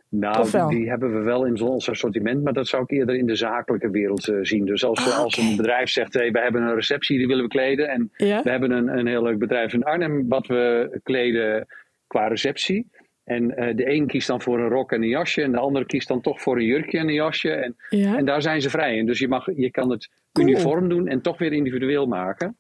Nou, 0.09 0.51
die, 0.51 0.79
die 0.79 0.89
hebben 0.89 1.15
we 1.15 1.21
wel 1.21 1.45
in 1.45 1.61
ons 1.61 1.91
assortiment, 1.91 2.43
maar 2.45 2.53
dat 2.53 2.69
zou 2.69 2.83
ik 2.83 2.91
eerder 2.91 3.15
in 3.17 3.27
de 3.27 3.35
zakelijke 3.37 3.91
wereld 3.91 4.29
eh, 4.29 4.37
zien. 4.43 4.65
Dus 4.65 4.85
als, 4.85 4.99
Ah, 5.13 5.19
als 5.19 5.37
een 5.37 5.57
bedrijf 5.57 5.89
zegt, 5.91 6.15
hey, 6.15 6.31
we 6.31 6.41
hebben 6.41 6.63
een 6.63 6.75
receptie, 6.75 7.19
die 7.19 7.27
willen 7.27 7.43
we 7.43 7.49
kleden. 7.51 7.89
En 7.89 8.13
Ja? 8.17 8.43
we 8.43 8.51
hebben 8.51 8.71
een, 8.71 8.99
een 8.99 9.07
heel 9.07 9.23
leuk 9.23 9.39
bedrijf 9.39 9.73
in 9.73 9.85
Arnhem, 9.85 10.29
wat 10.29 10.47
we 10.47 10.91
kleden 11.03 11.67
qua 12.07 12.27
receptie. 12.27 12.91
En 13.25 13.57
eh, 13.57 13.77
de 13.77 13.91
een 13.91 14.07
kiest 14.07 14.27
dan 14.29 14.41
voor 14.43 14.59
een 14.61 14.69
rok 14.69 14.93
en 14.93 15.03
een 15.03 15.09
jasje, 15.09 15.43
en 15.43 15.53
de 15.53 15.59
andere 15.59 15.87
kiest 15.87 16.09
dan 16.09 16.21
toch 16.21 16.41
voor 16.43 16.57
een 16.57 16.65
jurkje 16.65 16.99
en 16.99 17.09
een 17.09 17.15
jasje. 17.15 17.51
En, 17.51 17.77
Ja? 17.89 18.17
en 18.17 18.25
daar 18.25 18.43
zijn 18.43 18.61
ze 18.63 18.71
vrij 18.71 18.97
in. 18.97 19.07
Dus 19.07 19.19
je, 19.19 19.29
mag, 19.29 19.47
je 19.57 19.71
kan 19.71 19.91
het 19.91 20.11
Cool. 20.33 20.49
uniform 20.49 20.89
doen 20.89 21.09
en 21.09 21.21
toch 21.21 21.39
weer 21.39 21.53
individueel 21.53 22.07
maken. 22.07 22.57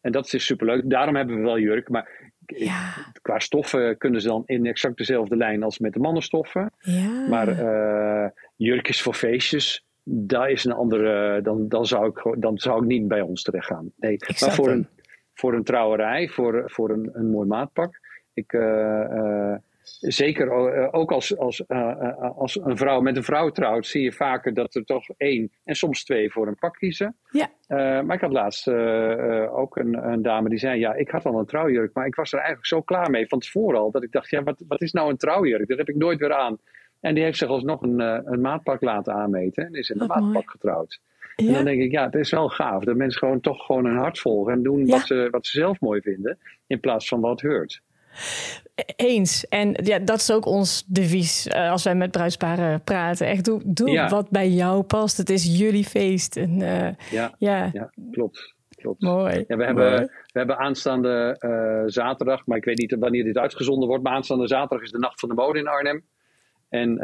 En 0.00 0.12
dat 0.12 0.32
is 0.32 0.44
superleuk. 0.46 0.82
Daarom 0.90 1.16
hebben 1.16 1.36
we 1.36 1.42
wel 1.42 1.58
jurk. 1.58 1.88
Maar 1.88 2.30
Ja. 2.46 2.94
qua 3.22 3.38
stoffen 3.38 3.98
kunnen 3.98 4.20
ze 4.20 4.28
dan 4.28 4.42
in 4.46 4.66
exact 4.66 4.96
dezelfde 4.96 5.36
lijn 5.36 5.62
als 5.62 5.78
met 5.78 5.92
de 5.92 5.98
mannenstoffen. 5.98 6.72
Ja. 6.78 7.26
Maar 7.28 7.48
eh, 7.48 8.30
jurkjes 8.56 9.02
voor 9.02 9.14
feestjes, 9.14 9.84
daar 10.04 10.50
is 10.50 10.64
een 10.64 10.72
andere. 10.72 11.40
Dan, 11.42 11.68
dan, 11.68 11.86
zou 11.86 12.08
ik, 12.08 12.34
dan 12.42 12.58
zou 12.58 12.82
ik 12.82 12.88
niet 12.88 13.08
bij 13.08 13.20
ons 13.20 13.42
terecht 13.42 13.66
gaan. 13.66 13.92
Nee, 13.96 14.16
maar 14.40 14.52
voor 14.52 14.68
een, 14.70 14.88
voor 15.34 15.54
een 15.54 15.64
trouwerij, 15.64 16.28
voor, 16.28 16.62
voor 16.66 16.90
een, 16.90 17.10
een 17.12 17.30
mooi 17.30 17.48
maatpak. 17.48 18.00
Ik, 18.34 18.52
eh, 18.52 19.54
zeker 20.00 20.48
eh, 20.52 20.88
ook 20.90 21.12
als, 21.12 21.36
als, 21.36 21.66
eh, 21.66 21.90
eh, 21.90 22.36
als 22.36 22.60
een 22.64 22.76
vrouw 22.76 23.00
met 23.00 23.16
een 23.16 23.22
vrouw 23.22 23.50
trouwt, 23.50 23.86
zie 23.86 24.02
je 24.02 24.12
vaker 24.12 24.54
dat 24.54 24.74
er 24.74 24.84
toch 24.84 25.08
één 25.16 25.50
en 25.64 25.74
soms 25.74 26.04
twee 26.04 26.32
voor 26.32 26.46
een 26.46 26.58
pak 26.58 26.74
kiezen. 26.74 27.16
Ja. 27.30 27.50
Maar 28.02 28.14
ik 28.14 28.20
had 28.20 28.32
laatst 28.32 28.68
ook 29.48 29.76
een, 29.76 30.08
een 30.10 30.22
dame 30.22 30.48
die 30.48 30.58
zei: 30.58 30.78
Ja, 30.78 30.94
ik 30.94 31.10
had 31.10 31.24
al 31.26 31.38
een 31.38 31.46
trouwjurk, 31.46 31.94
maar 31.94 32.06
ik 32.06 32.14
was 32.14 32.32
er 32.32 32.38
eigenlijk 32.38 32.66
zo 32.66 32.82
klaar 32.82 33.10
mee 33.10 33.26
van 33.28 33.38
tevoren 33.38 33.78
al. 33.78 33.90
Dat 33.90 34.02
ik 34.02 34.12
dacht: 34.12 34.30
Ja, 34.30 34.42
wat, 34.42 34.64
wat 34.68 34.82
is 34.82 34.92
nou 34.92 35.10
een 35.10 35.16
trouwjurk? 35.16 35.68
Dat 35.68 35.78
heb 35.78 35.88
ik 35.88 35.96
nooit 35.96 36.18
weer 36.18 36.34
aan. 36.34 36.58
En 37.00 37.14
die 37.14 37.24
heeft 37.24 37.38
zich 37.38 37.48
alsnog 37.48 37.82
een, 37.82 37.98
een 38.32 38.40
maatpak 38.40 38.82
laten 38.82 39.14
aanmeten 39.14 39.66
en 39.66 39.72
is 39.74 39.90
in 39.90 40.00
een 40.00 40.06
mooi. 40.06 40.20
maatpak 40.20 40.50
getrouwd. 40.50 41.00
En 41.36 41.44
Ja? 41.44 41.52
dan 41.52 41.64
denk 41.64 41.82
ik: 41.82 41.90
Ja, 41.90 42.04
het 42.04 42.14
is 42.14 42.30
wel 42.30 42.48
gaaf 42.48 42.84
dat 42.84 42.96
mensen 42.96 43.18
gewoon 43.18 43.40
toch 43.40 43.64
gewoon 43.66 43.84
hun 43.84 43.96
hart 43.96 44.18
volgen 44.18 44.52
en 44.52 44.62
doen 44.62 44.86
Ja. 44.86 44.92
wat, 44.92 45.06
ze, 45.06 45.28
wat 45.30 45.46
ze 45.46 45.58
zelf 45.58 45.80
mooi 45.80 46.00
vinden, 46.00 46.38
in 46.66 46.80
plaats 46.80 47.08
van 47.08 47.20
wat 47.20 47.40
heurt. 47.40 47.80
Eens. 48.96 49.48
En 49.48 49.74
ja, 49.82 49.98
dat 49.98 50.16
is 50.18 50.32
ook 50.32 50.46
ons 50.46 50.84
devies 50.86 51.46
eh, 51.46 51.70
als 51.70 51.84
wij 51.84 51.94
met 51.94 52.10
bruidsparen 52.10 52.82
praten. 52.82 53.26
Echt, 53.26 53.44
doe, 53.44 53.60
doe 53.64 53.90
Ja. 53.90 54.08
wat 54.08 54.30
bij 54.30 54.48
jou 54.48 54.82
past. 54.82 55.16
Het 55.16 55.30
is 55.30 55.58
jullie 55.58 55.84
feest. 55.84 56.36
En, 56.36 56.62
eh, 56.62 56.94
Ja, 57.10 57.34
ja, 57.38 57.70
ja 57.72 57.90
klopt. 58.10 58.54
klopt. 58.76 59.02
mooi. 59.02 59.44
Ja, 59.48 59.56
we, 59.56 59.64
hebben, 59.64 59.90
Mooi. 59.90 60.02
we 60.04 60.38
hebben 60.38 60.58
aanstaande 60.58 61.36
eh, 61.38 61.82
zaterdag, 61.86 62.46
maar 62.46 62.56
ik 62.56 62.64
weet 62.64 62.78
niet 62.78 62.96
wanneer 62.98 63.24
dit 63.24 63.36
uitgezonden 63.38 63.88
wordt, 63.88 64.02
maar 64.04 64.12
aanstaande 64.12 64.46
zaterdag 64.48 64.82
is 64.86 64.90
de 64.92 64.98
Nacht 64.98 65.20
van 65.20 65.28
de 65.28 65.34
Mode 65.34 65.58
in 65.58 65.68
Arnhem. 65.68 66.04
En 66.68 66.96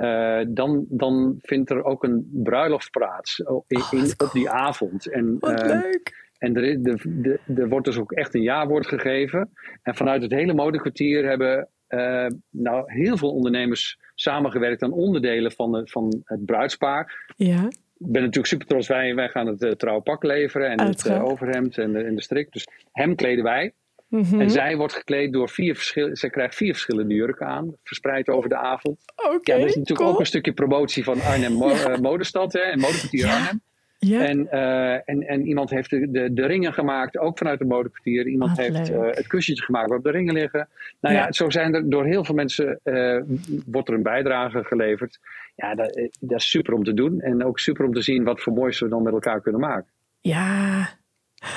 dan, 0.55 0.85
dan 0.88 1.35
vindt 1.40 1.70
er 1.70 1.85
ook 1.85 2.05
een 2.05 2.31
bruiloft 2.33 2.90
plaats 2.90 3.38
in, 3.38 3.46
Oh, 3.46 3.64
wat 3.68 3.92
in- 3.92 4.14
op 4.27 4.33
die 4.33 4.50
avond. 4.50 5.07
En, 5.11 5.37
Wat 5.40 5.62
leuk. 5.66 6.23
En 6.44 6.57
er, 6.57 6.83
de, 6.83 6.98
de, 7.04 7.61
er 7.62 7.68
wordt 7.68 7.87
dus 7.87 7.98
ook 7.98 8.12
echt 8.12 8.35
een 8.35 8.42
jaarwoord 8.42 8.87
gegeven. 8.87 9.50
En 9.83 9.94
vanuit 9.94 10.22
het 10.22 10.30
hele 10.33 10.54
modekwartier 10.54 11.28
hebben 11.28 11.68
eh, 11.87 12.26
nou, 12.50 12.92
heel 12.92 13.16
veel 13.16 13.30
ondernemers 13.33 13.98
samengewerkt 14.14 14.83
aan 14.83 14.92
onderdelen 14.92 15.52
van, 15.52 15.72
de, 15.72 15.80
van 15.85 16.22
het 16.24 16.44
bruidspaar. 16.44 17.33
Ja, 17.37 17.64
Ik 17.98 18.11
ben 18.11 18.20
natuurlijk 18.20 18.46
super 18.46 18.66
trots. 18.66 18.88
Wij, 18.88 19.14
wij 19.14 19.28
gaan 19.28 19.46
het 19.46 19.62
uh, 19.62 19.70
trouwpak 19.70 20.22
leveren 20.22 20.70
en 20.70 20.87
het 20.87 21.07
eh, 21.07 21.24
overhemd 21.24 21.78
en 21.78 21.92
de, 21.92 22.02
en 22.02 22.14
de 22.14 22.22
strik. 22.22 22.52
Dus 22.52 22.66
hem 22.92 23.14
kleden 23.14 23.44
wij. 23.44 23.72
Mhm. 24.09 24.40
En 24.40 24.50
zij 24.50 24.76
wordt 24.76 24.92
gekleed 24.94 25.33
door 25.33 25.48
vier 25.48 25.74
verschillende. 25.74 26.16
Zij 26.16 26.30
krijgt 26.30 26.54
vier 26.54 26.72
verschillende 26.72 27.14
jurken 27.14 27.46
aan, 27.46 27.72
verspreid 27.83 28.28
over 28.28 28.48
de 28.48 28.57
avond. 28.57 28.98
oké. 29.14 29.52
ja, 29.52 29.59
dat 29.59 29.68
is 29.68 29.74
natuurlijk 29.74 30.00
cool. 30.00 30.11
ook 30.12 30.20
een 30.20 30.26
stukje 30.26 30.52
promotie 30.52 31.04
van 31.04 31.20
Arnhem 31.20 31.52
Mo- 31.52 31.68
eh, 31.68 31.98
Modestad 31.98 32.52
hè, 32.52 32.59
en 32.61 32.80
Modekwartier 32.80 33.26
Ja. 33.26 33.37
Arnhem. 33.37 33.61
Ja, 34.06 34.24
En, 34.26 34.50
eh, 34.50 34.92
en, 35.04 35.26
en 35.28 35.46
iemand 35.46 35.70
heeft 35.70 35.90
de, 35.90 36.10
de, 36.10 36.32
de 36.32 36.46
ringen 36.46 36.72
gemaakt, 36.72 37.18
ook 37.18 37.38
vanuit 37.38 37.58
het 37.58 37.68
modekwartier. 37.68 38.26
Iemand 38.26 38.56
Wat 38.56 38.66
heeft 38.66 38.90
eh, 38.90 39.00
het 39.10 39.26
kussentje 39.26 39.64
gemaakt 39.64 39.86
waarop 39.88 40.06
de 40.06 40.12
ringen 40.12 40.34
liggen. 40.34 40.68
Nou 41.00 41.14
ja, 41.14 41.20
Ja. 41.24 41.32
zo 41.32 41.50
zijn 41.50 41.74
er 41.74 41.90
door 41.90 42.04
heel 42.04 42.24
veel 42.24 42.34
mensen 42.34 42.80
eh, 42.82 43.20
wordt 43.66 43.88
er 43.88 43.94
een 43.94 44.02
bijdrage 44.02 44.64
geleverd. 44.64 45.18
Ja, 45.56 45.74
dat, 45.74 46.08
dat 46.20 46.38
is 46.40 46.50
super 46.50 46.74
om 46.74 46.84
te 46.84 46.94
doen. 46.94 47.20
En 47.20 47.44
ook 47.44 47.58
super 47.58 47.84
om 47.84 47.92
te 47.92 48.02
zien 48.02 48.24
wat 48.24 48.40
voor 48.40 48.52
moois 48.52 48.80
we 48.80 48.88
dan 48.88 49.02
met 49.02 49.12
elkaar 49.12 49.40
kunnen 49.40 49.60
maken. 49.60 49.88
ja. 50.20 50.88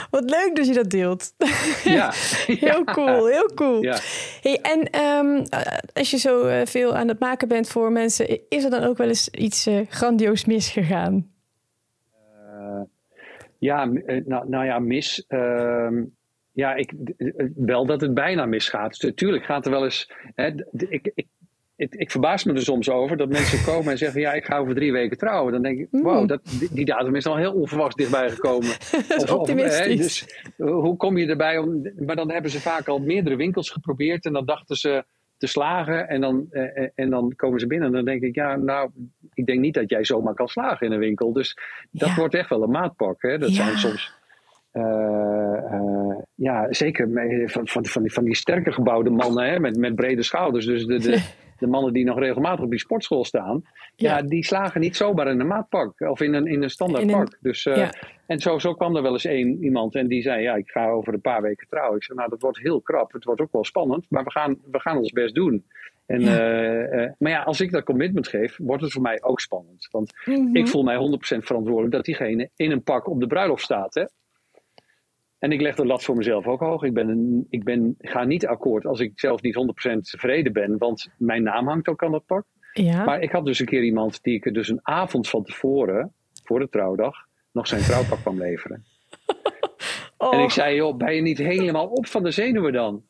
Wat 0.10 0.30
leuk 0.30 0.56
dat 0.56 0.68
je 0.68 0.74
dat 0.74 0.90
deelt. 0.90 1.34
Ja, 1.84 2.12
Heel 2.60 2.84
cool, 2.84 3.26
heel 3.28 3.52
cool. 3.56 3.82
ja. 3.84 3.98
Hey, 4.42 4.60
en 4.62 4.90
ehm, 4.90 5.44
eh, 5.50 5.78
als 5.94 6.12
je 6.12 6.18
zo 6.18 6.64
veel 6.66 6.96
aan 6.96 7.08
het 7.08 7.20
maken 7.20 7.48
bent 7.48 7.68
voor 7.70 7.92
mensen, 7.92 8.50
is 8.50 8.64
er 8.64 8.70
dan 8.70 8.84
ook 8.84 8.98
wel 8.98 9.08
eens 9.08 9.30
iets 9.30 9.70
grandioos 9.90 10.46
misgegaan? 10.46 11.32
Eh, 12.68 12.82
ja, 13.60 13.92
eh, 13.92 14.26
nou, 14.26 14.50
nou 14.50 14.66
ja, 14.66 14.80
mis. 14.80 15.26
ehm, 15.28 16.04
ja, 16.52 16.76
ik, 16.76 16.94
eh, 17.18 17.46
wel 17.56 17.86
dat 17.86 18.02
het 18.02 18.14
bijna 18.14 18.46
misgaat. 18.46 19.02
Natuurlijk 19.02 19.46
gaat 19.46 19.66
er 19.66 19.72
wel 19.72 19.84
eens. 19.84 20.12
Hè, 20.36 20.48
ik, 20.90 21.12
ik, 21.14 21.28
ik, 21.76 21.96
ik 21.96 22.12
verbaas 22.12 22.44
me 22.44 22.54
er 22.54 22.62
soms 22.62 22.90
over 22.90 23.18
dat 23.18 23.30
mensen 23.30 23.64
komen 23.64 23.92
en 23.92 23.98
zeggen: 23.98 24.22
Ja, 24.22 24.34
ik 24.34 24.46
ga 24.46 24.58
over 24.58 24.76
drie 24.76 24.92
weken 24.92 25.18
trouwen. 25.18 25.54
Dan 25.54 25.62
denk 25.62 25.80
ik: 25.80 25.88
Wow, 25.92 26.28
dat, 26.28 26.42
die, 26.72 26.86
datum 26.86 27.16
is 27.16 27.26
al 27.26 27.36
heel 27.38 27.54
onverwachts 27.54 27.96
dichtbij 27.96 28.30
gekomen. 28.30 28.70
Dat 29.10 29.24
is 29.24 29.32
optimistisch. 29.32 29.80
hè, 29.80 29.96
dus 29.96 30.44
eh, 30.58 30.68
hoe 30.68 30.98
kom 30.98 31.18
je 31.18 31.28
erbij? 31.28 31.58
Om, 31.58 31.92
maar 32.06 32.16
dan 32.16 32.32
hebben 32.32 32.52
ze 32.52 32.62
vaak 32.62 32.88
al 32.88 33.00
meerdere 33.00 33.36
winkels 33.36 33.70
geprobeerd 33.70 34.26
en 34.26 34.34
dan 34.34 34.46
dachten 34.46 34.76
ze 34.76 35.06
te 35.38 35.48
slagen 35.48 36.08
en 36.08 36.22
dan, 36.22 36.48
eh, 36.50 36.78
eh, 36.84 36.90
en 36.96 37.10
dan 37.10 37.34
komen 37.36 37.60
ze 37.60 37.68
binnen 37.68 37.88
en 37.88 37.94
dan 37.94 38.06
denk 38.06 38.22
ik, 38.22 38.36
ja, 38.36 38.56
nou, 38.56 38.90
ik 39.34 39.46
denk 39.46 39.60
niet 39.60 39.74
dat 39.74 39.90
jij 39.90 40.06
zomaar 40.06 40.34
kan 40.34 40.48
slagen 40.48 40.86
in 40.88 40.94
een 40.94 41.00
winkel. 41.00 41.34
Dus 41.34 41.58
dat 41.92 42.10
Ja. 42.10 42.16
wordt 42.16 42.34
echt 42.34 42.50
wel 42.50 42.64
een 42.64 42.70
maatpak. 42.72 43.22
Hè? 43.22 43.38
Dat 43.38 43.56
Ja. 43.56 43.64
zijn 43.66 43.78
soms, 43.78 44.14
eh, 44.72 46.16
ja, 46.36 46.68
zeker 46.74 47.10
van, 47.46 47.68
van, 47.68 47.86
van, 47.86 48.02
die, 48.02 48.14
van 48.14 48.24
die 48.24 48.36
sterker 48.36 48.74
gebouwde 48.74 49.10
mannen 49.10 49.46
hè? 49.50 49.60
Met, 49.60 49.78
met 49.78 49.96
brede 49.96 50.24
schouders. 50.24 50.66
Dus 50.66 50.86
de, 50.86 51.00
de, 51.00 51.22
de 51.60 51.68
mannen 51.68 51.94
die 51.94 52.06
nog 52.06 52.20
regelmatig 52.20 52.64
op 52.66 52.70
die 52.70 52.80
sportschool 52.80 53.26
staan, 53.26 53.62
ja. 53.96 54.18
Ja. 54.18 54.22
die 54.22 54.46
slagen 54.46 54.82
niet 54.82 54.96
zomaar 54.96 55.28
in 55.28 55.40
een 55.40 55.48
maatpak 55.48 56.00
of 56.02 56.22
in 56.22 56.34
een, 56.34 56.48
in 56.48 56.64
een 56.64 56.70
standaard 56.70 57.12
pak. 57.12 57.38
Dus, 57.42 57.66
eh, 57.66 57.76
ja. 57.78 57.94
En 58.26 58.40
zo, 58.40 58.60
zo 58.60 58.74
kwam 58.74 58.96
er 58.96 59.02
wel 59.02 59.12
eens 59.12 59.26
één 59.26 59.64
iemand 59.64 59.96
en 59.96 60.08
die 60.08 60.22
zei: 60.22 60.42
Ja, 60.42 60.56
ik 60.56 60.70
ga 60.70 60.90
over 60.90 61.14
een 61.14 61.22
paar 61.22 61.42
weken 61.42 61.68
trouwen. 61.70 61.96
Ik 61.98 62.04
zei: 62.04 62.18
Nou, 62.18 62.30
dat 62.30 62.42
wordt 62.42 62.58
heel 62.60 62.82
krap. 62.82 63.12
Het 63.12 63.24
wordt 63.24 63.42
ook 63.42 63.52
wel 63.52 63.64
spannend, 63.66 64.06
maar 64.10 64.24
we 64.24 64.32
gaan, 64.32 64.58
we 64.72 64.80
gaan 64.80 64.98
ons 64.98 65.12
best 65.12 65.36
doen. 65.36 65.66
En, 66.06 66.22
Ja. 66.22 66.38
eh, 66.38 67.04
eh, 67.04 67.12
maar 67.18 67.32
ja, 67.32 67.44
als 67.44 67.62
ik 67.62 67.72
dat 67.72 67.84
commitment 67.84 68.28
geef, 68.28 68.58
wordt 68.62 68.84
het 68.84 68.92
voor 68.92 69.02
mij 69.02 69.24
ook 69.24 69.40
spannend. 69.40 69.88
Want 69.92 70.14
Mhm. 70.26 70.56
ik 70.56 70.68
voel 70.68 70.84
mij 70.84 70.96
100% 70.96 71.46
verantwoordelijk 71.46 71.94
dat 71.94 72.06
diegene 72.06 72.50
in 72.56 72.72
een 72.72 72.84
pak 72.84 73.08
op 73.10 73.20
de 73.20 73.28
bruiloft 73.28 73.64
staat. 73.64 73.94
Hè? 73.94 74.04
En 75.40 75.52
ik 75.52 75.62
leg 75.62 75.76
de 75.76 75.86
lat 75.86 76.04
voor 76.04 76.16
mezelf 76.16 76.48
ook 76.48 76.60
hoog. 76.60 76.84
Ik, 76.84 76.94
ben 76.94 77.10
een, 77.10 77.48
ik 77.50 77.64
ben, 77.64 77.96
ga 77.98 78.24
niet 78.24 78.48
akkoord 78.48 78.86
als 78.86 79.00
ik 79.00 79.12
zelf 79.20 79.42
niet 79.42 79.56
100% 79.96 80.00
tevreden 80.00 80.54
ben, 80.54 80.78
want 80.78 81.10
mijn 81.18 81.44
naam 81.44 81.68
hangt 81.68 81.88
ook 81.88 82.04
aan 82.04 82.12
dat 82.12 82.26
pak. 82.26 82.46
Ja. 82.74 83.04
Maar 83.04 83.22
ik 83.22 83.32
had 83.32 83.46
dus 83.46 83.60
een 83.60 83.66
keer 83.66 83.84
iemand 83.84 84.24
die 84.24 84.36
ik 84.36 84.46
er 84.46 84.54
dus 84.54 84.70
een 84.70 84.80
avond 84.84 85.30
van 85.30 85.44
tevoren, 85.44 86.14
voor 86.44 86.60
de 86.60 86.70
trouwdag, 86.70 87.16
nog 87.52 87.68
zijn 87.68 87.82
trouwpak 87.82 88.20
kwam 88.20 88.38
leveren. 88.38 88.84
oh, 90.18 90.34
En 90.34 90.40
ik 90.40 90.50
zei, 90.50 90.76
joh, 90.76 90.98
ben 90.98 91.16
je 91.16 91.22
niet 91.22 91.38
helemaal 91.38 91.88
op 91.88 92.08
van 92.08 92.24
de 92.24 92.32
zenuwen 92.32 92.74
dan? 92.74 93.04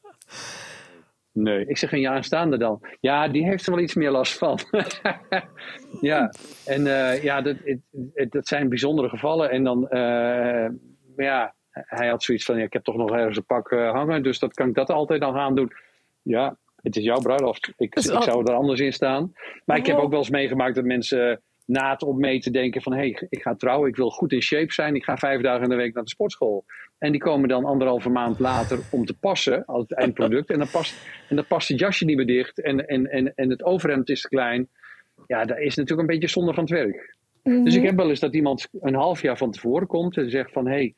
Nee. 1.31 1.65
Ik 1.67 1.77
zeg, 1.77 1.91
en 1.91 1.99
je 1.99 2.09
aanstaande 2.09 2.57
dan? 2.57 2.81
Ja, 2.99 3.27
die 3.27 3.43
heeft 3.45 3.65
er 3.67 3.73
wel 3.73 3.83
iets 3.83 3.95
meer 3.95 4.11
last 4.11 4.37
van. 4.37 4.59
ja, 6.01 6.33
en 6.65 6.87
eh, 6.87 7.23
ja, 7.23 7.41
dat, 7.41 7.55
het, 7.63 7.79
het- 8.13 8.31
dat 8.31 8.47
zijn 8.47 8.69
bijzondere 8.69 9.09
gevallen. 9.09 9.49
En 9.49 9.63
dan, 9.63 9.87
eh, 9.89 9.99
maar 11.15 11.25
ja, 11.25 11.55
hij 11.85 12.07
had 12.07 12.23
zoiets 12.23 12.45
van, 12.45 12.57
ja, 12.57 12.63
ik 12.63 12.73
heb 12.73 12.83
toch 12.83 12.95
nog 12.95 13.11
ergens 13.11 13.37
een 13.37 13.45
pak 13.45 13.71
eh, 13.71 13.91
hangen, 13.91 14.23
dus 14.23 14.39
dat 14.39 14.53
kan 14.53 14.67
ik 14.67 14.75
dat 14.75 14.89
altijd 14.89 15.21
dan 15.21 15.33
gaan 15.33 15.55
doen. 15.55 15.71
Ja, 16.21 16.57
het 16.75 16.95
is 16.95 17.03
jouw 17.03 17.19
bruiloft. 17.19 17.73
Ik, 17.77 17.95
ik 17.95 18.03
zou 18.03 18.43
er 18.45 18.53
anders 18.53 18.79
in 18.79 18.93
staan. 18.93 19.33
Maar 19.65 19.77
ik 19.77 19.85
heb 19.85 19.97
Oh. 19.97 20.03
ook 20.03 20.09
wel 20.09 20.19
eens 20.19 20.29
meegemaakt 20.29 20.75
dat 20.75 20.83
mensen 20.83 21.41
na 21.65 21.91
het 21.91 22.03
opmeten 22.03 22.51
denken 22.51 22.81
van... 22.81 22.93
hé, 22.93 22.99
hey, 22.99 23.27
ik 23.29 23.41
ga 23.41 23.55
trouwen, 23.55 23.89
ik 23.89 23.95
wil 23.95 24.09
goed 24.09 24.31
in 24.31 24.41
shape 24.41 24.73
zijn. 24.73 24.95
Ik 24.95 25.03
ga 25.03 25.17
vijf 25.17 25.41
dagen 25.41 25.63
in 25.63 25.69
de 25.69 25.75
week 25.75 25.93
naar 25.93 26.03
de 26.03 26.09
sportschool. 26.09 26.65
En 26.97 27.11
die 27.11 27.21
komen 27.21 27.49
dan 27.49 27.65
anderhalve 27.65 28.09
maand 28.09 28.39
later 28.39 28.79
om 28.91 29.05
te 29.05 29.17
passen 29.17 29.65
als 29.65 29.81
het 29.81 29.93
eindproduct. 29.93 30.49
En 30.49 30.57
dan 30.59 30.69
past, 30.69 31.07
en 31.29 31.35
dan 31.35 31.45
past 31.45 31.67
het 31.67 31.79
jasje 31.79 32.05
niet 32.05 32.17
meer 32.17 32.25
dicht 32.25 32.61
en, 32.61 32.87
en, 32.87 33.11
en, 33.11 33.33
en 33.35 33.49
het 33.49 33.63
overhemd 33.63 34.09
is 34.09 34.21
te 34.21 34.27
klein. 34.27 34.69
Ja, 35.27 35.45
dat 35.45 35.57
is 35.57 35.75
natuurlijk 35.75 36.09
een 36.09 36.19
beetje 36.19 36.33
zonde 36.33 36.53
van 36.53 36.63
het 36.63 36.73
werk. 36.73 37.15
Mhm. 37.43 37.63
Dus 37.63 37.75
ik 37.75 37.83
heb 37.83 37.95
wel 37.95 38.09
eens 38.09 38.19
dat 38.19 38.35
iemand 38.35 38.67
een 38.81 38.95
half 38.95 39.21
jaar 39.21 39.37
van 39.37 39.51
tevoren 39.51 39.87
komt 39.87 40.17
en 40.17 40.29
zegt 40.29 40.51
van... 40.51 40.67
hé, 40.67 40.73
hey, 40.73 40.95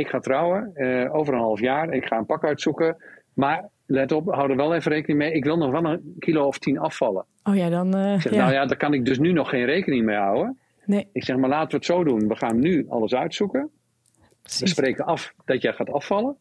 ik 0.00 0.08
ga 0.08 0.18
trouwen 0.20 0.70
eh, 0.74 1.14
over 1.14 1.34
een 1.34 1.40
half 1.40 1.60
jaar. 1.60 1.92
Ik 1.92 2.04
ga 2.04 2.16
een 2.16 2.26
pak 2.26 2.44
uitzoeken. 2.44 2.96
Maar 3.34 3.68
let 3.86 4.12
op, 4.12 4.26
hou 4.34 4.50
er 4.50 4.56
wel 4.56 4.74
even 4.74 4.92
rekening 4.92 5.18
mee. 5.18 5.32
Ik 5.32 5.44
wil 5.44 5.56
nog 5.56 5.70
wel 5.70 5.84
een 5.84 6.14
kilo 6.18 6.46
of 6.46 6.58
tien 6.58 6.78
afvallen. 6.78 7.24
Oh 7.44 7.56
ja, 7.56 7.68
dan... 7.68 7.94
eh, 7.94 8.14
Ik 8.14 8.20
zeg, 8.20 8.32
ja. 8.32 8.38
nou 8.38 8.52
ja, 8.52 8.66
daar 8.66 8.76
kan 8.76 8.94
ik 8.94 9.04
dus 9.04 9.18
nu 9.18 9.32
nog 9.32 9.48
geen 9.48 9.64
rekening 9.64 10.04
mee 10.04 10.16
houden. 10.16 10.58
Nee, 10.84 11.08
Ik 11.12 11.24
zeg, 11.24 11.36
maar 11.36 11.48
laten 11.50 11.70
we 11.70 11.76
het 11.76 11.84
zo 11.84 12.04
doen. 12.04 12.28
We 12.28 12.36
gaan 12.36 12.58
nu 12.58 12.86
alles 12.88 13.14
uitzoeken. 13.14 13.70
We 14.58 14.68
spreken 14.68 15.04
af 15.04 15.34
dat 15.44 15.62
jij 15.62 15.72
gaat 15.72 15.90
afvallen. 15.90 16.36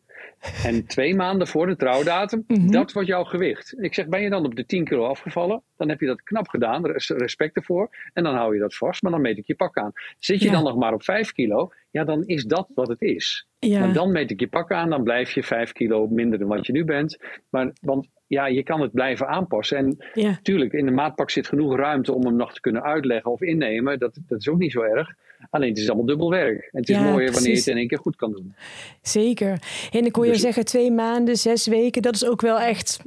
En 0.64 0.86
twee 0.88 1.16
maanden 1.16 1.48
voor 1.48 1.68
de 1.68 1.76
trouwdatum, 1.76 2.44
Mhm. 2.48 2.72
dat 2.72 2.92
wordt 2.94 3.08
jouw 3.08 3.24
gewicht. 3.24 3.76
Ik 3.82 3.94
zeg, 3.94 4.08
ben 4.08 4.22
je 4.22 4.30
dan 4.30 4.46
op 4.46 4.56
de 4.56 4.66
10 4.66 4.84
kilo 4.84 5.06
afgevallen? 5.06 5.62
Dan 5.78 5.90
heb 5.90 6.00
je 6.00 6.06
dat 6.06 6.24
knap 6.24 6.48
gedaan, 6.48 6.86
res- 6.86 7.10
respect 7.10 7.56
ervoor. 7.56 7.90
En 8.14 8.24
dan 8.24 8.36
hou 8.36 8.54
je 8.54 8.60
dat 8.60 8.76
vast, 8.76 9.02
maar 9.02 9.12
dan 9.12 9.22
meet 9.22 9.38
ik 9.38 9.48
je 9.48 9.56
pak 9.56 9.78
aan. 9.78 9.92
Zit 10.20 10.40
je 10.40 10.46
Ja. 10.46 10.52
dan 10.52 10.64
nog 10.64 10.76
maar 10.76 10.94
op 10.94 11.04
5 11.04 11.32
kilo? 11.32 11.72
Ja, 11.92 12.04
dan 12.04 12.24
is 12.26 12.44
dat 12.44 12.68
wat 12.76 12.88
het 12.88 13.02
is. 13.02 13.48
Ja. 13.60 13.80
Maar 13.80 13.94
dan 13.94 14.12
meet 14.12 14.32
ik 14.32 14.40
je 14.40 14.48
pak 14.48 14.72
aan, 14.72 14.90
dan 14.90 15.04
blijf 15.04 15.32
je 15.32 15.44
5 15.44 15.72
kilo 15.72 16.08
minder 16.08 16.40
dan 16.40 16.48
wat 16.48 16.66
je 16.66 16.72
nu 16.74 16.84
bent. 16.86 17.18
Maar, 17.50 17.72
want 17.82 18.08
ja, 18.28 18.46
je 18.48 18.64
kan 18.64 18.82
het 18.82 18.92
blijven 18.92 19.28
aanpassen. 19.28 19.78
En 19.78 19.98
Ja. 20.14 20.40
Tuurlijk, 20.42 20.74
in 20.74 20.86
de 20.86 20.92
maatpak 20.92 21.30
zit 21.30 21.48
genoeg 21.48 21.76
ruimte 21.76 22.14
om 22.14 22.26
hem 22.26 22.36
nog 22.36 22.54
te 22.54 22.62
kunnen 22.62 22.84
uitleggen 22.84 23.32
of 23.32 23.42
innemen. 23.42 24.00
Dat, 24.00 24.20
dat 24.28 24.40
is 24.40 24.50
ook 24.50 24.58
niet 24.60 24.72
zo 24.72 24.82
erg. 24.82 25.14
Alleen 25.50 25.70
het 25.70 25.78
is 25.78 25.88
allemaal 25.88 26.06
dubbel 26.06 26.30
werk. 26.30 26.70
En 26.72 26.80
het 26.80 26.90
is 26.90 26.96
Ja, 26.96 27.02
mooier 27.12 27.32
wanneer 27.32 27.52
je 27.52 27.58
het 27.58 27.68
in 27.68 27.78
één 27.78 27.88
keer 27.88 27.98
goed 28.00 28.16
kan 28.16 28.32
doen. 28.32 28.56
Zeker. 29.02 29.60
En 29.92 30.06
ik 30.06 30.16
hoor 30.16 30.26
je 30.26 30.32
Dus- 30.32 30.42
zeggen 30.42 30.66
twee 30.66 30.92
maanden, 30.92 31.36
zes 31.36 31.68
weken. 31.68 32.02
Dat 32.02 32.16
is 32.16 32.26
ook 32.28 32.42
wel 32.42 32.60
echt 32.60 33.00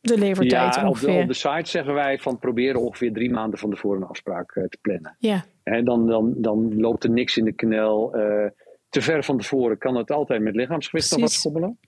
de 0.00 0.18
levertijd 0.18 0.74
Ja, 0.74 0.80
op 0.80 0.82
de, 0.82 0.88
ongeveer. 0.88 1.20
op 1.22 1.28
de 1.28 1.34
site 1.34 1.70
zeggen 1.70 1.94
wij 1.94 2.18
van 2.18 2.38
proberen 2.38 2.80
ongeveer 2.80 3.12
drie 3.12 3.30
maanden 3.30 3.58
van 3.58 3.70
tevoren 3.70 4.00
een 4.02 4.08
afspraak 4.08 4.52
eh, 4.56 4.64
te 4.64 4.78
plannen. 4.80 5.16
Ja, 5.18 5.44
Hè, 5.62 5.82
dan, 5.82 6.06
dan, 6.06 6.34
dan 6.36 6.80
loopt 6.80 7.04
er 7.04 7.10
niks 7.10 7.36
in 7.36 7.44
de 7.44 7.52
knel. 7.52 8.14
Eh, 8.14 8.46
te 8.88 9.00
ver 9.00 9.24
van 9.24 9.38
tevoren 9.38 9.78
kan 9.78 9.96
het 9.96 10.10
altijd 10.10 10.40
met 10.42 10.54
lichaamsgewicht 10.54 11.20
wat 11.20 11.30
schommelen. 11.32 11.78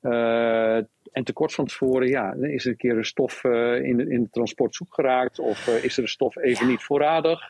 Eh, 0.00 0.76
en 1.12 1.24
te 1.24 1.32
kort 1.32 1.54
van 1.54 1.66
tevoren, 1.66 2.08
ja, 2.08 2.34
is 2.40 2.64
er 2.64 2.70
een 2.70 2.76
keer 2.76 2.96
een 2.96 3.04
stof 3.04 3.44
in, 3.44 4.10
in 4.10 4.20
het 4.22 4.32
transport 4.32 4.74
zoek 4.74 4.94
geraakt. 4.94 5.38
Of 5.38 5.66
is 5.66 5.96
er 5.96 6.02
een 6.02 6.08
stof 6.08 6.36
even 6.36 6.66
niet 6.66 6.82
voorradig. 6.82 7.40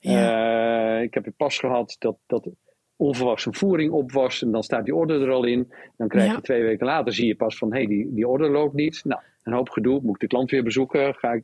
Eh, 0.00 1.02
ik 1.02 1.14
heb 1.14 1.24
het 1.24 1.36
pas 1.36 1.58
gehad 1.58 1.96
dat, 1.98 2.16
dat 2.26 2.48
onverwachts 2.96 3.46
een 3.46 3.54
voering 3.54 3.92
op 3.92 4.12
was. 4.12 4.42
En 4.42 4.50
dan 4.50 4.62
staat 4.62 4.84
die 4.84 4.94
order 4.94 5.22
er 5.22 5.30
al 5.30 5.44
in. 5.44 5.72
Dan 5.96 6.08
krijg 6.08 6.34
je 6.34 6.40
twee 6.40 6.62
weken 6.62 6.86
later, 6.86 7.12
zie 7.12 7.26
je 7.26 7.36
pas 7.36 7.56
van, 7.58 7.70
hé, 7.72 7.76
hey, 7.78 7.86
die, 7.86 8.14
die 8.14 8.28
order 8.28 8.50
loopt 8.50 8.74
niet. 8.74 9.00
Nou, 9.04 9.20
een 9.42 9.52
hoop 9.52 9.68
gedoe. 9.68 10.00
Moet 10.02 10.14
ik 10.14 10.20
de 10.20 10.26
klant 10.26 10.50
weer 10.50 10.62
bezoeken? 10.62 11.14
Ga 11.14 11.32
ik, 11.32 11.42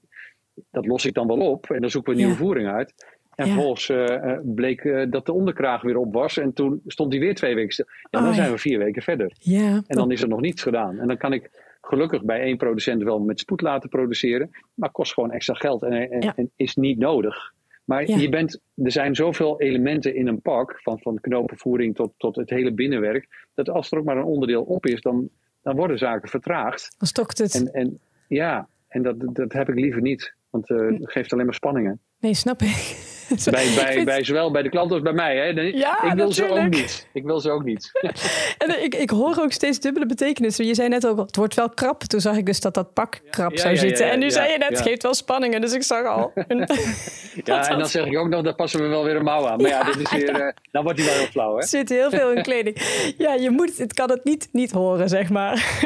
dat 0.70 0.86
los 0.86 1.04
ik 1.06 1.14
dan 1.14 1.26
wel 1.26 1.38
op. 1.50 1.70
En 1.70 1.80
dan 1.80 1.90
zoeken 1.90 2.12
we 2.14 2.18
een 2.18 2.24
nieuwe 2.26 2.40
voering 2.42 2.68
uit. 2.68 2.94
En 3.34 3.46
Ja. 3.46 3.52
vervolgens 3.52 3.88
eh, 3.88 4.14
eh, 4.32 4.38
bleek 4.44 5.06
dat 5.10 5.26
de 5.26 5.32
onderkraag 5.32 5.82
weer 5.82 5.96
op 5.96 6.12
was. 6.14 6.38
En 6.38 6.52
toen 6.52 6.80
stond 6.86 7.10
die 7.10 7.20
weer 7.20 7.34
twee 7.34 7.54
weken 7.54 7.72
stil. 7.72 7.86
Ja, 7.88 8.20
dan 8.20 8.28
Oh, 8.28 8.34
zijn 8.34 8.46
ja. 8.46 8.52
we 8.52 8.58
vier 8.58 8.78
weken 8.78 9.02
verder. 9.02 9.32
ja. 9.38 9.82
En 9.86 9.96
dan 9.96 10.10
is 10.10 10.22
er 10.22 10.28
nog 10.28 10.40
niets 10.40 10.62
gedaan. 10.62 10.98
En 10.98 11.06
dan 11.08 11.16
kan 11.16 11.32
ik 11.32 11.50
gelukkig 11.80 12.24
bij 12.24 12.40
één 12.40 12.56
producent 12.56 13.02
wel 13.02 13.18
met 13.20 13.40
spoed 13.40 13.60
laten 13.60 13.88
produceren. 13.88 14.50
Maar 14.74 14.90
kost 14.90 15.12
gewoon 15.12 15.30
extra 15.32 15.54
geld 15.54 15.82
en, 15.82 15.92
en, 16.10 16.20
Ja. 16.22 16.32
en 16.36 16.50
is 16.56 16.74
niet 16.76 16.98
nodig. 16.98 17.52
Maar 17.84 18.08
Ja. 18.08 18.16
je 18.16 18.28
bent, 18.28 18.60
er 18.74 18.92
zijn 18.92 19.14
zoveel 19.14 19.60
elementen 19.60 20.14
in 20.14 20.26
een 20.26 20.40
pak, 20.40 20.80
van, 20.82 20.98
van 21.00 21.20
knopenvoering 21.20 21.94
tot, 21.94 22.12
tot 22.16 22.36
het 22.36 22.50
hele 22.50 22.72
binnenwerk, 22.72 23.46
dat 23.54 23.68
als 23.68 23.90
er 23.90 23.98
ook 23.98 24.04
maar 24.04 24.16
een 24.16 24.24
onderdeel 24.24 24.62
op 24.62 24.86
is, 24.86 25.00
dan, 25.00 25.28
dan 25.62 25.76
worden 25.76 25.98
zaken 25.98 26.28
vertraagd. 26.28 26.94
Dan 26.98 27.08
stokt 27.08 27.38
het. 27.38 27.54
En, 27.54 27.72
en 27.72 28.00
ja, 28.28 28.68
en 28.88 29.02
dat, 29.02 29.16
dat 29.18 29.52
heb 29.52 29.68
ik 29.68 29.74
liever 29.74 30.00
niet. 30.02 30.34
Want 30.50 30.70
eh, 30.70 30.78
het 30.78 31.10
geeft 31.12 31.32
alleen 31.32 31.44
maar 31.44 31.54
spanningen. 31.54 32.00
Nee, 32.20 32.34
snap 32.34 32.62
ik. 32.62 33.12
Bij, 33.50 33.52
bij, 33.74 33.92
vind- 33.92 34.04
bij, 34.04 34.24
zowel 34.24 34.50
bij 34.50 34.62
de 34.62 34.68
klant 34.68 34.92
als 34.92 35.00
bij 35.02 35.12
mij. 35.12 35.36
Hè? 35.36 35.60
Ja, 35.60 36.02
ik 36.02 36.12
wil 36.14 36.32
ze 36.32 36.48
ook 36.48 36.68
niet. 36.68 37.08
Ik 37.12 37.24
wil 37.24 37.40
ze 37.40 37.50
ook 37.50 37.64
niet. 37.64 37.90
En 38.58 38.82
ik, 38.84 38.94
ik 38.94 39.10
hoor 39.10 39.38
ook 39.40 39.52
steeds 39.52 39.80
dubbele 39.80 40.06
betekenissen. 40.06 40.66
Je 40.66 40.74
zei 40.74 40.88
net 40.88 41.06
ook, 41.06 41.18
het 41.18 41.36
wordt 41.36 41.54
wel 41.54 41.68
krap. 41.70 42.02
Toen 42.04 42.20
zag 42.20 42.36
ik 42.36 42.46
dus 42.46 42.60
dat 42.60 42.74
dat 42.74 42.92
pak 42.92 43.20
krap 43.30 43.50
Ja, 43.52 43.56
zou 43.60 43.74
ja, 43.74 43.80
zitten. 43.80 44.10
en 44.10 44.18
nu 44.18 44.30
zei 44.30 44.52
je 44.52 44.58
net, 44.58 44.68
het 44.68 44.80
geeft 44.80 45.02
wel 45.02 45.14
spanningen. 45.14 45.60
Dus 45.60 45.72
ik 45.72 45.82
zag 45.82 46.06
al. 46.06 46.32
een- 46.34 46.68
Ja, 47.44 47.68
en 47.68 47.78
dan 47.78 47.88
zeg 47.88 48.06
ik 48.06 48.18
ook 48.18 48.28
nog, 48.28 48.42
daar 48.42 48.54
passen 48.54 48.80
we 48.82 48.86
wel 48.86 49.04
weer 49.04 49.16
een 49.16 49.24
mouw 49.24 49.46
aan. 49.46 49.60
Maar 49.60 49.70
ja, 49.70 49.82
dit 49.84 50.00
is 50.00 50.10
weer, 50.10 50.30
eh, 50.40 50.52
dan 50.70 50.82
wordt 50.84 50.98
hij 50.98 51.08
wel 51.08 51.18
heel 51.18 51.26
flauw, 51.26 51.54
hè? 51.54 51.60
Er 51.60 51.68
zit 51.68 51.88
heel 51.88 52.10
veel 52.10 52.30
in 52.32 52.42
kleding. 52.42 52.76
Ja, 53.18 53.34
je 53.34 53.50
moet, 53.50 53.78
het 53.78 53.94
kan 53.94 54.10
het 54.10 54.24
niet, 54.24 54.48
niet 54.52 54.70
horen, 54.70 55.08
zeg 55.08 55.30
maar. 55.30 55.80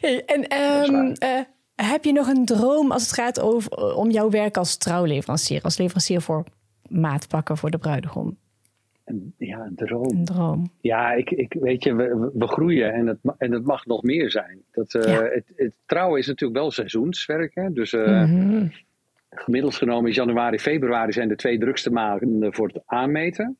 Hey, 0.00 0.22
en 0.26 0.48
eh, 0.48 1.28
heb 1.84 2.04
je 2.04 2.12
nog 2.12 2.28
een 2.28 2.44
droom 2.44 2.90
als 2.92 3.02
het 3.02 3.12
gaat 3.12 3.40
over, 3.40 3.94
om 3.96 4.10
jouw 4.10 4.30
werk 4.30 4.56
als 4.56 4.76
trouwleverancier? 4.76 5.62
Als 5.62 5.78
leverancier 5.78 6.20
voor 6.20 6.44
maatpakken 6.88 7.56
voor 7.56 7.70
de 7.70 7.78
bruidegom? 7.78 8.36
Ja, 9.36 9.58
een 9.58 9.74
droom. 9.74 10.10
Een 10.10 10.24
droom. 10.24 10.70
Ja, 10.80 11.12
ik, 11.12 11.30
ik, 11.30 11.56
weet 11.60 11.84
je, 11.84 11.94
we, 11.94 12.30
we- 12.34 12.46
groeien 12.46 12.92
en 12.92 13.06
het, 13.06 13.18
en 13.38 13.52
het 13.52 13.64
mag 13.64 13.86
nog 13.86 14.02
meer 14.02 14.30
zijn. 14.30 14.62
Dat, 14.72 14.94
eh, 14.94 15.12
Ja. 15.12 15.22
het, 15.22 15.44
het 15.56 15.72
trouwen 15.86 16.18
is 16.18 16.26
natuurlijk 16.26 16.60
wel 16.60 16.70
seizoenswerk. 16.70 17.54
Hè? 17.54 17.72
Dus 17.72 17.92
eh, 17.92 18.22
Mhm. 18.24 18.66
gemiddeld 19.30 19.74
genomen 19.74 20.10
is 20.10 20.16
januari, 20.16 20.58
februari 20.58 21.12
zijn 21.12 21.28
de 21.28 21.36
twee 21.36 21.58
drukste 21.58 21.90
maanden 21.90 22.54
voor 22.54 22.66
het 22.66 22.82
aanmeten. 22.86 23.58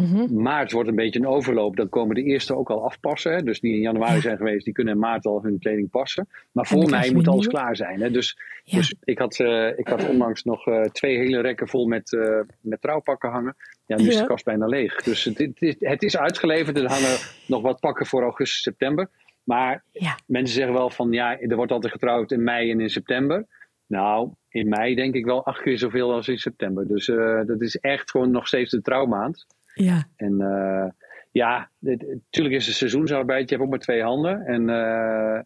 Mhm. 0.00 0.42
Maart 0.42 0.72
wordt 0.72 0.88
een 0.88 0.94
beetje 0.94 1.18
een 1.18 1.26
overloop. 1.26 1.76
Dan 1.76 1.88
komen 1.88 2.14
de 2.14 2.22
eerste 2.22 2.56
ook 2.56 2.70
al 2.70 2.84
afpassen. 2.84 3.32
Hè? 3.32 3.42
Dus 3.42 3.60
die 3.60 3.72
in 3.74 3.80
januari 3.80 4.14
Ja. 4.14 4.20
zijn 4.20 4.36
geweest, 4.36 4.64
die 4.64 4.74
kunnen 4.74 4.94
in 4.94 5.00
maart 5.00 5.26
al 5.26 5.42
hun 5.42 5.58
kleding 5.58 5.90
passen. 5.90 6.28
Maar 6.52 6.66
voor 6.66 6.90
mij 6.90 7.12
moet 7.12 7.28
alles 7.28 7.46
klaar 7.46 7.76
zijn. 7.76 8.00
Hè? 8.00 8.10
Dus, 8.10 8.38
Ja. 8.64 8.76
dus 8.76 8.94
ik, 9.04 9.18
had, 9.18 9.40
eh, 9.40 9.78
ik 9.78 9.88
had 9.88 10.08
onlangs 10.08 10.44
nog 10.44 10.66
eh, 10.66 10.82
twee 10.82 11.16
hele 11.16 11.40
rekken 11.40 11.68
vol 11.68 11.86
met, 11.86 12.12
eh, 12.12 12.40
met 12.60 12.80
trouwpakken 12.80 13.30
hangen. 13.30 13.56
Ja, 13.86 13.96
nu 13.96 14.08
is 14.08 14.18
de 14.18 14.26
kast 14.26 14.44
bijna 14.44 14.66
leeg. 14.66 15.02
Dus 15.02 15.24
het, 15.24 15.38
het, 15.38 15.62
is, 15.62 15.74
het 15.78 16.02
is 16.02 16.16
uitgeleverd. 16.16 16.76
Er 16.78 16.88
hangen 16.88 17.16
nog 17.46 17.62
wat 17.62 17.80
pakken 17.80 18.06
voor 18.06 18.22
augustus, 18.22 18.62
september. 18.62 19.10
Maar 19.44 19.84
Ja. 19.92 20.18
mensen 20.26 20.54
zeggen 20.54 20.74
wel 20.74 20.90
van 20.90 21.12
ja, 21.12 21.38
er 21.40 21.56
wordt 21.56 21.72
altijd 21.72 21.92
getrouwd 21.92 22.30
in 22.32 22.42
mei 22.42 22.70
en 22.70 22.80
in 22.80 22.90
september. 22.90 23.46
Nou, 23.86 24.30
in 24.48 24.68
mei 24.68 24.94
denk 24.94 25.14
ik 25.14 25.24
wel 25.24 25.44
acht 25.44 25.62
keer 25.62 25.78
zoveel 25.78 26.12
als 26.12 26.28
in 26.28 26.38
september. 26.38 26.86
Dus 26.88 27.06
dat 27.46 27.60
is 27.60 27.76
echt 27.76 28.10
gewoon 28.10 28.30
nog 28.30 28.46
steeds 28.46 28.70
de 28.70 28.80
trouwmaand. 28.82 29.46
Ja. 29.84 30.04
En 30.16 30.40
eh, 30.40 30.86
ja, 31.30 31.70
natuurlijk 31.80 32.54
is 32.54 32.66
het 32.66 32.74
seizoensarbeid. 32.76 33.48
Je 33.48 33.54
hebt 33.54 33.62
ook 33.66 33.70
maar 33.70 33.80
twee 33.82 34.02
handen. 34.02 34.46
En, 34.46 34.68
eh, 34.68 35.38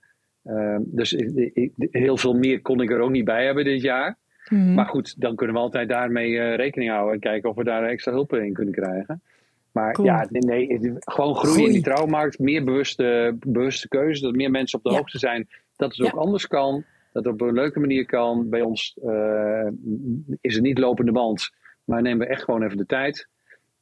eh, 0.43 0.81
dus 0.85 1.17
heel 1.91 2.17
veel 2.17 2.35
meer 2.35 2.61
kon 2.63 2.81
ik 2.81 2.91
er 2.91 3.01
ook 3.01 3.11
niet 3.11 3.25
bij 3.25 3.45
hebben 3.45 3.65
dit 3.65 3.83
jaar. 3.83 4.17
Mhm. 4.49 4.75
Maar 4.75 4.87
goed, 4.87 5.21
dan 5.21 5.35
kunnen 5.37 5.57
we 5.57 5.63
altijd 5.63 5.89
daarmee 5.89 6.55
rekening 6.55 6.91
houden. 6.91 7.15
En 7.15 7.21
kijken 7.21 7.51
of 7.51 7.57
we 7.57 7.65
daar 7.65 7.85
extra 7.85 8.13
hulp 8.13 8.35
in 8.35 8.53
kunnen 8.53 8.75
krijgen. 8.75 9.23
Maar 9.73 9.93
Cool. 9.93 10.07
ja, 10.07 10.27
nee, 10.31 10.67
gewoon 10.99 11.35
groeien 11.35 11.55
Groei. 11.55 11.67
in 11.67 11.73
die 11.73 11.83
trouwmarkt. 11.83 12.39
Meer 12.39 12.65
bewuste, 12.65 13.37
bewuste 13.47 13.89
keuze. 13.89 14.23
Dat 14.23 14.35
meer 14.35 14.51
mensen 14.51 14.79
op 14.79 14.85
de 14.85 14.91
Ja. 14.91 14.97
hoogte 14.97 15.19
zijn 15.19 15.49
dat 15.77 15.89
het 15.89 15.97
Ja. 16.07 16.13
ook 16.13 16.21
anders 16.21 16.47
kan. 16.47 16.85
Dat 17.13 17.25
het 17.25 17.33
op 17.33 17.41
een 17.41 17.53
leuke 17.55 17.81
manier 17.81 18.07
kan. 18.07 18.49
Bij 18.49 18.61
ons 18.61 18.99
is 20.41 20.55
het 20.55 20.63
niet 20.63 20.79
lopende 20.79 21.13
band. 21.13 21.51
Maar 21.85 22.03
nemen 22.03 22.27
we 22.27 22.33
echt 22.33 22.43
gewoon 22.45 22.63
even 22.63 22.77
de 22.77 22.87
tijd. 22.87 23.29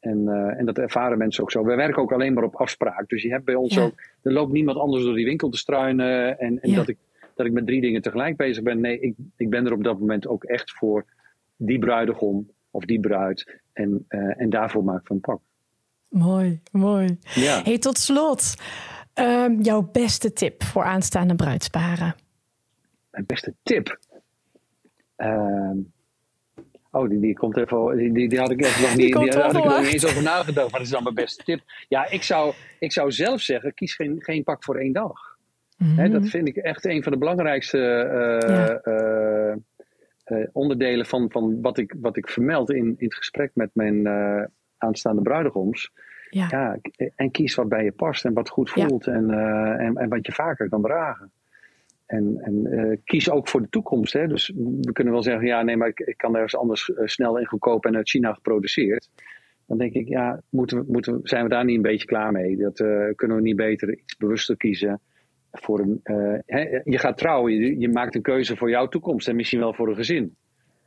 En, 0.00 0.28
eh, 0.28 0.58
en 0.58 0.64
dat 0.66 0.78
ervaren 0.78 1.18
mensen 1.18 1.42
ook 1.42 1.50
zo. 1.50 1.64
We 1.64 1.74
werken 1.74 2.02
ook 2.02 2.12
alleen 2.12 2.32
maar 2.32 2.44
op 2.44 2.54
afspraak. 2.56 3.08
Dus 3.08 3.22
je 3.22 3.30
hebt 3.30 3.44
bij 3.44 3.54
ons 3.54 3.74
Ja. 3.74 3.82
ook. 3.82 4.00
Er 4.22 4.32
loopt 4.32 4.52
niemand 4.52 4.78
anders 4.78 5.04
door 5.04 5.14
die 5.14 5.24
winkel 5.24 5.48
te 5.48 5.58
struinen. 5.58 6.38
En, 6.38 6.60
en 6.62 6.70
Ja. 6.70 6.76
dat, 6.76 6.88
ik, 6.88 6.96
dat 7.34 7.46
ik 7.46 7.52
met 7.52 7.66
drie 7.66 7.80
dingen 7.80 8.02
tegelijk 8.02 8.36
bezig 8.36 8.62
ben. 8.62 8.80
Nee, 8.80 9.00
ik, 9.00 9.14
ik 9.36 9.50
ben 9.50 9.66
er 9.66 9.72
op 9.72 9.84
dat 9.84 9.98
moment 9.98 10.26
ook 10.26 10.44
echt 10.44 10.70
voor 10.72 11.04
die 11.56 11.78
bruidegom 11.78 12.50
of 12.70 12.84
die 12.84 13.00
bruid. 13.00 13.60
En, 13.72 14.04
eh, 14.08 14.40
en 14.40 14.50
daarvoor 14.50 14.84
maak 14.84 15.00
ik 15.00 15.06
van 15.06 15.20
pak. 15.20 15.40
Mooi, 16.08 16.60
mooi. 16.72 17.18
Ja. 17.34 17.62
Hey, 17.62 17.78
tot 17.78 17.98
slot, 17.98 18.54
ehm, 19.14 19.60
jouw 19.60 19.88
beste 19.92 20.32
tip 20.32 20.62
voor 20.62 20.82
aanstaande 20.84 21.34
bruidsparen? 21.34 22.14
Mijn 23.10 23.26
beste 23.26 23.54
tip. 23.62 23.98
Oh, 26.90 27.08
die, 27.08 27.20
die 27.20 27.34
komt 27.34 27.56
even. 27.56 27.96
Die, 27.96 28.12
die, 28.12 28.28
die 28.28 28.38
had 28.38 28.50
ik 28.50 28.60
echt 28.60 28.80
nog 28.80 28.96
niet. 28.96 29.16
Die, 29.18 29.32
had 29.40 29.56
ik 29.56 29.64
nog 29.64 29.80
niet 29.80 29.92
eens 29.92 30.06
over 30.06 30.22
nagedacht. 30.22 30.70
Maar 30.70 30.80
dat 30.80 30.88
is 30.88 30.90
dan 30.90 31.02
mijn 31.02 31.14
beste 31.14 31.44
tip. 31.44 31.60
Ja, 31.88 32.10
ik 32.10 32.22
zou, 32.22 32.54
ik 32.78 32.92
zou 32.92 33.10
zelf 33.12 33.40
zeggen: 33.40 33.74
kies 33.74 33.94
geen, 33.94 34.16
geen 34.22 34.42
pak 34.44 34.64
voor 34.64 34.76
één 34.76 34.92
dag. 34.92 35.18
Hè, 35.76 35.86
Mhm. 35.86 36.10
dat 36.12 36.28
vind 36.28 36.48
ik 36.48 36.56
echt 36.56 36.84
een 36.84 37.02
van 37.02 37.12
de 37.12 37.18
belangrijkste 37.18 37.78
eh, 37.78 38.48
Ja. 38.48 38.74
eh, 38.74 39.52
eh, 40.24 40.48
onderdelen 40.52 41.06
van, 41.06 41.30
van 41.30 41.60
wat, 41.60 41.78
ik, 41.78 41.94
wat 42.00 42.16
ik 42.16 42.28
vermeld 42.28 42.70
in, 42.70 42.84
in 42.84 42.94
het 42.98 43.14
gesprek 43.14 43.50
met 43.54 43.70
mijn 43.72 44.08
aanstaande 44.78 45.22
bruidegoms. 45.22 45.90
ja. 46.30 46.46
Ja, 46.50 46.78
en 47.16 47.30
kies 47.30 47.54
wat 47.54 47.68
bij 47.68 47.84
je 47.84 47.92
past 47.92 48.24
en 48.24 48.32
wat 48.32 48.48
goed 48.48 48.70
Ja. 48.74 48.86
voelt 48.86 49.06
en, 49.06 49.30
en, 49.78 49.96
en 49.96 50.08
wat 50.08 50.26
je 50.26 50.32
vaker 50.32 50.68
kan 50.68 50.82
dragen. 50.82 51.32
En, 52.10 52.38
en 52.40 52.66
eh, 52.66 52.96
kies 53.04 53.30
ook 53.30 53.48
voor 53.48 53.60
de 53.60 53.68
toekomst. 53.68 54.12
Hè? 54.12 54.26
Dus 54.26 54.52
we 54.80 54.92
kunnen 54.92 55.12
wel 55.12 55.22
zeggen, 55.22 55.46
ja, 55.46 55.62
nee, 55.62 55.76
maar 55.76 55.88
ik, 55.88 56.00
ik 56.00 56.16
kan 56.16 56.34
ergens 56.34 56.56
anders 56.56 56.92
eh, 56.92 57.06
snel 57.06 57.38
en 57.38 57.46
goedkoop 57.46 57.84
en 57.84 57.96
uit 57.96 58.08
China 58.08 58.32
geproduceerd. 58.32 59.10
Dan 59.66 59.78
denk 59.78 59.92
ik, 59.92 60.08
ja, 60.08 60.42
moeten 60.48 60.78
we, 60.78 60.84
moeten 60.92 61.20
zijn 61.22 61.42
we 61.42 61.48
daar 61.48 61.64
niet 61.64 61.76
een 61.76 61.82
beetje 61.82 62.06
klaar 62.06 62.32
mee? 62.32 62.56
Dat 62.56 62.80
eh, 62.80 63.06
kunnen 63.14 63.36
we 63.36 63.42
niet 63.42 63.56
beter 63.56 63.98
iets 63.98 64.16
bewuster 64.16 64.56
kiezen 64.56 65.00
voor 65.52 65.80
een. 65.80 66.00
hè, 66.46 66.80
je 66.84 66.98
gaat 66.98 67.18
trouwen, 67.18 67.52
je, 67.52 67.78
je 67.78 67.88
maakt 67.88 68.14
een 68.14 68.22
keuze 68.22 68.56
voor 68.56 68.70
jouw 68.70 68.88
toekomst 68.88 69.28
en 69.28 69.36
misschien 69.36 69.60
wel 69.60 69.74
voor 69.74 69.88
een 69.88 69.94
gezin. 69.94 70.36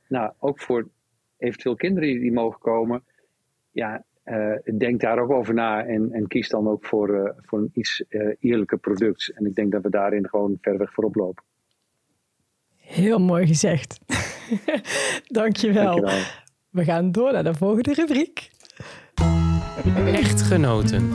Nou, 0.08 0.34
ook 0.40 0.60
voor 0.62 0.90
eventueel 1.38 1.76
kinderen 1.76 2.10
die, 2.10 2.20
die 2.20 2.32
mogen 2.32 2.60
komen. 2.60 3.04
Ja, 3.72 4.04
eh, 4.24 4.78
denk 4.78 5.02
daar 5.02 5.20
ook 5.20 5.32
over 5.32 5.54
na 5.54 5.86
en, 5.86 6.12
en 6.12 6.28
kies 6.28 6.50
dan 6.50 6.68
ook 6.68 6.86
voor, 6.86 7.26
eh, 7.26 7.32
voor 7.38 7.60
een 7.60 7.70
iets 7.74 8.06
eh, 8.10 8.36
eerlijker 8.40 8.78
product. 8.78 9.32
En 9.36 9.46
ik 9.46 9.56
denk 9.56 9.72
dat 9.72 9.84
we 9.84 9.90
daarin 9.90 10.30
gewoon 10.30 10.58
ver 10.62 10.78
weg 10.78 10.94
voorop 10.94 11.16
lopen. 11.16 11.44
Heel 12.78 13.20
mooi 13.20 13.48
gezegd. 13.48 14.00
Dankjewel. 15.28 15.96
Dankjewel. 15.96 16.24
We 16.70 16.84
gaan 16.84 17.12
door 17.12 17.32
naar 17.32 17.44
de 17.44 17.54
volgende 17.54 17.94
rubriek. 17.94 18.50
Echtgenoten. 20.06 21.12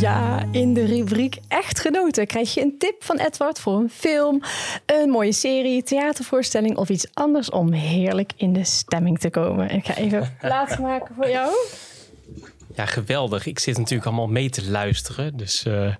Ja, 0.00 0.44
in 0.50 0.74
de 0.74 0.84
rubriek 0.84 1.38
Echt 1.48 1.80
Genoten 1.80 2.26
krijg 2.26 2.54
je 2.54 2.60
een 2.60 2.74
tip 2.78 3.04
van 3.04 3.18
Edward 3.18 3.58
voor 3.58 3.76
een 3.76 3.90
film, 3.90 4.42
een 4.86 5.10
mooie 5.10 5.32
serie, 5.32 5.82
theatervoorstelling 5.82 6.76
of 6.76 6.88
iets 6.88 7.06
anders 7.12 7.50
om 7.50 7.72
heerlijk 7.72 8.32
in 8.36 8.52
de 8.52 8.64
stemming 8.64 9.18
te 9.18 9.30
komen. 9.30 9.70
Ik 9.70 9.86
ga 9.86 9.96
even 9.96 10.36
plaatsmaken 10.40 11.14
voor 11.14 11.28
jou. 11.28 11.52
Ja, 12.74 12.86
geweldig. 12.86 13.46
Ik 13.46 13.58
zit 13.58 13.78
natuurlijk 13.78 14.06
allemaal 14.06 14.28
mee 14.28 14.50
te 14.50 14.70
luisteren. 14.70 15.36
Dus 15.36 15.64
uh, 15.64 15.94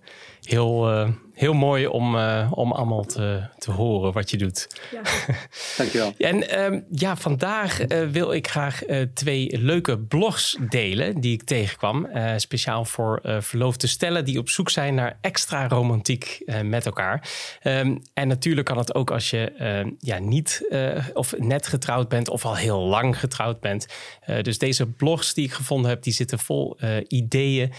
heel, 0.51 0.93
uh, 0.93 1.09
heel 1.41 1.53
mooi 1.53 1.87
om, 1.87 2.15
uh, 2.15 2.53
om 2.55 2.73
allemaal 2.73 3.05
te, 3.05 3.43
te 3.59 3.71
horen 3.71 4.13
wat 4.13 4.31
je 4.31 4.37
doet. 4.37 4.69
Ja. 4.91 5.01
Dankjewel. 5.79 6.15
En 6.19 6.65
um, 6.65 6.85
ja, 6.91 7.17
vandaag 7.17 7.89
uh, 7.89 8.09
wil 8.09 8.33
ik 8.33 8.49
graag 8.49 8.89
uh, 8.89 9.03
twee 9.15 9.59
leuke 9.59 9.99
blogs 9.99 10.57
delen 10.69 11.21
die 11.21 11.33
ik 11.33 11.43
tegenkwam. 11.43 12.09
speciaal 12.37 12.85
voor 12.85 13.21
verloofde 13.23 13.87
stellen 13.87 14.25
die 14.25 14.39
op 14.39 14.49
zoek 14.49 14.71
zijn 14.71 14.95
naar 14.95 15.19
extra 15.21 15.69
romantiek 15.69 16.43
met 16.63 16.87
elkaar. 16.87 17.29
Um, 17.63 18.03
en 18.15 18.29
natuurlijk 18.29 18.67
kan 18.67 18.79
het 18.79 18.95
ook 18.95 19.11
als 19.11 19.31
je 19.31 19.53
ehm, 19.53 19.91
ja, 19.99 20.19
niet 20.19 20.69
of 21.15 21.35
net 21.39 21.67
getrouwd 21.67 22.09
bent 22.09 22.29
of 22.29 22.45
al 22.45 22.57
heel 22.57 22.81
lang 22.81 23.19
getrouwd 23.19 23.61
bent. 23.61 23.87
dus 24.43 24.59
deze 24.59 24.87
blogs 24.87 25.35
die 25.35 25.45
ik 25.45 25.53
gevonden 25.53 25.91
heb, 25.91 26.03
die 26.03 26.13
zitten 26.13 26.39
vol 26.39 26.79
ideeën 27.09 27.73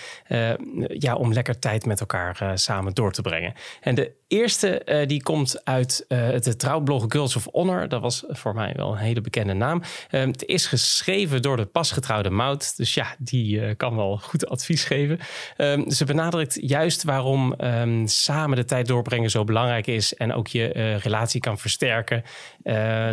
ja, 0.87 1.15
om 1.15 1.33
lekker 1.33 1.59
tijd 1.59 1.85
met 1.85 1.99
elkaar 1.99 2.59
samen 2.61 2.93
door 2.93 3.11
te 3.11 3.21
brengen. 3.21 3.53
En 3.81 3.95
de 3.95 4.11
eerste 4.31 4.81
uh, 4.85 5.07
die 5.07 5.23
komt 5.23 5.65
uit 5.65 6.05
uh, 6.07 6.29
het 6.29 6.59
trouwblog 6.59 7.05
Girls 7.07 7.35
of 7.35 7.47
Honor. 7.51 7.87
Dat 7.87 8.01
was 8.01 8.23
voor 8.27 8.53
mij 8.53 8.73
wel 8.75 8.91
een 8.91 8.97
hele 8.97 9.21
bekende 9.21 9.53
naam. 9.53 9.81
Uh, 10.11 10.21
het 10.21 10.45
is 10.45 10.65
geschreven 10.65 11.41
door 11.41 11.57
de 11.57 11.65
pasgetrouwde 11.65 12.29
Mout. 12.29 12.77
Dus 12.77 12.93
ja, 12.93 13.15
die 13.17 13.61
eh, 13.61 13.75
kan 13.77 13.95
wel 13.95 14.17
goed 14.17 14.47
advies 14.47 14.83
geven. 14.83 15.19
Ehm, 15.57 15.89
ze 15.89 16.05
benadrukt 16.05 16.57
juist 16.61 17.03
waarom 17.03 17.53
um, 17.57 18.07
samen 18.07 18.57
de 18.57 18.65
tijd 18.65 18.87
doorbrengen 18.87 19.29
zo 19.29 19.43
belangrijk 19.43 19.87
is. 19.87 20.13
En 20.13 20.33
ook 20.33 20.47
je 20.47 20.97
relatie 21.03 21.39
kan 21.39 21.57
versterken. 21.57 22.23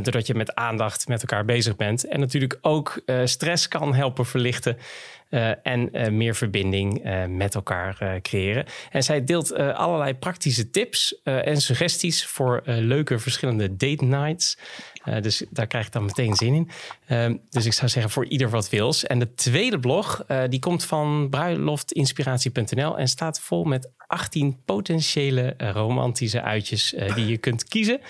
doordat 0.03 0.27
je 0.27 0.35
met 0.35 0.55
aandacht 0.55 1.09
met 1.09 1.21
elkaar 1.21 1.45
bezig 1.45 1.77
bent. 1.77 2.07
En 2.07 2.21
natuurlijk 2.21 2.59
ook 2.61 3.03
stress 3.25 3.69
kan 3.69 3.95
helpen 3.95 4.27
verlichten. 4.27 4.77
Uh, 5.31 5.51
en 5.63 5.89
uh, 5.93 6.09
meer 6.09 6.35
verbinding 6.35 7.07
uh, 7.07 7.25
met 7.27 7.55
elkaar 7.55 8.21
creëren. 8.23 8.65
En 8.91 9.03
zij 9.03 9.25
deelt 9.25 9.55
allerlei 9.55 10.15
praktische 10.15 10.71
tips 10.71 11.21
en 11.23 11.61
suggesties 11.61 12.27
voor 12.27 12.63
leuke 12.65 13.19
verschillende 13.19 13.77
date 13.77 14.05
nights. 14.05 14.59
Dus 15.21 15.45
daar 15.51 15.67
krijg 15.67 15.87
ik 15.87 15.93
dan 15.93 16.05
meteen 16.05 16.35
zin 16.35 16.55
in. 16.55 16.71
Ehm, 17.07 17.37
dus 17.51 17.67
ik 17.67 17.73
zou 17.73 17.91
zeggen 17.91 18.11
voor 18.11 18.27
ieder 18.27 18.51
wat 18.51 18.69
wils. 18.69 19.05
En 19.05 19.19
de 19.19 19.35
tweede 19.35 19.79
blog 19.79 20.25
die 20.49 20.59
komt 20.59 20.85
van 20.85 21.27
bruiloftinspiratie.nl 21.31 22.99
en 22.99 23.09
staat 23.09 23.41
vol 23.41 23.65
met 23.65 23.91
18 24.09 24.57
potentiële 24.65 25.55
romantische 25.59 26.43
uitjes 26.43 26.95
die 27.15 27.27
je 27.27 27.37
kunt 27.37 27.65
kiezen. 27.65 28.01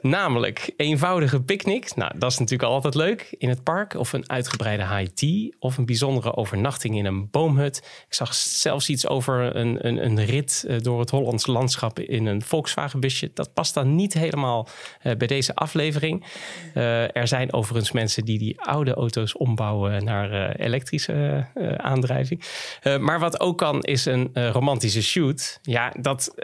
Namelijk 0.00 0.72
eenvoudige 0.76 1.42
picknick. 1.42 1.94
Nou, 1.94 2.18
dat 2.18 2.30
is 2.30 2.38
natuurlijk 2.38 2.70
altijd 2.70 2.94
leuk 2.94 3.34
in 3.38 3.48
het 3.48 3.62
park. 3.62 3.94
Of 3.94 4.12
een 4.12 4.30
uitgebreide 4.30 4.86
high 4.86 5.12
tea. 5.14 5.50
Of 5.58 5.76
een 5.76 5.86
bijzondere 5.86 6.36
overnachting 6.36 6.96
in 6.96 7.04
een 7.04 7.30
boomhut. 7.30 7.76
Ik 8.08 8.14
zag 8.14 8.34
zelfs 8.34 8.88
iets 8.88 9.06
over 9.06 9.56
een, 9.56 9.86
een, 9.86 10.04
een 10.04 10.24
rit 10.24 10.64
eh, 10.68 10.76
door 10.78 11.00
het 11.00 11.10
Hollands 11.10 11.46
landschap 11.46 11.98
in 11.98 12.26
een 12.26 12.42
Volkswagen-busje. 12.42 13.30
Dat 13.34 13.54
past 13.54 13.74
dan 13.74 13.94
niet 13.94 14.14
helemaal 14.14 14.68
bij 15.02 15.26
deze 15.26 15.54
aflevering. 15.54 16.24
Uh, 16.74 17.16
er 17.16 17.28
zijn 17.28 17.52
overigens 17.52 17.92
mensen 17.92 18.24
die 18.24 18.38
die 18.38 18.60
oude 18.60 18.94
auto's 18.94 19.36
ombouwen 19.36 20.04
naar 20.04 20.32
uh, 20.32 20.66
elektrische 20.66 21.46
aandrijving. 21.76 22.42
maar 23.00 23.18
wat 23.18 23.40
ook 23.40 23.58
kan, 23.58 23.82
is 23.82 24.04
een 24.04 24.30
romantische 24.52 25.02
shoot. 25.02 25.58
Ja, 25.62 25.92
dat, 26.00 26.34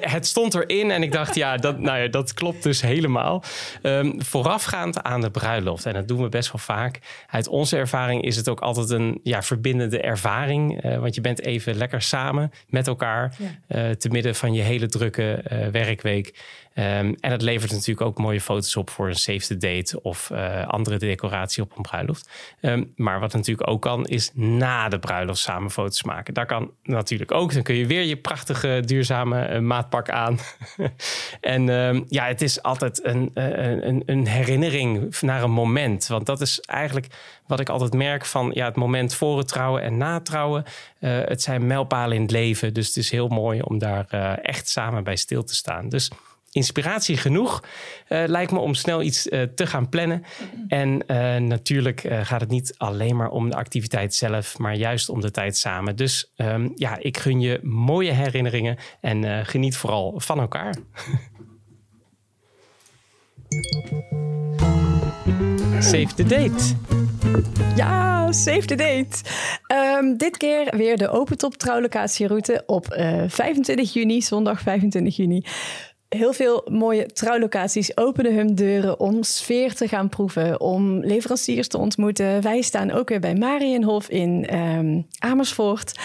het 0.00 0.26
stond 0.26 0.54
erin 0.54 0.90
en 0.90 1.02
ik 1.02 1.12
dacht, 1.12 1.34
ja, 1.34 1.56
dat, 1.56 1.78
nou 1.78 1.98
ja, 1.98 2.08
dat 2.08 2.34
klopt 2.34 2.62
dus 2.62 2.80
helemaal. 2.80 3.42
Um, 3.82 4.22
voorafgaand 4.22 5.02
aan 5.02 5.20
de 5.20 5.30
bruiloft, 5.30 5.86
en 5.86 5.92
dat 5.92 6.08
doen 6.08 6.22
we 6.22 6.28
best 6.28 6.52
wel 6.52 6.60
vaak. 6.60 6.98
Uit 7.30 7.48
onze 7.48 7.76
ervaring 7.76 8.22
is 8.22 8.36
het 8.36 8.48
ook 8.48 8.60
altijd 8.60 8.90
een 8.90 9.20
ja, 9.22 9.42
verbindende 9.42 10.00
ervaring. 10.00 10.82
Want 10.98 11.14
je 11.14 11.20
bent 11.20 11.40
even 11.40 11.74
lekker 11.74 12.02
samen 12.02 12.52
met 12.68 12.86
elkaar. 12.86 13.36
Ja. 13.68 13.94
Te 13.94 14.08
midden 14.08 14.34
van 14.34 14.52
je 14.52 14.62
hele 14.62 14.86
drukke 14.86 15.42
werkweek. 15.72 16.34
Um, 16.74 17.16
en 17.20 17.30
het 17.30 17.42
levert 17.42 17.72
natuurlijk 17.72 18.00
ook 18.00 18.18
mooie 18.18 18.40
foto's 18.40 18.76
op 18.76 18.90
voor 18.90 19.08
een 19.08 19.14
safety 19.14 19.56
date 19.56 20.02
of 20.02 20.30
uh, 20.32 20.66
andere 20.66 20.96
decoratie 20.98 21.62
op 21.62 21.76
een 21.76 21.82
bruiloft. 21.82 22.30
Um, 22.60 22.92
maar 22.96 23.20
wat 23.20 23.32
natuurlijk 23.32 23.68
ook 23.68 23.82
kan, 23.82 24.06
is 24.06 24.30
na 24.34 24.88
de 24.88 24.98
bruiloft 24.98 25.40
samen 25.40 25.70
foto's 25.70 26.02
maken. 26.02 26.34
Daar 26.34 26.46
kan 26.46 26.70
natuurlijk 26.82 27.32
ook. 27.32 27.52
Dan 27.52 27.62
kun 27.62 27.74
je 27.74 27.86
weer 27.86 28.02
je 28.02 28.16
prachtige 28.16 28.82
duurzame 28.84 29.50
uh, 29.50 29.58
maatpak 29.58 30.10
aan. 30.10 30.38
en 31.40 31.68
um, 31.68 32.04
ja, 32.08 32.26
het 32.26 32.42
is 32.42 32.62
altijd 32.62 33.04
een, 33.04 33.30
een, 33.34 34.02
een 34.06 34.26
herinnering 34.26 35.20
naar 35.20 35.42
een 35.42 35.50
moment. 35.50 36.06
Want 36.06 36.26
dat 36.26 36.40
is 36.40 36.60
eigenlijk 36.60 37.06
wat 37.46 37.60
ik 37.60 37.68
altijd 37.68 37.92
merk 37.92 38.24
van 38.24 38.50
ja, 38.54 38.64
het 38.64 38.76
moment 38.76 39.14
voor 39.14 39.38
het 39.38 39.48
trouwen 39.48 39.82
en 39.82 39.96
na 39.96 40.14
het 40.14 40.24
trouwen. 40.24 40.64
Het 40.98 41.42
zijn 41.42 41.66
mijlpalen 41.66 42.16
in 42.16 42.22
het 42.22 42.30
leven. 42.30 42.74
Dus 42.74 42.86
het 42.86 42.96
is 42.96 43.10
heel 43.10 43.28
mooi 43.28 43.60
om 43.60 43.78
daar 43.78 44.08
echt 44.42 44.68
samen 44.68 45.04
bij 45.04 45.16
stil 45.16 45.44
te 45.44 45.54
staan. 45.54 45.88
Dus 45.88 46.10
inspiratie 46.52 47.16
genoeg, 47.16 47.62
uh, 48.08 48.22
lijkt 48.26 48.52
me 48.52 48.58
om 48.58 48.74
snel 48.74 49.02
iets 49.02 49.26
uh, 49.26 49.42
te 49.42 49.66
gaan 49.66 49.88
plannen. 49.88 50.24
En 50.68 51.02
uh, 51.06 51.36
natuurlijk 51.36 52.00
gaat 52.22 52.40
het 52.40 52.50
niet 52.50 52.74
alleen 52.76 53.16
maar 53.16 53.30
om 53.30 53.50
de 53.50 53.56
activiteit 53.56 54.14
zelf, 54.14 54.58
maar 54.58 54.74
juist 54.74 55.08
om 55.08 55.20
de 55.20 55.30
tijd 55.30 55.56
samen. 55.56 55.96
Dus 55.96 56.32
um, 56.36 56.72
ja, 56.74 56.96
ik 56.98 57.18
gun 57.18 57.40
je 57.40 57.60
mooie 57.62 58.12
herinneringen 58.12 58.76
en 59.00 59.46
geniet 59.46 59.76
vooral 59.76 60.14
van 60.16 60.40
elkaar. 60.40 60.74
Save 65.80 66.14
the 66.14 66.24
date. 66.24 66.74
Ja, 67.76 68.32
save 68.32 68.64
the 68.64 68.74
date. 68.74 69.22
Um, 69.98 70.16
dit 70.16 70.36
keer 70.36 70.76
weer 70.76 70.96
de 70.96 71.08
open 71.08 71.38
top 71.38 71.54
trouwlocatieroute 71.54 72.62
op 72.66 72.86
25 73.26 73.92
juni, 73.92 74.22
zondag 74.22 74.60
25 74.60 75.16
juni 75.16 75.44
heel 76.16 76.32
veel 76.32 76.66
mooie 76.70 77.06
trouwlocaties 77.06 77.96
openen 77.96 78.34
hun 78.34 78.54
deuren 78.54 79.00
om 79.00 79.22
sfeer 79.22 79.74
te 79.74 79.88
gaan 79.88 80.08
proeven, 80.08 80.60
om 80.60 80.98
leveranciers 80.98 81.68
te 81.68 81.78
ontmoeten. 81.78 82.42
Wij 82.42 82.60
staan 82.60 82.90
ook 82.90 83.08
weer 83.08 83.20
bij 83.20 83.34
Marienhof 83.34 84.08
in 84.08 84.56
um, 84.56 85.06
Amersfoort. 85.18 85.98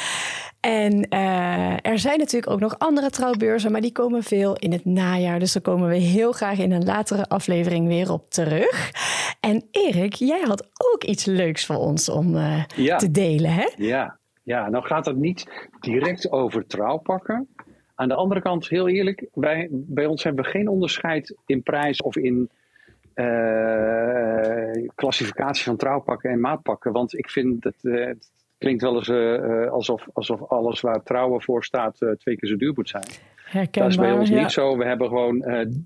En 0.60 1.08
uh, 1.10 1.86
er 1.86 2.00
zijn 2.00 2.18
natuurlijk 2.18 2.52
ook 2.52 2.60
nog 2.60 2.80
andere 2.80 3.10
trouwbeurzen, 3.10 3.72
maar 3.72 3.82
die 3.82 3.92
komen 3.92 4.24
veel 4.24 4.56
in 4.56 4.72
het 4.72 4.86
najaar. 4.86 5.40
Dus 5.40 5.54
daar 5.54 5.62
komen 5.62 5.90
we 5.90 5.96
heel 5.96 6.32
graag 6.32 6.58
in 6.58 6.72
een 6.72 6.86
latere 6.86 7.28
aflevering 7.28 7.88
weer 7.88 8.12
op 8.12 8.30
terug. 8.30 8.92
En 9.40 9.68
Erik, 9.72 10.14
jij 10.14 10.42
had 10.42 10.70
ook 10.94 11.04
iets 11.04 11.26
leuks 11.26 11.66
voor 11.66 11.78
ons 11.78 12.10
om 12.10 12.36
uh, 12.36 12.64
ja. 12.76 12.98
te 12.98 13.12
delen, 13.12 13.52
hè? 13.52 13.70
Ja. 13.76 14.20
ja, 14.44 14.70
nou 14.70 14.86
gaat 14.86 15.06
het 15.06 15.18
niet 15.18 15.70
direct 15.80 16.32
over 16.32 16.68
trouwpakken. 16.68 17.55
Aan 17.96 18.08
de 18.08 18.16
andere 18.16 18.42
kant, 18.42 18.70
heel 18.70 18.88
eerlijk, 18.88 19.28
wij, 19.34 19.68
bij 19.72 20.06
ons 20.06 20.24
hebben 20.24 20.44
we 20.44 20.50
geen 20.50 20.68
onderscheid 20.68 21.36
in 21.46 21.64
prijs 21.64 22.02
of 22.02 22.16
in 22.18 22.50
uh, 23.16 24.88
klassificatie 24.96 25.64
van 25.64 25.78
trouwpakken 25.78 26.32
en 26.32 26.40
maatpakken. 26.40 26.92
Want 26.92 27.18
ik 27.18 27.30
vind 27.30 27.62
dat 27.62 27.76
uh, 27.82 28.06
het 28.06 28.32
klinkt 28.58 28.82
wel 28.82 28.96
eens 28.96 29.08
uh, 29.08 29.72
alsof, 29.72 30.08
alsof 30.14 30.44
alles 30.44 30.82
waar 30.82 31.04
trouwen 31.04 31.42
voor 31.42 31.64
staat 31.64 31.98
twee 32.18 32.38
keer 32.38 32.50
zo 32.50 32.56
duur 32.56 32.74
moet 32.76 32.90
zijn. 32.90 33.06
Herkenbaar, 33.46 33.90
dat 33.90 33.92
is 33.92 34.08
bij 34.08 34.20
ons 34.20 34.30
ja. 34.30 34.42
niet 34.42 34.52
zo. 34.52 34.78
We 34.78 34.86
hebben 34.86 35.08
gewoon 35.08 35.40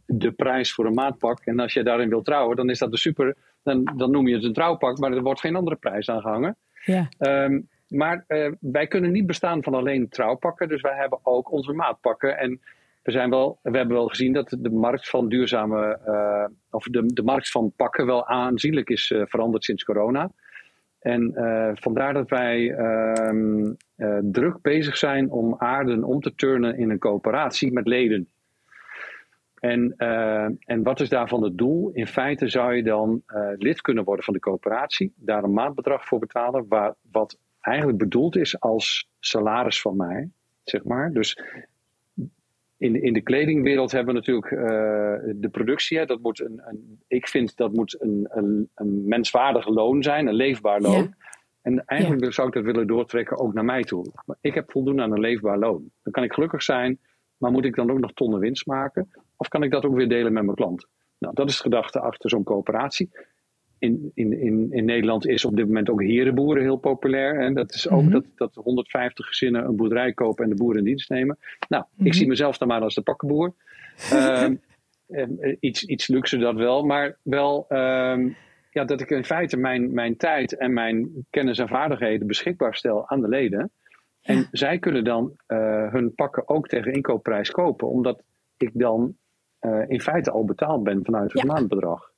de 0.05 0.31
prijs 0.31 0.73
voor 0.73 0.85
een 0.85 0.93
maatpak. 0.93 1.39
En 1.45 1.59
als 1.59 1.73
je 1.73 1.83
daarin 1.83 2.09
wil 2.09 2.21
trouwen, 2.21 2.55
dan 2.55 2.69
is 2.69 2.79
dat 2.79 2.91
de 2.91 2.97
super. 2.97 3.35
Dan, 3.63 3.93
dan 3.97 4.11
noem 4.11 4.27
je 4.27 4.35
het 4.35 4.43
een 4.43 4.53
trouwpak, 4.53 4.97
maar 4.97 5.11
er 5.11 5.23
wordt 5.23 5.39
geen 5.39 5.55
andere 5.55 5.75
prijs 5.75 6.09
aan 6.09 6.21
gehangen. 6.21 6.57
Ja. 6.85 7.09
Um, 7.19 7.67
maar 7.89 8.25
uh, 8.27 8.51
wij 8.59 8.87
kunnen 8.87 9.11
niet 9.11 9.25
bestaan 9.25 9.63
van 9.63 9.73
alleen 9.73 10.09
trouwpakken. 10.09 10.67
Dus 10.67 10.81
wij 10.81 10.95
hebben 10.95 11.19
ook 11.23 11.51
onze 11.51 11.73
maatpakken. 11.73 12.37
En 12.37 12.61
we, 13.03 13.11
zijn 13.11 13.29
wel, 13.29 13.59
we 13.61 13.77
hebben 13.77 13.95
wel 13.95 14.07
gezien 14.07 14.33
dat 14.33 14.57
de 14.59 14.69
markt 14.69 15.09
van 15.09 15.29
duurzame. 15.29 15.99
Uh, 16.07 16.45
of 16.69 16.83
de, 16.83 17.05
de 17.05 17.23
markt 17.23 17.51
van 17.51 17.73
pakken 17.75 18.05
wel 18.05 18.27
aanzienlijk 18.27 18.89
is 18.89 19.09
uh, 19.09 19.21
veranderd 19.25 19.63
sinds 19.63 19.83
corona. 19.83 20.31
En 20.99 21.33
vandaar 21.79 22.13
dat 22.13 22.29
wij 22.29 22.71
ehm, 22.71 23.73
druk 24.21 24.61
bezig 24.61 24.97
zijn 24.97 25.29
om 25.31 25.55
aarden 25.57 26.03
om 26.03 26.19
te 26.21 26.35
turnen 26.35 26.77
in 26.77 26.89
een 26.89 26.99
coöperatie 26.99 27.71
met 27.71 27.87
leden. 27.87 28.27
En, 29.59 29.93
en 30.65 30.83
wat 30.83 30.99
is 30.99 31.09
daarvan 31.09 31.43
het 31.43 31.57
doel? 31.57 31.89
In 31.93 32.07
feite 32.07 32.47
zou 32.47 32.75
je 32.75 32.83
dan 32.83 33.23
lid 33.57 33.81
kunnen 33.81 34.03
worden 34.03 34.25
van 34.25 34.33
de 34.33 34.39
coöperatie, 34.39 35.13
daar 35.15 35.43
een 35.43 35.53
maandbedrag 35.53 36.05
voor 36.05 36.19
betalen, 36.19 36.65
waar, 36.67 36.93
wat 37.11 37.37
eigenlijk 37.69 37.97
bedoeld 37.97 38.35
is 38.35 38.59
als 38.59 39.09
salaris 39.19 39.81
van 39.81 39.95
mij, 39.95 40.29
zeg 40.63 40.83
maar. 40.83 41.13
Dus 41.13 41.41
in 42.77 42.93
de, 42.93 43.01
in 43.01 43.13
de 43.13 43.21
kledingwereld 43.21 43.91
hebben 43.91 44.13
we 44.13 44.19
natuurlijk 44.19 44.51
uh, 44.51 45.33
de 45.35 45.49
productie. 45.51 45.97
Hè, 45.97 46.05
dat 46.05 46.21
moet 46.21 46.39
een, 46.39 46.61
een, 46.65 47.01
ik 47.07 47.27
vind 47.27 47.55
dat 47.55 47.73
moet 47.73 48.01
een, 48.01 48.27
een, 48.29 48.69
een 48.75 49.07
menswaardig 49.07 49.67
loon 49.67 50.03
zijn, 50.03 50.27
een 50.27 50.33
leefbaar 50.33 50.81
loon. 50.81 51.03
Ja. 51.03 51.17
En 51.61 51.85
eigenlijk 51.85 52.33
zou 52.33 52.47
ik 52.47 52.53
dat 52.53 52.63
willen 52.63 52.87
doortrekken 52.87 53.39
ook 53.39 53.53
naar 53.53 53.65
mij 53.65 53.83
toe. 53.83 54.05
Maar 54.25 54.37
ik 54.41 54.53
heb 54.53 54.71
voldoende 54.71 55.01
aan 55.01 55.11
een 55.11 55.19
leefbaar 55.19 55.57
loon. 55.57 55.91
Dan 56.03 56.13
kan 56.13 56.23
ik 56.23 56.33
gelukkig 56.33 56.63
zijn, 56.63 56.99
maar 57.37 57.51
moet 57.51 57.65
ik 57.65 57.75
dan 57.75 57.91
ook 57.91 57.99
nog 57.99 58.13
tonnen 58.13 58.39
winst 58.39 58.65
maken? 58.65 59.11
Of 59.37 59.47
kan 59.47 59.63
ik 59.63 59.71
dat 59.71 59.85
ook 59.85 59.95
weer 59.95 60.09
delen 60.09 60.33
met 60.33 60.43
mijn 60.43 60.55
klant? 60.55 60.87
Nou, 61.17 61.33
dat 61.33 61.49
is 61.49 61.55
de 61.55 61.63
gedachte 61.63 61.99
achter 61.99 62.29
zo'n 62.29 62.43
coöperatie. 62.43 63.09
In, 63.79 64.11
in, 64.13 64.39
in, 64.41 64.67
in 64.71 64.85
Nederland 64.85 65.27
is 65.27 65.45
op 65.45 65.55
dit 65.55 65.65
moment 65.65 65.89
ook 65.89 66.01
herenboeren 66.03 66.63
heel 66.63 66.77
populair. 66.77 67.39
En 67.39 67.53
dat 67.53 67.73
is 67.73 67.89
ook 67.89 68.01
Mhm. 68.01 68.11
dat, 68.11 68.23
dat 68.35 68.55
150 68.55 69.25
gezinnen 69.27 69.65
een 69.65 69.75
boerderij 69.75 70.13
kopen 70.13 70.43
en 70.43 70.49
de 70.49 70.55
boeren 70.55 70.77
in 70.79 70.85
dienst 70.85 71.09
nemen. 71.09 71.37
Nou, 71.69 71.83
Mhm. 71.95 72.05
ik 72.05 72.13
zie 72.13 72.27
mezelf 72.27 72.57
dan 72.57 72.67
maar 72.67 72.81
als 72.81 72.95
de 72.95 73.01
pakkenboer. 73.01 73.53
Ehm, 74.11 74.55
eh, 75.07 75.55
iets, 75.59 75.83
iets 75.85 76.07
luxer 76.07 76.39
dat 76.39 76.55
wel, 76.55 76.83
maar 76.85 77.17
wel 77.23 77.65
ehm, 77.69 78.29
ja, 78.71 78.83
dat 78.85 79.01
ik 79.01 79.09
in 79.09 79.23
feite 79.25 79.57
mijn, 79.57 79.93
mijn 79.93 80.17
tijd 80.17 80.57
en 80.57 80.73
mijn 80.73 81.09
kennis 81.29 81.57
en 81.59 81.67
vaardigheden 81.67 82.27
beschikbaar 82.27 82.75
stel 82.75 83.09
aan 83.09 83.21
de 83.21 83.27
leden. 83.27 83.71
En 84.21 84.47
zij 84.51 84.79
kunnen 84.79 85.03
dan 85.03 85.33
eh, 85.45 85.91
hun 85.91 86.13
pakken 86.15 86.47
ook 86.49 86.67
tegen 86.67 86.93
inkoopprijs 86.93 87.51
kopen, 87.51 87.87
omdat 87.89 88.23
ik 88.57 88.69
dan 88.73 89.15
eh, 89.59 89.81
in 89.87 90.01
feite 90.01 90.31
al 90.31 90.45
betaald 90.45 90.83
ben 90.83 90.99
vanuit 91.05 91.33
het 91.33 91.41
Ja. 91.41 91.47
maandbedrag. 91.53 92.08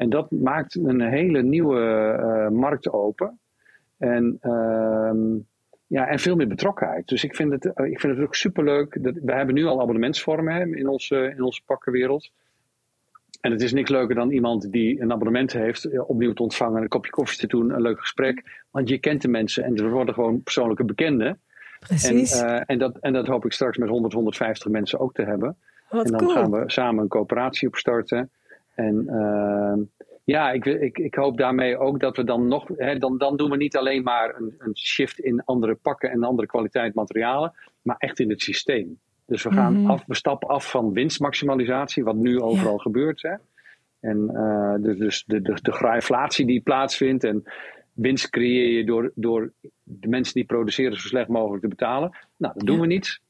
En 0.00 0.10
dat 0.10 0.30
maakt 0.30 0.74
een 0.74 1.00
hele 1.00 1.42
nieuwe 1.42 1.80
eh, 1.80 2.48
markt 2.48 2.92
open. 2.92 3.38
En, 3.98 4.38
ehm, 4.40 5.38
ja, 5.86 6.06
en 6.06 6.18
veel 6.18 6.36
meer 6.36 6.48
betrokkenheid. 6.48 7.08
Dus 7.08 7.24
ik 7.24 7.34
vind 7.34 7.52
het, 7.52 7.72
eh, 7.72 7.86
ik 7.86 8.00
vind 8.00 8.16
het 8.16 8.26
ook 8.26 8.34
superleuk. 8.34 9.02
Dat, 9.02 9.14
we 9.22 9.32
hebben 9.32 9.54
nu 9.54 9.64
al 9.64 9.80
abonnementsvormen 9.80 10.54
hè, 10.54 10.66
in, 10.66 10.88
onze, 10.88 11.32
in 11.36 11.42
onze 11.42 11.62
pakkenwereld. 11.64 12.30
En 13.40 13.50
het 13.50 13.62
is 13.62 13.72
niks 13.72 13.90
leuker 13.90 14.14
dan 14.14 14.30
iemand 14.30 14.72
die 14.72 15.00
een 15.00 15.12
abonnement 15.12 15.52
heeft, 15.52 15.84
eh, 15.84 16.08
opnieuw 16.08 16.32
te 16.32 16.42
ontvangen, 16.42 16.82
een 16.82 16.88
kopje 16.88 17.10
koffie 17.10 17.38
te 17.38 17.46
doen, 17.46 17.70
een 17.70 17.82
leuk 17.82 18.00
gesprek. 18.00 18.64
Want 18.70 18.88
je 18.88 18.98
kent 18.98 19.22
de 19.22 19.28
mensen 19.28 19.64
en 19.64 19.76
er 19.76 19.90
worden 19.90 20.14
gewoon 20.14 20.42
persoonlijke 20.42 20.84
bekenden. 20.84 21.28
En, 21.28 21.38
Precies. 21.78 22.40
en, 22.42 22.78
dat, 22.78 22.98
en 22.98 23.12
dat 23.12 23.26
hoop 23.26 23.44
ik 23.44 23.52
straks 23.52 23.76
met 23.76 23.88
100, 23.88 24.12
150 24.12 24.70
mensen 24.70 25.00
ook 25.00 25.14
te 25.14 25.22
hebben. 25.22 25.56
Wat 25.90 26.04
en 26.04 26.10
dan 26.10 26.20
cool. 26.20 26.34
gaan 26.34 26.50
we 26.50 26.62
samen 26.66 27.02
een 27.02 27.08
coöperatie 27.08 27.68
opstarten. 27.68 28.30
En 28.80 29.08
ehm, 29.08 29.80
ja, 30.24 30.50
ik, 30.50 30.64
ik, 30.64 30.98
ik 30.98 31.14
hoop 31.14 31.36
daarmee 31.38 31.78
ook 31.78 32.00
dat 32.00 32.16
we 32.16 32.24
dan 32.24 32.48
nog. 32.48 32.68
Hè, 32.76 32.98
dan, 32.98 33.18
dan 33.18 33.36
doen 33.36 33.50
we 33.50 33.56
niet 33.56 33.76
alleen 33.76 34.02
maar 34.02 34.34
een, 34.36 34.54
een 34.58 34.76
shift 34.76 35.18
in 35.18 35.44
andere 35.44 35.74
pakken 35.74 36.10
en 36.10 36.24
andere 36.24 36.48
kwaliteit 36.48 36.94
materialen, 36.94 37.52
maar 37.82 37.96
echt 37.98 38.20
in 38.20 38.30
het 38.30 38.40
systeem. 38.40 38.98
Dus 39.26 39.42
we 39.42 39.52
gaan 39.52 39.80
Mhm. 39.80 39.90
af, 39.90 40.04
we 40.06 40.14
stappen 40.14 40.48
af 40.48 40.70
van 40.70 40.92
winstmaximalisatie, 40.92 42.04
wat 42.04 42.16
nu 42.16 42.40
overal 42.40 42.78
gebeurt. 42.78 43.22
Hè. 43.22 43.34
En 44.00 44.28
eh, 44.34 44.74
dus, 44.82 44.98
dus 44.98 45.24
de, 45.26 45.42
de, 45.42 45.58
de 45.62 46.44
die 46.44 46.60
plaatsvindt 46.60 47.24
en 47.24 47.42
winst 47.92 48.30
creëer 48.30 48.68
je 48.76 48.84
door, 48.84 49.12
door 49.14 49.52
de 49.82 50.08
mensen 50.08 50.34
die 50.34 50.44
produceren 50.44 51.00
zo 51.00 51.08
slecht 51.08 51.28
mogelijk 51.28 51.62
te 51.62 51.68
betalen. 51.68 52.16
Nou, 52.36 52.54
dat 52.56 52.66
doen 52.66 52.74
Ja. 52.76 52.80
we 52.80 52.86
niet. 52.86 53.20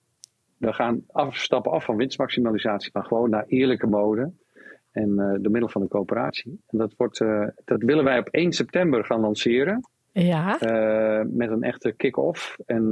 We 0.56 0.72
gaan 0.72 1.04
af, 1.06 1.36
stappen 1.36 1.72
af 1.72 1.84
van 1.84 1.96
winstmaximalisatie, 1.96 2.90
maar 2.92 3.04
gewoon 3.04 3.30
naar 3.30 3.44
eerlijke 3.46 3.86
mode. 3.86 4.32
En 4.92 5.18
eh, 5.18 5.34
door 5.40 5.50
middel 5.50 5.68
van 5.68 5.80
de 5.80 5.88
coöperatie. 5.88 6.60
En 6.66 6.78
dat, 6.78 6.94
wordt, 6.96 7.20
eh, 7.20 7.46
dat 7.64 7.82
willen 7.82 8.04
wij 8.04 8.18
op 8.18 8.28
1 8.28 8.52
september 8.52 9.04
gaan 9.04 9.20
lanceren. 9.20 9.88
Ja, 10.12 10.60
eh, 10.60 11.26
met 11.26 11.50
een 11.50 11.62
echte 11.62 11.92
kick-off. 11.92 12.56
En 12.66 12.90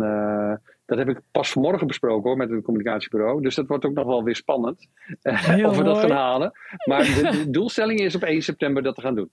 dat 0.86 0.98
heb 0.98 1.08
ik 1.08 1.20
pas 1.30 1.52
vanmorgen 1.52 1.86
besproken 1.86 2.28
hoor, 2.28 2.36
met 2.38 2.50
het 2.50 2.64
communicatiebureau. 2.64 3.42
Dus 3.42 3.54
dat 3.54 3.66
wordt 3.66 3.84
ook 3.84 3.94
nog 3.94 4.06
wel 4.06 4.24
weer 4.24 4.36
spannend. 4.36 4.88
of 5.22 5.76
we 5.76 5.82
dat 5.82 5.84
mooi. 5.84 5.98
gaan 5.98 6.10
halen. 6.10 6.52
Maar 6.84 7.02
de, 7.02 7.28
de 7.44 7.50
doelstelling 7.50 8.00
is 8.00 8.14
op 8.14 8.22
1 8.22 8.42
september 8.42 8.82
dat 8.82 8.94
te 8.94 9.00
gaan 9.00 9.14
doen. 9.14 9.30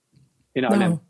In 0.52 0.64
Arnhem. 0.64 0.88
nou, 0.88 1.00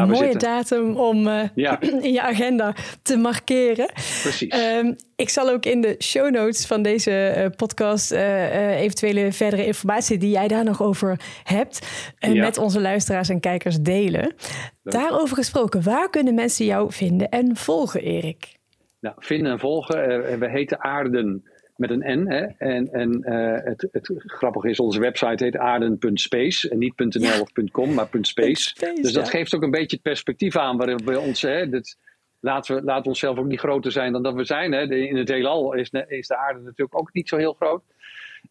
een 0.00 0.08
mooie 0.08 0.16
zitten. 0.30 0.40
datum 0.40 0.96
om 0.96 1.26
eh, 1.28 1.48
Ja, 1.54 1.80
in 2.00 2.12
je 2.12 2.22
agenda 2.22 2.74
te 3.02 3.16
markeren. 3.16 3.86
precies. 4.22 4.48
Ehm, 4.48 4.92
ik 5.16 5.28
zal 5.28 5.50
ook 5.50 5.64
in 5.66 5.80
de 5.80 5.94
show 5.98 6.30
notes 6.30 6.66
van 6.66 6.82
deze 6.82 7.10
eh, 7.28 7.46
podcast 7.56 8.12
eh, 8.12 8.80
eventuele 8.80 9.32
verdere 9.32 9.66
informatie 9.66 10.18
die 10.18 10.30
jij 10.30 10.48
daar 10.48 10.64
nog 10.64 10.82
over 10.82 11.20
hebt, 11.42 11.86
Ja. 12.18 12.32
met 12.34 12.58
onze 12.58 12.80
luisteraars 12.80 13.28
en 13.28 13.40
kijkers 13.40 13.80
delen. 13.80 14.34
Daarover 14.82 15.36
gesproken, 15.36 15.82
waar 15.82 16.10
kunnen 16.10 16.34
mensen 16.34 16.64
jou 16.64 16.92
vinden 16.92 17.28
en 17.28 17.56
volgen, 17.56 18.00
Erik? 18.02 18.56
Nou, 19.00 19.14
vinden 19.18 19.52
en 19.52 19.58
volgen. 19.58 19.96
We 20.38 20.50
heten 20.50 20.80
Aarden 20.84 21.42
met 21.82 21.90
een 21.90 22.22
N. 22.22 22.30
Hè? 22.30 22.44
En, 22.44 22.92
en 22.92 23.22
eh, 23.22 23.64
het, 23.64 23.88
het 23.92 24.12
grappige 24.16 24.68
is, 24.68 24.80
onze 24.80 25.00
website 25.00 25.44
heet 25.44 25.56
aarden.space. 25.56 26.68
En 26.68 26.78
niet 26.78 26.98
.nl 26.98 27.40
of 27.40 27.70
.com, 27.70 27.94
maar 27.94 28.08
.space. 28.20 28.68
Space, 28.68 29.02
Dus 29.02 29.12
dat 29.12 29.24
ja. 29.24 29.30
geeft 29.30 29.54
ook 29.54 29.62
een 29.62 29.70
beetje 29.70 29.96
het 29.96 30.02
perspectief 30.02 30.56
aan 30.56 30.76
waarin 30.76 31.04
we 31.04 31.20
ons... 31.20 31.42
Hè, 31.42 31.68
dit, 31.68 31.96
laten, 32.40 32.74
we, 32.74 32.82
laten 32.82 33.02
we 33.02 33.08
onszelf 33.08 33.38
ook 33.38 33.46
niet 33.46 33.58
groter 33.58 33.92
zijn 33.92 34.12
dan 34.12 34.22
dat 34.22 34.34
we 34.34 34.44
zijn. 34.44 34.72
Hè? 34.72 34.86
De- 34.86 35.08
in 35.08 35.16
het 35.16 35.28
heelal 35.28 35.72
is, 35.72 35.90
is 36.08 36.26
de 36.26 36.36
aarde 36.36 36.60
natuurlijk 36.60 36.98
ook 36.98 37.12
niet 37.12 37.28
zo 37.28 37.36
heel 37.36 37.52
groot. 37.52 37.82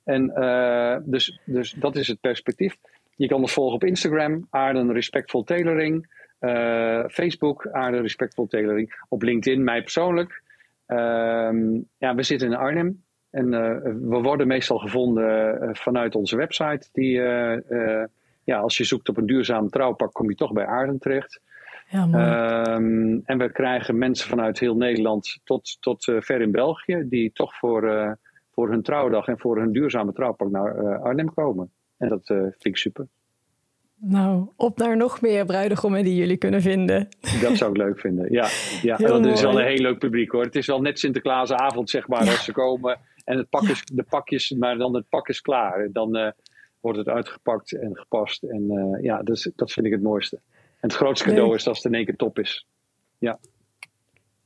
En 0.03 0.29
eh, 0.35 0.97
dus, 1.03 1.39
dus 1.45 1.71
dat 1.71 1.95
is 1.95 2.07
het 2.07 2.19
perspectief. 2.19 2.75
Je 3.15 3.27
kan 3.27 3.41
ons 3.41 3.53
volgen 3.53 3.75
op 3.75 3.83
Instagram, 3.83 4.47
Aarden 4.49 4.93
Respectful 4.93 5.43
Tailoring. 5.43 6.19
Eh, 6.39 7.03
Facebook, 7.07 7.67
Aarden 7.67 8.01
Respectful 8.01 8.47
Tailoring. 8.47 9.03
Op 9.09 9.21
LinkedIn, 9.21 9.63
mij 9.63 9.81
persoonlijk. 9.81 10.43
Ehm, 10.85 11.79
ja, 11.97 12.15
we 12.15 12.23
zitten 12.23 12.47
in 12.47 12.55
Arnhem. 12.55 13.03
En 13.31 13.53
eh, 13.53 13.75
we 13.83 14.21
worden 14.21 14.47
meestal 14.47 14.77
gevonden 14.77 15.61
eh, 15.61 15.69
vanuit 15.73 16.15
onze 16.15 16.35
website. 16.35 16.89
Die, 16.91 17.21
eh, 17.21 18.03
ja, 18.43 18.59
als 18.59 18.77
je 18.77 18.83
zoekt 18.83 19.09
op 19.09 19.17
een 19.17 19.25
duurzaam 19.25 19.69
trouwpak, 19.69 20.13
kom 20.13 20.29
je 20.29 20.35
toch 20.35 20.51
bij 20.51 20.65
Aarden 20.65 20.99
terecht. 20.99 21.41
Ja. 21.89 22.07
Ehm, 22.11 23.19
en 23.23 23.37
we 23.37 23.51
krijgen 23.51 23.97
mensen 23.97 24.29
vanuit 24.29 24.59
heel 24.59 24.75
Nederland 24.75 25.39
tot, 25.43 25.77
tot 25.79 26.03
ver 26.03 26.41
in 26.41 26.51
België, 26.51 27.05
die 27.09 27.31
toch 27.31 27.55
voor, 27.55 28.17
voor 28.51 28.69
hun 28.69 28.81
trouwdag 28.81 29.27
en 29.27 29.39
voor 29.39 29.57
hun 29.57 29.71
duurzame 29.71 30.13
trouwpak 30.13 30.49
naar 30.49 30.99
Arnhem 30.99 31.33
komen. 31.33 31.71
En 31.97 32.09
dat 32.09 32.25
vind 32.25 32.65
ik 32.65 32.77
super. 32.77 33.07
nou, 33.95 34.47
op 34.55 34.77
naar 34.77 34.97
nog 34.97 35.21
meer 35.21 35.45
bruidegommen 35.45 36.03
die 36.03 36.15
jullie 36.15 36.37
kunnen 36.37 36.61
vinden. 36.61 37.07
Dat 37.41 37.57
zou 37.57 37.71
ik 37.71 37.77
leuk 37.77 37.99
vinden. 37.99 38.31
Ja, 38.31 38.47
ja 38.81 38.95
Heel 38.95 39.21
het 39.21 39.25
is 39.25 39.41
wel 39.41 39.59
een 39.59 39.65
heel 39.65 39.81
leuk 39.81 39.99
publiek 39.99 40.31
hoor. 40.31 40.43
Het 40.43 40.55
is 40.55 40.67
wel 40.67 40.81
net 40.81 40.99
Sinterklaasavond, 40.99 41.89
zeg 41.89 42.07
maar, 42.07 42.19
als 42.19 42.43
ze 42.43 42.51
komen. 42.51 42.99
En 43.23 43.37
het 43.37 43.49
pak 43.49 43.63
is, 43.63 43.83
de 43.85 44.03
pakjes, 44.03 44.49
maar 44.49 44.77
dan 44.77 44.95
het 44.95 45.09
pak 45.09 45.27
is 45.27 45.41
klaar. 45.41 45.91
Dan 45.91 46.15
eh, 46.15 46.31
wordt 46.79 46.97
het 46.97 47.07
uitgepakt 47.07 47.71
en 47.71 47.97
gepast. 47.97 48.43
En 48.43 48.69
eh, 48.69 49.03
ja, 49.03 49.23
dat, 49.23 49.35
is, 49.35 49.51
dat 49.55 49.71
vind 49.71 49.85
ik 49.85 49.91
het 49.91 50.01
mooiste. 50.01 50.39
En 50.55 50.89
het 50.89 50.93
grootste 50.93 51.25
cadeau 51.25 51.47
Leuk. 51.47 51.57
is 51.57 51.67
als 51.67 51.77
het 51.77 51.85
in 51.85 51.93
één 51.93 52.05
keer 52.05 52.15
top 52.15 52.39
is. 52.39 52.67
Ja. 53.17 53.39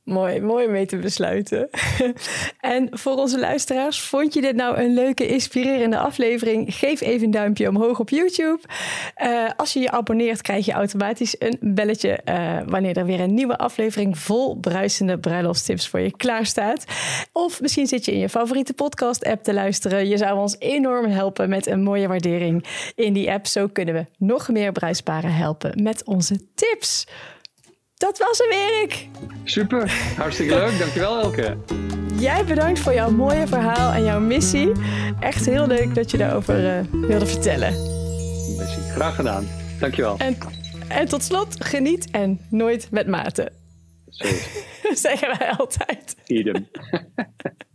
Mooi, 0.05 0.41
mooi 0.41 0.67
mee 0.67 0.85
te 0.85 0.97
besluiten. 0.97 1.69
en 2.59 2.87
voor 2.91 3.15
onze 3.15 3.39
luisteraars, 3.39 4.01
vond 4.01 4.33
je 4.33 4.41
dit 4.41 4.55
nou 4.55 4.77
een 4.77 4.93
leuke, 4.93 5.27
inspirerende 5.27 5.97
aflevering? 5.97 6.75
Geef 6.75 7.01
even 7.01 7.25
een 7.25 7.31
duimpje 7.31 7.69
omhoog 7.69 7.99
op 7.99 8.09
YouTube. 8.09 8.59
Eh, 9.15 9.49
als 9.57 9.73
je 9.73 9.79
je 9.79 9.91
abonneert, 9.91 10.41
krijg 10.41 10.65
je 10.65 10.71
automatisch 10.71 11.35
een 11.39 11.57
belletje 11.61 12.11
eh, 12.11 12.57
wanneer 12.65 12.97
er 12.97 13.05
weer 13.05 13.19
een 13.19 13.33
nieuwe 13.33 13.57
aflevering 13.57 14.17
vol 14.17 14.55
bruisende 14.55 15.19
bruiloftstips 15.19 15.87
voor 15.87 15.99
je 15.99 16.15
klaar 16.15 16.45
staat. 16.45 16.85
Of 17.31 17.61
misschien 17.61 17.87
zit 17.87 18.05
je 18.05 18.11
in 18.11 18.19
je 18.19 18.29
favoriete 18.29 18.73
podcast-app 18.73 19.43
te 19.43 19.53
luisteren. 19.53 20.07
Je 20.07 20.17
zou 20.17 20.39
ons 20.39 20.55
enorm 20.59 21.05
helpen 21.05 21.49
met 21.49 21.67
een 21.67 21.83
mooie 21.83 22.07
waardering 22.07 22.65
in 22.95 23.13
die 23.13 23.31
app. 23.31 23.47
Zo 23.47 23.67
kunnen 23.67 23.93
we 23.93 24.05
nog 24.17 24.49
meer 24.49 24.71
bruidsparen 24.71 25.33
helpen 25.33 25.83
met 25.83 26.03
onze 26.03 26.39
tips. 26.55 27.05
Dat 27.97 28.17
was 28.17 28.37
hem, 28.37 28.51
Erik. 28.51 29.07
Super, 29.43 29.91
hartstikke 30.17 30.53
leuk. 30.55 30.77
Dankjewel 30.79 31.21
Elke. 31.21 31.57
Jij 32.19 32.45
bedankt 32.45 32.79
voor 32.79 32.93
jouw 32.93 33.11
mooie 33.11 33.47
verhaal 33.47 33.93
en 33.93 34.03
jouw 34.03 34.19
missie. 34.19 34.71
Echt 35.19 35.45
heel 35.45 35.67
leuk 35.67 35.95
dat 35.95 36.11
je 36.11 36.17
daarover 36.17 36.77
eh, 36.77 36.85
wilde 36.91 37.25
vertellen. 37.25 37.71
Messi. 38.57 38.81
Graag 38.81 39.15
gedaan. 39.15 39.47
Dankjewel. 39.79 40.17
En, 40.17 40.37
en 40.87 41.07
tot 41.07 41.23
slot, 41.23 41.65
geniet 41.65 42.11
en 42.11 42.39
nooit 42.49 42.91
met 42.91 43.07
mate. 43.07 43.51
Zo. 44.09 44.27
Zeggen 45.07 45.37
wij 45.37 45.51
altijd. 45.57 46.15
Idem. 46.25 46.67